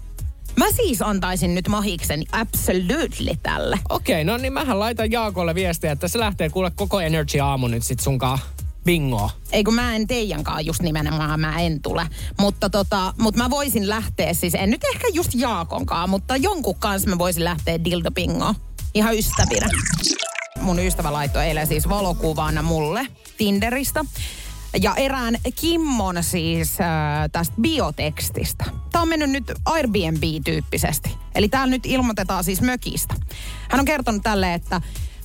Mä 0.60 0.72
siis 0.72 1.02
antaisin 1.02 1.54
nyt 1.54 1.68
mahiksen 1.68 2.22
absolutely 2.32 3.32
tälle. 3.42 3.78
Okei, 3.88 4.22
okay, 4.22 4.24
no 4.24 4.36
niin 4.36 4.52
mähän 4.52 4.80
laitan 4.80 5.10
Jaakolle 5.10 5.54
viestiä, 5.54 5.92
että 5.92 6.08
se 6.08 6.18
lähtee 6.18 6.48
kuule 6.48 6.70
koko 6.70 7.00
Energy 7.00 7.40
aamu 7.40 7.68
nyt 7.68 7.82
sit 7.82 8.00
sunkaan 8.00 8.38
bingo. 8.84 9.30
Ei 9.52 9.64
kun 9.64 9.74
mä 9.74 9.94
en 9.96 10.06
teidänkaan 10.06 10.66
just 10.66 10.82
nimenomaan, 10.82 11.40
mä 11.40 11.60
en 11.60 11.82
tule. 11.82 12.06
Mutta 12.38 12.70
tota, 12.70 13.14
mut 13.18 13.36
mä 13.36 13.50
voisin 13.50 13.88
lähteä 13.88 14.34
siis, 14.34 14.54
en 14.54 14.70
nyt 14.70 14.84
ehkä 14.94 15.08
just 15.12 15.30
Jaakonkaan, 15.34 16.10
mutta 16.10 16.36
jonkun 16.36 16.78
kanssa 16.78 17.10
mä 17.10 17.18
voisin 17.18 17.44
lähteä 17.44 17.84
dildo 17.84 18.10
bingo. 18.10 18.54
Ihan 18.94 19.18
ystävinä. 19.18 19.68
Mun 20.60 20.78
ystävä 20.78 21.12
laittoi 21.12 21.44
eilen 21.44 21.66
siis 21.66 21.88
valokuvana 21.88 22.62
mulle 22.62 23.06
Tinderistä. 23.36 24.04
Ja 24.82 24.94
erään 24.94 25.36
Kimmon 25.60 26.16
siis 26.20 26.80
äh, 26.80 26.88
tästä 27.32 27.54
biotekstistä. 27.60 28.64
Tämä 28.92 29.02
on 29.02 29.08
mennyt 29.08 29.30
nyt 29.30 29.52
Airbnb-tyyppisesti. 29.64 31.10
Eli 31.34 31.48
täällä 31.48 31.70
nyt 31.70 31.86
ilmoitetaan 31.86 32.44
siis 32.44 32.60
mökistä. 32.60 33.14
Hän 33.70 33.80
on 33.80 33.84
kertonut 33.84 34.22
tälle, 34.22 34.54
että 34.54 34.80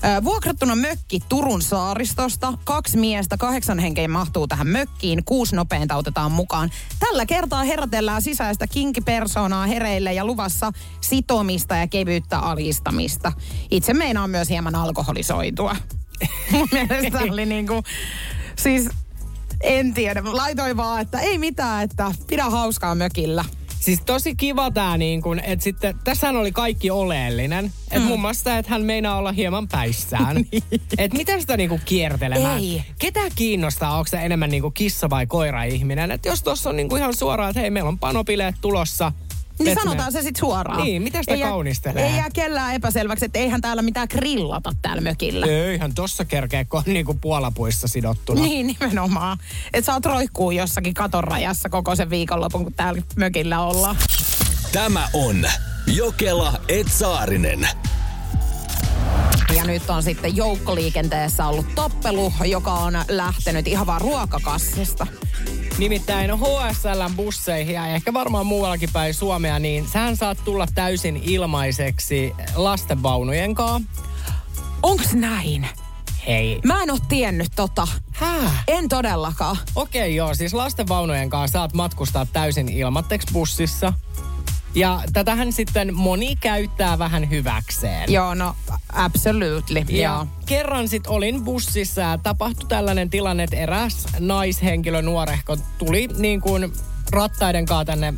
Ö, 0.06 0.24
Vuokrattuna 0.24 0.76
mökki 0.76 1.20
Turun 1.30 1.62
saaristosta. 1.62 2.54
Kaksi 2.64 2.98
miestä, 2.98 3.38
kahdeksan 3.38 3.80
henkeä 3.80 4.08
mahtuu 4.08 4.48
tähän 4.48 4.68
mökkiin. 4.68 5.24
Kuusi 5.26 5.56
nopeinta 5.56 5.96
otetaan 5.96 6.32
mukaan. 6.32 6.72
Tällä 7.00 7.26
kertaa 7.26 7.64
herätellään 7.64 8.22
sisäistä 8.22 8.68
kinkipersoonaa 8.68 9.66
hereille 9.66 10.14
ja 10.14 10.26
luvassa 10.26 10.72
sitomista 11.02 11.76
ja 11.76 11.88
kevyyttä 11.88 12.40
alistamista. 12.40 13.32
Itse 13.72 13.94
meinaan 13.94 14.30
myös 14.30 14.50
hieman 14.50 14.76
alkoholisoitua. 14.76 15.76
Mun 16.52 16.68
mielestä 16.72 17.20
oli 17.20 17.46
niinku, 17.46 17.84
siis 18.56 18.90
en 19.62 19.94
tiedä. 19.94 20.22
Laitoin 20.26 20.78
vaan, 20.78 21.02
että 21.02 21.20
ei 21.20 21.38
mitään, 21.38 21.84
että 21.84 22.12
pidä 22.28 22.44
hauskaa 22.44 22.96
mökillä. 22.96 23.46
Siis 23.86 24.02
tosi 24.06 24.36
kiva 24.36 24.72
tää 24.72 24.98
niin 24.98 25.22
kun, 25.22 25.40
että 25.40 25.64
sitten, 25.64 25.96
tässähän 26.04 26.36
oli 26.36 26.52
kaikki 26.52 26.92
oleellinen. 26.92 27.66
Että 27.66 28.00
mm. 28.00 28.06
muun 28.06 28.20
muassa, 28.20 28.58
että 28.58 28.72
hän 28.72 28.82
meinaa 28.82 29.18
olla 29.18 29.32
hieman 29.32 29.68
päissään. 29.68 30.38
että 30.98 31.18
miten 31.18 31.42
sitä 31.42 31.58
niinku 31.58 31.80
kiertelemään? 31.86 32.60
Ei. 32.60 32.84
Ketä 33.00 33.20
kiinnostaa, 33.36 33.98
onko 33.98 34.08
se 34.08 34.18
enemmän 34.18 34.50
niinku 34.50 34.72
kissa 34.72 35.10
vai 35.10 35.28
koira-ihminen? 35.28 36.12
Että 36.12 36.30
jos 36.30 36.44
tuossa 36.44 36.70
on 36.70 36.76
niinku 36.76 36.96
ihan 36.96 37.16
suoraan, 37.16 37.50
että 37.50 37.60
hei, 37.60 37.70
meillä 37.70 37.88
on 37.88 38.00
panopileet 38.00 38.56
tulossa. 38.62 39.12
Niin 39.60 39.68
et 39.70 39.76
me- 39.76 39.82
sanotaan 39.84 40.12
se 40.12 40.22
sitten 40.22 40.40
suoraan. 40.40 40.84
Niin, 40.84 41.02
mitä 41.02 41.20
sitä 41.20 41.34
Ei 41.34 41.40
jää- 41.40 41.50
kaunistelee? 41.50 42.06
Ei 42.06 42.16
jää 42.16 42.30
kellään 42.34 42.76
epäselväksi, 42.76 43.26
että 43.26 43.40
eihän 43.40 43.62
täällä 43.62 43.82
mitään 43.82 44.08
grillata 44.12 44.74
täällä 44.82 45.02
mökillä. 45.02 45.46
Eihän 45.46 45.94
tossa 45.94 46.26
kerkeä, 46.26 46.66
kun 46.66 46.78
on 46.88 46.94
niinku 46.94 47.14
puolapuissa 47.14 47.88
sidottuna. 47.88 48.42
Niin, 48.42 48.68
nimenomaan. 48.80 49.38
Että 49.74 49.86
saat 49.86 50.06
roikkuu 50.06 50.52
jossakin 50.52 50.94
katon 50.94 51.24
rajassa 51.24 51.70
koko 51.70 51.96
sen 51.96 52.10
viikonlopun, 52.10 52.64
kun 52.64 52.74
täällä 52.74 53.02
mökillä 53.16 53.60
ollaan. 53.62 53.96
Tämä 54.72 55.08
on 55.14 55.46
Jokela 55.88 56.54
Etsaarinen. 56.70 57.68
Ja 59.56 59.64
nyt 59.64 59.90
on 59.90 60.04
sitten 60.04 60.36
joukkoliikenteessä 60.36 61.48
ollut 61.48 61.76
tappelu, 61.76 62.34
joka 62.46 62.72
on 62.72 62.94
lähtenyt 63.08 63.68
ihan 63.68 63.88
vaan 63.88 64.02
ruokakassista. 64.02 65.08
Nimittäin 65.78 66.32
HSL-busseihin 66.32 67.74
ja 67.74 67.88
ehkä 67.88 68.14
varmaan 68.14 68.46
muuallakin 68.46 68.90
päin 68.94 69.14
Suomea, 69.14 69.60
niin 69.60 69.88
sähän 69.94 70.18
saat 70.18 70.38
tulla 70.46 70.68
täysin 70.76 71.22
ilmaiseksi 71.24 72.34
lastenvaunujen 72.56 73.56
kanssa. 73.56 74.02
Onks 74.84 75.14
näin? 75.14 75.68
Hei. 76.28 76.60
Mä 76.64 76.84
en 76.84 76.92
oo 76.92 76.98
tiennyt 77.10 77.52
tota. 77.56 77.88
Häh? 78.12 78.64
En 78.68 78.90
todellakaan. 78.90 79.58
Okei, 79.76 80.16
joo, 80.16 80.34
siis 80.34 80.54
lastenvaunujen 80.54 81.30
kanssa 81.30 81.60
saat 81.60 81.74
matkustaa 81.74 82.26
täysin 82.26 82.70
ilmatteeksi 82.70 83.28
bussissa. 83.34 83.94
Ja 84.76 85.02
tätähän 85.14 85.54
sitten 85.54 85.96
moni 85.96 86.36
käyttää 86.36 87.00
vähän 87.00 87.30
hyväkseen. 87.30 88.12
Joo, 88.12 88.34
no 88.34 88.56
absolutely. 88.96 89.80
Ja 89.90 90.10
Joo. 90.10 90.28
kerran 90.46 90.88
sit 90.88 91.08
olin 91.08 91.44
bussissa 91.44 92.02
ja 92.02 92.18
tapahtui 92.18 92.70
tällainen 92.70 93.10
tilanne, 93.10 93.44
että 93.44 93.58
eräs 93.58 94.08
naishenkilö 94.20 95.02
nuorehko 95.02 95.58
tuli 95.78 96.08
niin 96.18 96.42
kuin 96.42 96.74
rattaiden 97.12 97.66
kanssa 97.66 97.86
tänne 97.86 98.14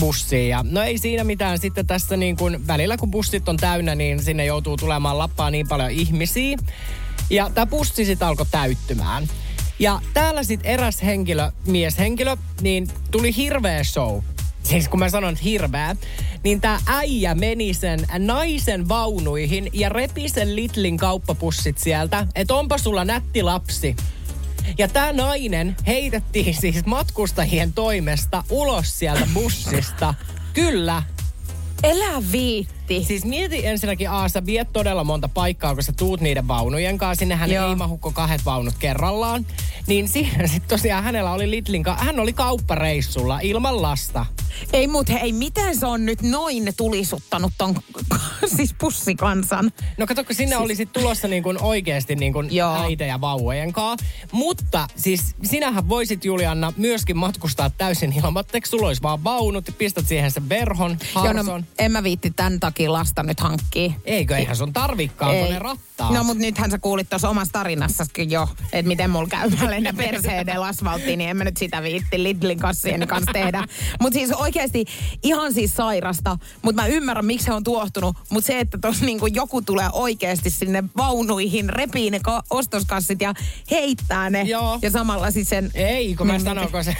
bussiin. 0.00 0.48
Ja 0.48 0.64
no 0.70 0.82
ei 0.82 0.98
siinä 0.98 1.24
mitään. 1.24 1.58
Sitten 1.58 1.86
tässä 1.86 2.16
niin 2.16 2.36
kuin 2.36 2.66
välillä 2.66 2.96
kun 2.96 3.10
bussit 3.10 3.48
on 3.48 3.56
täynnä, 3.56 3.94
niin 3.94 4.22
sinne 4.22 4.44
joutuu 4.44 4.76
tulemaan 4.76 5.18
lappaa 5.18 5.50
niin 5.50 5.68
paljon 5.68 5.90
ihmisiä. 5.90 6.56
Ja 7.30 7.50
tämä 7.54 7.66
bussi 7.66 8.04
sitten 8.04 8.28
alkoi 8.28 8.46
täyttymään. 8.50 9.28
Ja 9.78 10.00
täällä 10.14 10.42
sitten 10.42 10.70
eräs 10.70 11.02
henkilö, 11.02 11.50
mieshenkilö, 11.66 12.36
niin 12.60 12.88
tuli 13.10 13.36
hirveä 13.36 13.84
show. 13.84 14.20
Siis 14.68 14.88
kun 14.88 14.98
mä 14.98 15.08
sanon 15.08 15.36
hirveä, 15.36 15.96
niin 16.44 16.60
tämä 16.60 16.80
äijä 16.86 17.34
meni 17.34 17.74
sen 17.74 18.00
naisen 18.18 18.88
vaunuihin 18.88 19.70
ja 19.72 19.88
repi 19.88 20.28
sen 20.28 20.56
Lidlin 20.56 20.96
kauppapussit 20.96 21.78
sieltä, 21.78 22.26
että 22.34 22.54
onpa 22.54 22.78
sulla 22.78 23.04
nätti 23.04 23.42
lapsi. 23.42 23.96
Ja 24.78 24.88
tämä 24.88 25.12
nainen 25.12 25.76
heitettiin 25.86 26.54
siis 26.54 26.86
matkustajien 26.86 27.72
toimesta 27.72 28.44
ulos 28.50 28.98
sieltä 28.98 29.28
bussista. 29.34 30.14
Kyllä. 30.52 31.02
Elä 31.82 32.22
viitti. 32.32 32.75
Siis 33.02 33.24
mieti 33.24 33.66
ensinnäkin 33.66 34.10
A, 34.10 34.28
sä 34.28 34.46
viet 34.46 34.68
todella 34.72 35.04
monta 35.04 35.28
paikkaa, 35.28 35.74
kun 35.74 35.82
sä 35.82 35.92
tuut 35.92 36.20
niiden 36.20 36.48
vaunujen 36.48 36.98
kanssa. 36.98 37.18
Sinnehän 37.18 37.50
Joo. 37.50 37.68
ei 37.68 37.74
mahu 37.74 37.98
kuin 37.98 38.14
kahdet 38.14 38.44
vaunut 38.44 38.74
kerrallaan. 38.78 39.46
Niin 39.86 40.08
siinä 40.08 40.46
sitten 40.46 40.68
tosiaan 40.68 41.04
hänellä 41.04 41.32
oli 41.32 41.50
Lidlin 41.50 41.82
ka- 41.82 41.94
hän 41.96 42.20
oli 42.20 42.32
kauppareissulla 42.32 43.40
ilman 43.40 43.82
lasta. 43.82 44.26
Ei 44.72 44.86
mut 44.86 45.08
hei, 45.08 45.32
miten 45.32 45.76
se 45.76 45.86
on 45.86 46.06
nyt 46.06 46.22
noin 46.22 46.72
tulisuttanut 46.76 47.52
ton 47.58 47.74
siis 48.56 48.74
pussikansan? 48.78 49.72
No 49.98 50.06
kato, 50.06 50.24
kun 50.24 50.34
sinne 50.34 50.54
siis... 50.54 50.64
oli 50.64 50.76
sit 50.76 50.92
tulossa 50.92 51.28
niin 51.28 51.42
kuin 51.42 51.62
oikeasti 51.62 52.16
niin 52.16 52.32
kuin 52.32 52.54
Joo. 52.54 52.82
äitejä 52.82 53.20
vauvojen 53.20 53.72
kanssa. 53.72 54.06
Mutta 54.32 54.88
siis 54.96 55.34
sinähän 55.42 55.88
voisit 55.88 56.24
Julianna 56.24 56.72
myöskin 56.76 57.16
matkustaa 57.16 57.70
täysin 57.70 58.12
ilmatteeksi. 58.12 58.70
Sulla 58.70 58.86
olisi 58.86 59.02
vaan 59.02 59.24
vaunut, 59.24 59.70
pistät 59.78 60.06
siihen 60.08 60.30
sen 60.30 60.48
verhon, 60.48 60.90
Joo, 61.14 61.24
harson. 61.24 61.46
no, 61.60 61.66
en 61.78 61.92
mä 61.92 62.02
viitti 62.02 62.30
tämän 62.30 62.60
takia 62.76 62.92
lasta 62.92 63.22
nyt 63.22 63.40
hankkii. 63.40 63.96
Eikö, 64.04 64.36
eihän 64.36 64.56
sun 64.56 64.72
tarvikkaan, 64.72 65.36
kun 65.36 65.48
ne 65.48 65.58
rattaat. 65.58 66.12
No 66.12 66.24
mut 66.24 66.38
nythän 66.38 66.70
sä 66.70 66.78
kuulit 66.78 67.10
tuossa 67.10 67.28
omassa 67.28 67.52
tarinassaskin 67.52 68.30
jo, 68.30 68.48
että 68.72 68.88
miten 68.88 69.10
mulla 69.10 69.28
käy. 69.28 69.50
Mä 69.50 69.70
lennän 69.70 69.96
perseen 69.96 70.62
asfalttiin, 70.62 71.18
niin 71.18 71.30
en 71.30 71.36
mä 71.36 71.44
nyt 71.44 71.56
sitä 71.56 71.82
viitti 71.82 72.22
Lidlin 72.22 72.58
kassien 72.58 73.08
kanssa 73.08 73.32
tehdä. 73.32 73.64
Mut 74.00 74.12
siis 74.12 74.32
oikeasti 74.32 74.84
ihan 75.22 75.54
siis 75.54 75.74
sairasta. 75.74 76.38
Mut 76.62 76.74
mä 76.74 76.86
ymmärrän, 76.86 77.24
miksi 77.24 77.46
he 77.46 77.52
on 77.52 77.64
tuohtunut. 77.64 78.16
Mut 78.30 78.44
se, 78.44 78.60
että 78.60 78.78
tos 78.78 79.00
niinku 79.00 79.26
joku 79.26 79.62
tulee 79.62 79.88
oikeasti 79.92 80.50
sinne 80.50 80.84
vaunuihin, 80.96 81.68
repii 81.70 82.10
ne 82.10 82.20
ka- 82.20 82.42
ostoskassit 82.50 83.20
ja 83.20 83.34
heittää 83.70 84.30
ne. 84.30 84.42
Joo. 84.42 84.78
Ja 84.82 84.90
samalla 84.90 85.30
siis 85.30 85.48
sen... 85.48 85.70
Ei, 85.74 86.14
kun 86.14 86.26
mä 86.26 86.32
Mimmi- 86.32 86.44
sanon, 86.44 86.72
kun 86.72 86.84
se 86.84 86.96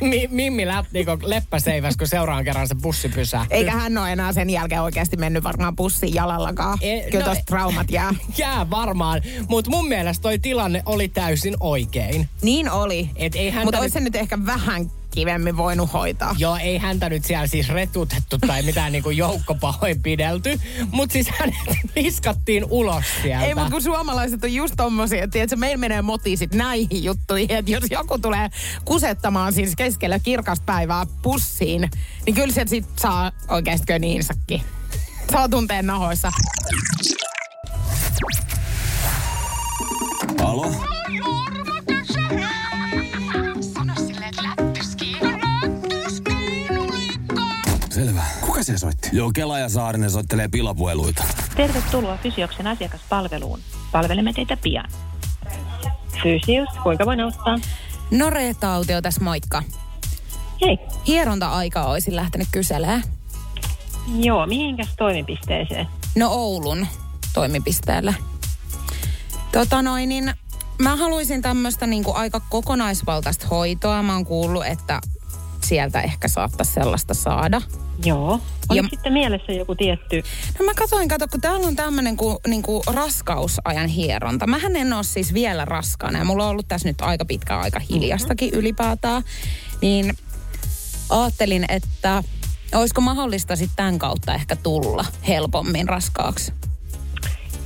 mi, 0.00 0.28
Mimmi 0.30 0.66
lähti 0.66 1.04
kun 1.04 1.18
leppäseiväs, 1.22 1.96
kun 1.96 2.06
seuraan 2.08 2.44
kerran 2.44 2.68
se 2.68 2.74
bussi 2.74 3.08
pysää. 3.08 3.46
Eikä 3.50 3.70
hän 3.70 3.98
ole 3.98 4.12
enää 4.12 4.32
sen 4.32 4.50
jälkeen 4.50 4.82
oikeasti 4.82 5.16
mennyt 5.16 5.44
varmaan 5.44 5.76
pussiin 5.76 6.14
jalallakaan. 6.14 6.78
E- 6.80 7.10
Kyllä 7.10 7.24
no- 7.24 7.30
tosta 7.30 7.44
traumat 7.46 7.90
jää. 7.90 8.14
Jää 8.38 8.70
varmaan, 8.70 9.22
mutta 9.48 9.70
mun 9.70 9.88
mielestä 9.88 10.22
toi 10.22 10.38
tilanne 10.38 10.82
oli 10.86 11.08
täysin 11.08 11.56
oikein. 11.60 12.28
Niin 12.42 12.70
oli. 12.70 13.10
Et 13.16 13.32
Mutta 13.64 13.78
olisi 13.78 13.92
se 13.92 14.00
nyt 14.00 14.16
ehkä 14.16 14.38
vähän 14.46 14.90
kivemmin 15.10 15.56
voinut 15.56 15.92
hoitaa. 15.92 16.34
Joo, 16.38 16.56
ei 16.56 16.78
häntä 16.78 17.08
nyt 17.08 17.24
siellä 17.24 17.46
siis 17.46 17.68
retutettu 17.68 18.38
tai 18.38 18.62
mitään 18.62 18.92
niinku 18.92 19.10
joukkopahoinpidelty, 19.10 20.60
mutta 20.92 21.12
siis 21.12 21.28
hänet 21.38 21.54
viskattiin 21.94 22.64
ulos 22.70 23.04
sieltä. 23.22 23.44
Ei, 23.46 23.54
mutta 23.54 23.70
kun 23.70 23.82
suomalaiset 23.82 24.44
on 24.44 24.54
just 24.54 24.74
tommosia, 24.76 25.24
että 25.24 25.32
tiedätkö, 25.32 25.56
meillä 25.56 25.76
menee 25.76 26.02
moti 26.02 26.36
sit 26.36 26.54
näihin 26.54 27.04
juttuihin, 27.04 27.56
että 27.56 27.70
jos 27.70 27.84
joku 27.90 28.18
tulee 28.18 28.48
kusettamaan 28.84 29.52
siis 29.52 29.76
keskellä 29.76 30.18
kirkasta 30.18 30.64
päivää 30.66 31.06
pussiin, 31.22 31.90
niin 32.26 32.34
kyllä 32.34 32.54
se 32.54 32.64
sit 32.66 32.86
saa 32.96 33.32
oikeasti 33.48 33.86
köniinsäkin. 33.86 34.62
Saa 35.32 35.48
tunteen 35.48 35.86
nahoissa. 35.86 36.32
Alo? 40.44 40.72
Se 48.70 48.78
soitti? 48.78 49.08
Joo, 49.12 49.30
Kela 49.34 49.58
ja 49.58 49.68
Saarinen 49.68 50.10
soittelee 50.10 50.48
pilapueluita. 50.48 51.24
Tervetuloa 51.56 52.16
Fysioksen 52.16 52.66
asiakaspalveluun. 52.66 53.60
Palvelemme 53.92 54.32
teitä 54.32 54.56
pian. 54.56 54.90
Fysius, 56.22 56.68
kuinka 56.82 57.06
voin 57.06 57.20
auttaa? 57.20 57.58
No 58.10 58.30
Reetta 58.30 58.74
Autio 58.74 59.02
tässä 59.02 59.24
moikka. 59.24 59.62
Hei. 60.60 60.78
Hieronta-aikaa 61.06 61.86
olisin 61.86 62.16
lähtenyt 62.16 62.48
kyselemään. 62.52 63.02
Joo, 64.14 64.46
mihinkäs 64.46 64.88
toimipisteeseen? 64.98 65.86
No 66.16 66.28
Oulun 66.30 66.86
toimipisteellä. 67.34 68.14
Tota 69.52 69.82
noin, 69.82 70.08
niin 70.08 70.32
mä 70.78 70.96
haluaisin 70.96 71.42
tämmöistä 71.42 71.86
niinku 71.86 72.12
aika 72.12 72.40
kokonaisvaltaista 72.48 73.46
hoitoa. 73.48 74.02
Mä 74.02 74.12
oon 74.12 74.24
kuullut, 74.24 74.66
että 74.66 75.00
sieltä 75.60 76.00
ehkä 76.00 76.28
saattaisi 76.28 76.72
sellaista 76.72 77.14
saada. 77.14 77.62
Joo. 78.04 78.40
Oliko 78.68 78.84
Ja- 78.86 78.90
sitten 78.90 79.12
mielessä 79.12 79.52
joku 79.52 79.74
tietty... 79.74 80.22
No 80.58 80.64
mä 80.64 80.74
katsoin, 80.74 81.08
kato, 81.08 81.28
kun 81.28 81.40
täällä 81.40 81.66
on 81.66 81.76
tämmöinen 81.76 82.16
kuin, 82.16 82.36
niin 82.46 82.62
kuin 82.62 82.82
raskausajan 82.86 83.88
hieronta. 83.88 84.46
Mähän 84.46 84.76
en 84.76 84.92
ole 84.92 85.02
siis 85.04 85.34
vielä 85.34 85.64
raskaana 85.64 86.18
ja 86.18 86.24
mulla 86.24 86.44
on 86.44 86.50
ollut 86.50 86.68
tässä 86.68 86.88
nyt 86.88 87.00
aika 87.00 87.24
pitkä 87.24 87.58
aika 87.58 87.78
hiljastakin 87.78 88.50
ylipäätään. 88.54 89.22
Niin 89.82 90.16
ajattelin, 91.10 91.64
että 91.68 92.22
olisiko 92.74 93.00
mahdollista 93.00 93.56
sitten 93.56 93.76
tämän 93.76 93.98
kautta 93.98 94.34
ehkä 94.34 94.56
tulla 94.56 95.04
helpommin 95.28 95.88
raskaaksi. 95.88 96.52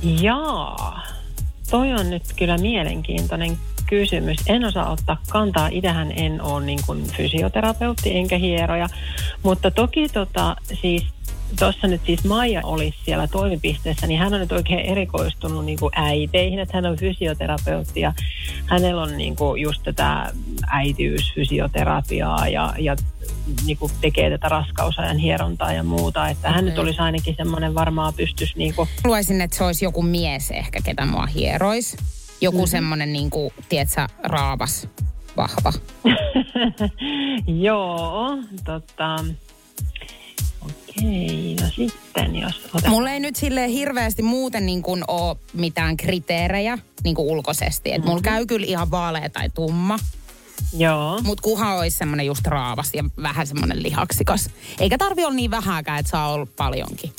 Jaa. 0.03 1.14
Toi 1.69 1.93
on 1.93 2.09
nyt 2.09 2.23
kyllä 2.35 2.57
mielenkiintoinen 2.57 3.57
kysymys. 3.87 4.37
En 4.47 4.65
osaa 4.65 4.91
ottaa 4.91 5.17
kantaa. 5.29 5.69
Itähän 5.71 6.11
en 6.15 6.41
ole 6.41 6.65
niin 6.65 6.79
kuin 6.87 7.03
fysioterapeutti 7.03 8.17
enkä 8.17 8.37
hieroja. 8.37 8.87
Mutta 9.43 9.71
toki 9.71 10.09
tota, 10.09 10.55
siis 10.81 11.03
tuossa 11.59 11.87
nyt 11.87 12.01
siis 12.05 12.23
Maija 12.23 12.61
olisi 12.63 12.97
siellä 13.05 13.27
toimipisteessä, 13.27 14.07
niin 14.07 14.19
hän 14.19 14.33
on 14.33 14.39
nyt 14.39 14.51
oikein 14.51 14.79
erikoistunut 14.79 15.65
niin 15.65 15.79
kuin 15.79 15.91
äiteihin, 15.95 16.59
että 16.59 16.77
hän 16.77 16.85
on 16.85 16.97
fysioterapeutti 16.97 17.99
ja 17.99 18.13
hänellä 18.65 19.01
on 19.01 19.17
niin 19.17 19.35
kuin 19.35 19.61
just 19.61 19.83
tätä 19.83 20.31
äitiysfysioterapiaa 20.67 22.47
ja, 22.47 22.73
ja 22.79 22.95
niin 23.65 23.77
kuin 23.77 23.91
tekee 24.01 24.29
tätä 24.29 24.49
raskausajan 24.49 25.17
hierontaa 25.17 25.73
ja 25.73 25.83
muuta, 25.83 26.29
että 26.29 26.51
hän 26.51 26.65
nyt 26.65 26.79
olisi 26.79 26.99
ainakin 26.99 27.35
semmoinen 27.35 27.75
varmaan 27.75 28.13
pystys 28.13 28.55
niin 28.55 28.75
kuin 28.75 28.89
Haluaisin, 29.03 29.41
että 29.41 29.57
se 29.57 29.63
olisi 29.63 29.85
joku 29.85 30.01
mies 30.01 30.51
ehkä, 30.51 30.79
ketä 30.83 31.05
mua 31.05 31.25
hierois. 31.25 31.97
Joku 32.41 32.57
mm-hmm. 32.57 32.69
semmoinen, 32.69 33.13
niin 33.13 33.29
kuin, 33.29 33.53
tiedätkö, 33.69 34.07
raavas, 34.23 34.87
vahva. 35.37 35.73
Joo, 37.65 38.37
tota... 38.63 39.25
Okei, 40.61 41.55
no 41.61 41.67
sitten 41.75 42.35
jos 42.35 42.65
otetaan... 42.65 42.93
Mulla 42.93 43.09
ei 43.09 43.19
nyt 43.19 43.35
silleen 43.35 43.69
hirveästi 43.69 44.23
muuten 44.23 44.65
niin 44.65 44.81
kuin 44.81 45.03
ole 45.07 45.37
mitään 45.53 45.97
kriteerejä 45.97 46.77
niin 47.03 47.15
kuin 47.15 47.27
ulkoisesti. 47.27 47.93
Et 47.93 48.05
mulla 48.05 48.21
käy 48.21 48.45
kyllä 48.45 48.65
ihan 48.65 48.91
vaalea 48.91 49.29
tai 49.29 49.49
tumma. 49.49 49.99
Joo. 50.77 51.21
Mutta 51.23 51.41
kuha 51.41 51.75
olisi 51.75 51.97
semmoinen 51.97 52.25
just 52.25 52.47
raavas 52.47 52.89
ja 52.93 53.03
vähän 53.21 53.47
semmoinen 53.47 53.83
lihaksikas. 53.83 54.49
Eikä 54.79 54.97
tarvi 54.97 55.25
olla 55.25 55.35
niin 55.35 55.51
vähääkään, 55.51 55.99
että 55.99 56.09
saa 56.09 56.33
olla 56.33 56.47
paljonkin. 56.55 57.11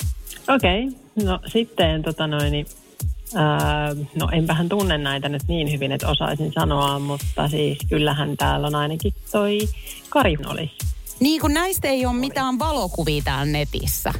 Okei, 0.55 0.87
no 1.23 1.39
sitten 1.47 2.03
tota 2.03 2.27
noin, 2.27 2.51
niin, 2.51 2.65
ää, 3.35 3.95
no 4.15 4.29
enpähän 4.31 4.69
tunne 4.69 4.97
näitä 4.97 5.29
nyt 5.29 5.41
niin 5.47 5.71
hyvin, 5.71 5.91
että 5.91 6.07
osaisin 6.07 6.53
sanoa, 6.53 6.99
mutta 6.99 7.47
siis 7.47 7.77
kyllähän 7.89 8.37
täällä 8.37 8.67
on 8.67 8.75
ainakin 8.75 9.13
toi 9.31 9.59
Kari 10.09 10.37
olisi. 10.45 10.73
Niin 11.19 11.41
kuin 11.41 11.53
näistä 11.53 11.87
ei 11.87 12.05
ole 12.05 12.13
mitään 12.13 12.59
valokuvia 12.59 13.21
täällä 13.25 13.51
netissä. 13.51 14.13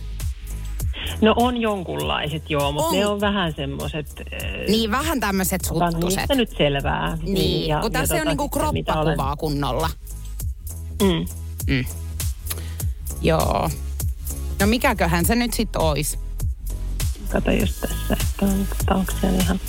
No 1.21 1.33
on 1.37 1.57
jonkunlaiset 1.57 2.49
joo, 2.49 2.71
mutta 2.71 2.87
On. 2.89 2.95
ne 2.95 3.05
on 3.05 3.21
vähän 3.21 3.53
semmoiset... 3.55 4.21
Niin 4.67 4.91
vähän 4.91 5.19
tämmöiset 5.19 5.61
Otan 5.71 5.91
suttuset. 5.91 6.17
niistä 6.19 6.35
nyt 6.35 6.49
selvää. 6.57 7.17
Niin, 7.23 7.67
ja- 7.67 7.79
kun 7.81 7.91
tässä 7.91 8.15
ja 8.15 8.21
on 8.21 8.27
niinku 8.27 8.43
sitten 8.53 8.73
mitä 8.73 8.93
olen- 8.93 9.03
kroppakuvaa 9.05 9.35
kunnolla. 9.35 9.89
Mm. 11.03 11.25
Joo. 13.21 13.69
No 14.59 14.67
mikäköhän 14.67 15.25
se 15.25 15.35
nyt 15.35 15.53
sitten 15.53 15.81
ois? 15.81 16.19
Kato 17.29 17.51
just 17.51 17.81
tässä, 17.81 18.13
että 18.13 18.45
on, 18.45 18.67
onko 18.97 19.13
siellä 19.21 19.39
ihan... 19.43 19.59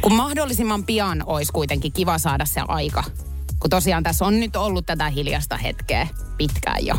Kun 0.00 0.14
mahdollisimman 0.14 0.84
pian 0.84 1.22
olisi 1.26 1.52
kuitenkin 1.52 1.92
kiva 1.92 2.18
saada 2.18 2.44
se 2.44 2.60
aika. 2.68 3.04
Kun 3.60 3.70
tosiaan 3.70 4.02
tässä 4.02 4.24
on 4.24 4.40
nyt 4.40 4.56
ollut 4.56 4.86
tätä 4.86 5.08
hiljasta 5.10 5.56
hetkeä 5.56 6.08
pitkään 6.36 6.86
jo. 6.86 6.94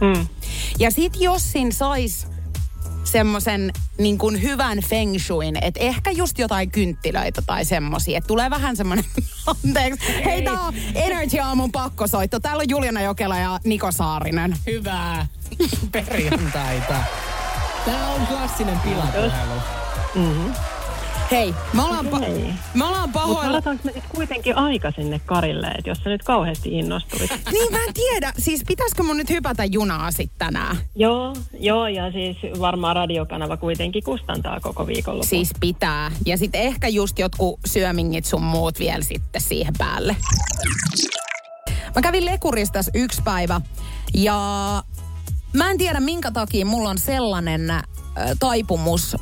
Mm. 0.00 0.26
Ja 0.78 0.90
sit 0.90 1.12
jos 1.20 1.52
siinä 1.52 1.70
sais 1.70 2.26
semmoisen 3.12 3.72
niin 3.98 4.18
kuin 4.18 4.42
hyvän 4.42 4.78
feng 4.78 5.18
shuin, 5.18 5.56
että 5.64 5.80
ehkä 5.80 6.10
just 6.10 6.38
jotain 6.38 6.70
kynttilöitä 6.70 7.42
tai 7.46 7.64
semmosia, 7.64 8.18
että 8.18 8.28
tulee 8.28 8.50
vähän 8.50 8.76
semmoinen, 8.76 9.04
anteeksi, 9.64 10.24
hei 10.24 10.42
tää 10.42 10.60
on 10.60 10.74
Energy 10.94 11.38
Aamun 11.38 11.72
pakkosoitto. 11.72 12.40
Täällä 12.40 12.60
on 12.60 12.68
Juliana 12.68 13.02
Jokela 13.02 13.38
ja 13.38 13.60
Niko 13.64 13.92
Saarinen. 13.92 14.56
Hyvää 14.66 15.26
perjantaita. 15.92 16.94
Tää 17.84 18.08
on 18.08 18.26
klassinen 18.26 18.78
pilapuhelu. 18.78 19.60
Hei, 21.32 21.54
me 21.72 21.82
ollaan, 21.82 22.06
pa- 22.06 22.20
Hei. 22.20 22.54
me 22.74 22.84
ollaan 22.84 23.08
Mutta 23.08 23.20
pahoilla. 23.20 23.44
varataanko 23.48 23.82
me 23.84 23.92
nyt 23.94 24.04
kuitenkin 24.14 24.56
aika 24.56 24.90
sinne 24.96 25.18
Karille, 25.26 25.66
että 25.66 25.90
jos 25.90 25.98
sä 25.98 26.10
nyt 26.10 26.22
kauheasti 26.22 26.78
innostuit. 26.78 27.30
Niin 27.52 27.72
mä 27.72 27.78
en 27.88 27.94
tiedä, 27.94 28.32
siis 28.38 28.62
pitäisikö 28.66 29.02
mun 29.02 29.16
nyt 29.16 29.30
hypätä 29.30 29.64
junaa 29.64 30.10
sit 30.10 30.30
tänään? 30.38 30.76
joo, 30.94 31.36
joo, 31.60 31.86
ja 31.86 32.12
siis 32.12 32.36
varmaan 32.60 32.96
radiokanava 32.96 33.56
kuitenkin 33.56 34.02
kustantaa 34.04 34.60
koko 34.60 34.86
viikonlopun. 34.86 35.28
Siis 35.28 35.50
pitää. 35.60 36.10
Ja 36.26 36.36
sitten 36.36 36.60
ehkä 36.60 36.88
just 36.88 37.18
jotkut 37.18 37.60
syömingit 37.66 38.24
sun 38.24 38.42
muut 38.42 38.78
vielä 38.78 39.02
sitten 39.04 39.40
siihen 39.40 39.74
päälle. 39.78 40.16
Mä 41.94 42.02
kävin 42.02 42.24
Lekuristas 42.26 42.90
yksi 42.94 43.22
päivä 43.22 43.60
ja 44.14 44.36
mä 45.52 45.70
en 45.70 45.78
tiedä 45.78 46.00
minkä 46.00 46.30
takia 46.30 46.66
mulla 46.66 46.90
on 46.90 46.98
sellainen 46.98 47.60
taipumus 48.40 49.16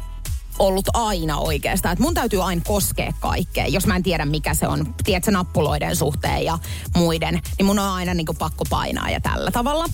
ollut 0.58 0.88
aina 0.94 1.38
oikeastaan. 1.38 1.92
Että 1.92 2.02
mun 2.02 2.14
täytyy 2.14 2.42
aina 2.42 2.62
koskea 2.66 3.12
kaikkea, 3.20 3.66
jos 3.66 3.86
mä 3.86 3.96
en 3.96 4.02
tiedä 4.02 4.24
mikä 4.24 4.54
se 4.54 4.68
on, 4.68 4.94
tiedätkö, 5.04 5.30
nappuloiden 5.30 5.96
suhteen 5.96 6.44
ja 6.44 6.58
muiden, 6.96 7.40
niin 7.58 7.66
mun 7.66 7.78
on 7.78 7.88
aina 7.88 8.14
niin 8.14 8.26
pakko 8.38 8.64
painaa 8.70 9.10
ja 9.10 9.20
tällä 9.20 9.50
tavalla. 9.50 9.84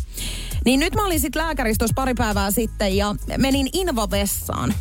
Niin 0.64 0.80
nyt 0.80 0.94
mä 0.94 1.06
olin 1.06 1.20
sitten 1.20 1.42
lääkärissä 1.42 1.78
tuossa 1.78 1.94
pari 1.94 2.14
päivää 2.14 2.50
sitten 2.50 2.96
ja 2.96 3.14
menin 3.36 3.68
invavessaan. 3.72 4.74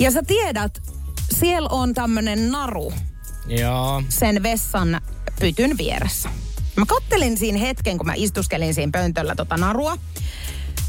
Ja 0.00 0.10
sä 0.10 0.22
tiedät, 0.22 0.82
siellä 1.38 1.68
on 1.72 1.94
tämmönen 1.94 2.52
naru 2.52 2.92
Joo. 3.46 4.02
sen 4.08 4.42
vessan 4.42 5.00
pytyn 5.40 5.78
vieressä. 5.78 6.28
Mä 6.76 6.86
kattelin 6.86 7.38
siinä 7.38 7.58
hetken, 7.58 7.98
kun 7.98 8.06
mä 8.06 8.14
istuskelin 8.16 8.74
siinä 8.74 8.92
pöntöllä 8.92 9.34
tota 9.34 9.56
narua. 9.56 9.98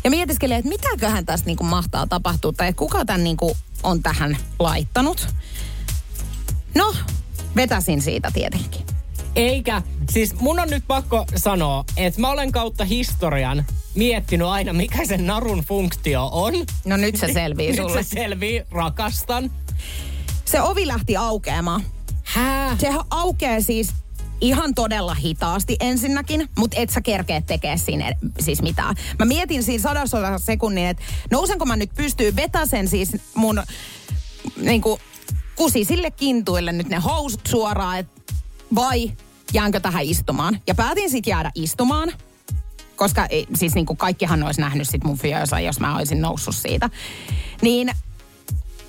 Ja 0.03 0.09
mietiskelin, 0.09 0.57
että 0.57 0.69
mitäköhän 0.69 1.25
tässä 1.25 1.45
niinku 1.45 1.63
mahtaa 1.63 2.07
tapahtua, 2.07 2.53
tai 2.57 2.73
kuka 2.73 3.05
tämän 3.05 3.23
niinku 3.23 3.57
on 3.83 4.03
tähän 4.03 4.37
laittanut. 4.59 5.27
No, 6.75 6.95
vetäsin 7.55 8.01
siitä 8.01 8.31
tietenkin. 8.33 8.85
Eikä, 9.35 9.81
siis 10.11 10.35
mun 10.39 10.59
on 10.59 10.69
nyt 10.69 10.83
pakko 10.87 11.25
sanoa, 11.35 11.85
että 11.97 12.21
mä 12.21 12.29
olen 12.29 12.51
kautta 12.51 12.85
historian 12.85 13.65
miettinyt 13.95 14.47
aina, 14.47 14.73
mikä 14.73 15.05
sen 15.05 15.27
narun 15.27 15.59
funktio 15.59 16.29
on. 16.31 16.53
No 16.85 16.97
nyt 16.97 17.15
se 17.15 17.33
selvii 17.33 17.67
Nyt 17.67 17.77
sulle. 17.77 18.03
se 18.03 18.09
selvii, 18.09 18.63
rakastan. 18.71 19.51
Se 20.45 20.61
ovi 20.61 20.87
lähti 20.87 21.17
aukeamaan. 21.17 21.83
Hää? 22.23 22.77
Se 22.79 22.89
aukeaa 23.09 23.61
siis 23.61 23.89
ihan 24.43 24.73
todella 24.75 25.13
hitaasti 25.13 25.75
ensinnäkin, 25.79 26.49
mutta 26.57 26.77
et 26.79 26.89
sä 26.89 27.01
kerkeä 27.01 27.41
tekee 27.41 27.77
siinä 27.77 28.13
siis 28.39 28.61
mitään. 28.61 28.95
Mä 29.19 29.25
mietin 29.25 29.63
siinä 29.63 29.81
sadasosa 29.83 30.37
sekunnin, 30.37 30.85
että 30.85 31.03
nousenko 31.31 31.65
mä 31.65 31.75
nyt 31.75 31.91
pystyy 31.95 32.35
vetäsen 32.35 32.87
siis 32.87 33.11
mun 33.33 33.63
niinku 34.55 34.99
kusisille 35.55 36.11
kintuille 36.11 36.71
nyt 36.71 36.89
ne 36.89 36.97
housut 36.97 37.47
suoraan, 37.47 37.99
et, 37.99 38.07
vai 38.75 39.11
jäänkö 39.53 39.79
tähän 39.79 40.03
istumaan. 40.03 40.61
Ja 40.67 40.75
päätin 40.75 41.09
sitten 41.09 41.31
jäädä 41.31 41.51
istumaan, 41.55 42.11
koska 42.95 43.25
ei, 43.25 43.47
siis 43.53 43.75
niinku 43.75 43.95
kaikkihan 43.95 44.43
olisi 44.43 44.61
nähnyt 44.61 44.89
sit 44.89 45.03
mun 45.03 45.17
fyösa, 45.17 45.59
jos 45.59 45.79
mä 45.79 45.95
olisin 45.95 46.21
noussut 46.21 46.55
siitä. 46.55 46.89
Niin 47.61 47.91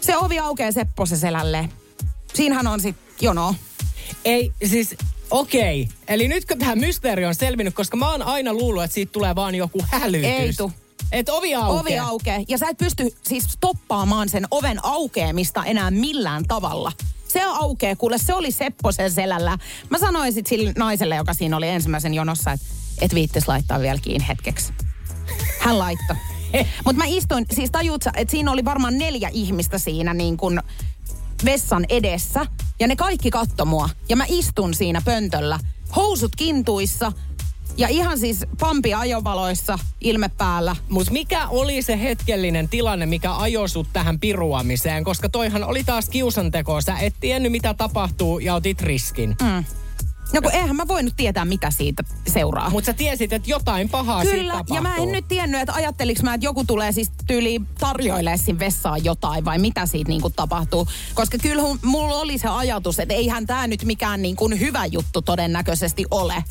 se 0.00 0.16
ovi 0.16 0.38
aukeaa 0.38 0.72
Sepposen 0.72 1.18
selälle. 1.18 1.68
Siinähän 2.34 2.66
on 2.66 2.80
sit 2.80 2.96
jono. 3.20 3.54
Ei, 4.24 4.52
siis 4.68 4.94
okei. 5.30 5.88
Eli 6.08 6.28
nyt 6.28 6.44
kun 6.44 6.58
tämä 6.58 6.76
mysteeri 6.76 7.24
on 7.24 7.34
selvinnyt, 7.34 7.74
koska 7.74 7.96
mä 7.96 8.10
oon 8.10 8.22
aina 8.22 8.52
luullut, 8.52 8.84
että 8.84 8.94
siitä 8.94 9.12
tulee 9.12 9.34
vaan 9.34 9.54
joku 9.54 9.84
hälytys. 9.86 10.30
Ei 10.30 10.52
tuu. 10.52 10.72
Et 11.12 11.28
ovi 11.28 11.54
aukeaa. 11.54 11.80
Ovi 11.80 11.98
aukeaa. 11.98 12.40
Ja 12.48 12.58
sä 12.58 12.68
et 12.68 12.78
pysty 12.78 13.16
siis 13.22 13.44
stoppaamaan 13.44 14.28
sen 14.28 14.46
oven 14.50 14.84
aukeamista 14.84 15.64
enää 15.64 15.90
millään 15.90 16.44
tavalla. 16.48 16.92
Se 17.28 17.42
aukeaa, 17.42 17.96
kuule 17.96 18.18
se 18.18 18.34
oli 18.34 18.50
Sepposen 18.50 19.10
selällä. 19.10 19.58
Mä 19.90 19.98
sanoin 19.98 20.32
sit 20.32 20.46
sille 20.46 20.72
naiselle, 20.76 21.16
joka 21.16 21.34
siinä 21.34 21.56
oli 21.56 21.68
ensimmäisen 21.68 22.14
jonossa, 22.14 22.52
että 22.52 22.66
et 23.00 23.14
viittis 23.14 23.48
laittaa 23.48 23.80
vielä 23.80 23.98
kiinni 24.02 24.28
hetkeksi. 24.28 24.72
Hän 25.58 25.78
laittoi. 25.78 26.16
Mutta 26.84 27.02
mä 27.02 27.04
istuin, 27.06 27.46
siis 27.52 27.70
tajuut 27.70 28.02
sä, 28.02 28.10
että 28.16 28.30
siinä 28.30 28.50
oli 28.50 28.64
varmaan 28.64 28.98
neljä 28.98 29.30
ihmistä 29.32 29.78
siinä 29.78 30.14
niin 30.14 30.36
kuin 30.36 30.60
vessan 31.44 31.84
edessä. 31.88 32.46
Ja 32.80 32.86
ne 32.86 32.96
kaikki 32.96 33.30
katto 33.30 33.64
mua. 33.64 33.88
Ja 34.08 34.16
mä 34.16 34.24
istun 34.28 34.74
siinä 34.74 35.02
pöntöllä, 35.04 35.58
housut 35.96 36.36
kintuissa 36.36 37.12
ja 37.76 37.88
ihan 37.88 38.18
siis 38.18 38.44
pampi 38.60 38.94
ajovaloissa, 38.94 39.78
ilme 40.00 40.28
päällä. 40.28 40.76
Mutta 40.88 41.12
mikä 41.12 41.48
oli 41.48 41.82
se 41.82 42.00
hetkellinen 42.00 42.68
tilanne, 42.68 43.06
mikä 43.06 43.36
ajoi 43.36 43.68
sut 43.68 43.88
tähän 43.92 44.20
piruamiseen? 44.20 45.04
Koska 45.04 45.28
toihan 45.28 45.64
oli 45.64 45.84
taas 45.84 46.08
kiusanteko. 46.08 46.80
Sä 46.80 46.98
et 46.98 47.14
tiennyt, 47.20 47.52
mitä 47.52 47.74
tapahtuu 47.74 48.38
ja 48.38 48.54
otit 48.54 48.82
riskin. 48.82 49.36
Mm. 49.42 49.64
No 50.34 50.42
kun 50.42 50.52
eihän 50.52 50.76
mä 50.76 50.88
voinut 50.88 51.14
tietää, 51.16 51.44
mitä 51.44 51.70
siitä 51.70 52.02
seuraa. 52.26 52.70
Mutta 52.70 52.86
sä 52.86 52.92
tiesit, 52.92 53.32
että 53.32 53.50
jotain 53.50 53.88
pahaa 53.88 54.22
siitä 54.22 54.36
Kyllä, 54.36 54.52
tapahtuu. 54.52 54.76
ja 54.76 54.82
mä 54.82 54.96
en 54.96 55.12
nyt 55.12 55.28
tiennyt, 55.28 55.60
että 55.60 55.72
ajatteliks 55.72 56.22
mä, 56.22 56.34
että 56.34 56.46
joku 56.46 56.64
tulee 56.64 56.92
siis 56.92 57.12
tyyliin 57.26 57.66
tarjoilee 57.78 58.36
siinä 58.36 58.58
vessaan 58.58 59.04
jotain 59.04 59.44
vai 59.44 59.58
mitä 59.58 59.86
siitä 59.86 60.08
niinku 60.08 60.30
tapahtuu. 60.30 60.88
Koska 61.14 61.38
kyllä 61.38 61.62
mulla 61.82 62.14
oli 62.14 62.38
se 62.38 62.48
ajatus, 62.48 62.98
että 62.98 63.14
eihän 63.14 63.46
tämä 63.46 63.66
nyt 63.66 63.84
mikään 63.84 64.22
niinku 64.22 64.48
hyvä 64.48 64.86
juttu 64.86 65.22
todennäköisesti 65.22 66.04
ole. 66.10 66.44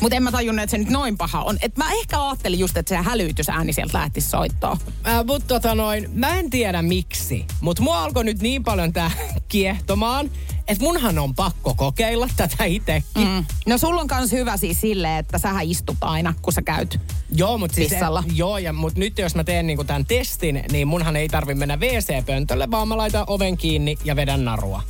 Mutta 0.00 0.16
en 0.16 0.22
mä 0.22 0.32
tajunnut, 0.32 0.62
että 0.62 0.70
se 0.70 0.78
nyt 0.78 0.90
noin 0.90 1.18
paha 1.18 1.42
on. 1.42 1.58
Et 1.62 1.76
mä 1.76 1.92
ehkä 1.92 2.24
ajattelin 2.24 2.58
just, 2.58 2.76
että 2.76 2.88
se 2.88 2.96
hälytysääni 2.96 3.72
sieltä 3.72 3.98
lähtisi 3.98 4.30
soittoon. 4.30 4.76
Äh, 5.06 5.24
mutta 5.26 5.46
tota 5.48 5.74
noin, 5.74 6.10
mä 6.14 6.38
en 6.38 6.50
tiedä 6.50 6.82
miksi, 6.82 7.46
mutta 7.60 7.82
mua 7.82 8.04
alkoi 8.04 8.24
nyt 8.24 8.42
niin 8.42 8.64
paljon 8.64 8.92
tää 8.92 9.10
kiehtomaan, 9.48 10.30
että 10.68 10.84
munhan 10.84 11.18
on 11.18 11.34
pakko 11.34 11.74
kokeilla 11.74 12.28
tätä 12.36 12.64
itsekin. 12.64 13.28
Mm. 13.28 13.44
No 13.66 13.78
sulla 13.78 14.00
on 14.00 14.06
kans 14.08 14.32
hyvä 14.32 14.56
siis 14.56 14.80
silleen, 14.80 15.18
että 15.18 15.38
sähän 15.38 15.64
istut 15.66 15.96
aina, 16.00 16.34
kun 16.42 16.52
sä 16.52 16.62
käyt. 16.62 17.00
Joo, 17.32 17.58
mutta 17.58 17.74
siis, 17.74 17.88
Pissalla. 17.88 18.24
joo, 18.34 18.58
ja, 18.58 18.72
mut 18.72 18.96
nyt 18.96 19.18
jos 19.18 19.34
mä 19.34 19.44
teen 19.44 19.66
niinku 19.66 19.84
tämän 19.84 20.06
testin, 20.06 20.64
niin 20.72 20.88
munhan 20.88 21.16
ei 21.16 21.28
tarvi 21.28 21.54
mennä 21.54 21.76
WC-pöntölle, 21.76 22.70
vaan 22.70 22.88
mä 22.88 22.96
laitan 22.96 23.24
oven 23.26 23.56
kiinni 23.56 23.98
ja 24.04 24.16
vedän 24.16 24.44
narua. 24.44 24.82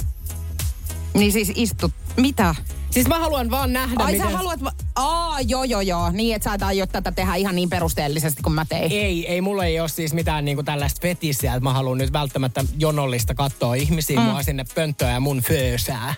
Niin 1.15 1.33
siis 1.33 1.53
istut. 1.55 1.93
Mitä? 2.17 2.55
Siis 2.95 3.09
mä 3.09 3.19
haluan 3.19 3.51
vaan 3.51 3.73
nähdä, 3.73 3.95
Ai 4.05 4.13
miten... 4.13 4.31
sä 4.31 4.37
haluat... 4.37 4.65
va- 4.65 4.73
Aa, 4.97 5.41
joo, 5.41 5.65
joo, 5.65 5.81
joo. 5.81 6.11
Niin, 6.11 6.37
että 6.37 6.51
sä 6.51 6.55
et 6.55 6.63
aio 6.63 6.87
tätä 6.87 7.13
tehdä 7.13 7.35
ihan 7.35 7.55
niin 7.55 7.71
perusteellisesti 7.71 8.43
kuin 8.43 8.53
mä 8.53 8.65
tein. 8.69 8.93
Ei, 8.93 9.27
ei 9.29 9.41
mulla 9.41 9.65
ei 9.65 9.81
ole 9.81 9.89
siis 9.89 10.13
mitään 10.13 10.45
niinku 10.45 10.63
tällaista 10.63 10.99
fetissiä, 11.03 11.55
että 11.55 11.65
mä 11.65 11.73
haluan 11.73 11.99
nyt 11.99 12.13
välttämättä 12.13 12.65
jonollista 12.79 13.35
katsoa 13.35 13.75
ihmisiä 13.75 14.21
mm. 14.21 14.27
mua 14.27 14.43
sinne 14.43 14.65
pönttöön 14.75 15.13
ja 15.13 15.21
mun 15.21 15.43
föösää. 15.43 16.15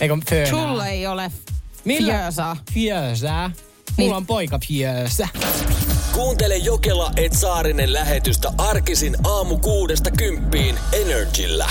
Eikö 0.00 0.16
föönää? 0.30 0.50
Sulla 0.50 0.86
ei 0.88 1.06
ole 1.06 1.32
Millä? 1.84 2.12
Fjöösää. 2.72 3.50
Mulla 3.54 3.54
Niin. 3.96 4.12
on 4.14 4.26
poika 4.26 4.58
fjöösä. 4.66 5.28
Kuuntele 6.12 6.56
Jokela 6.56 7.10
et 7.16 7.32
Saarinen 7.32 7.92
lähetystä 7.92 8.52
arkisin 8.58 9.16
aamu 9.24 9.58
kuudesta 9.58 10.10
kymppiin 10.10 10.78
Energillä. 10.92 11.70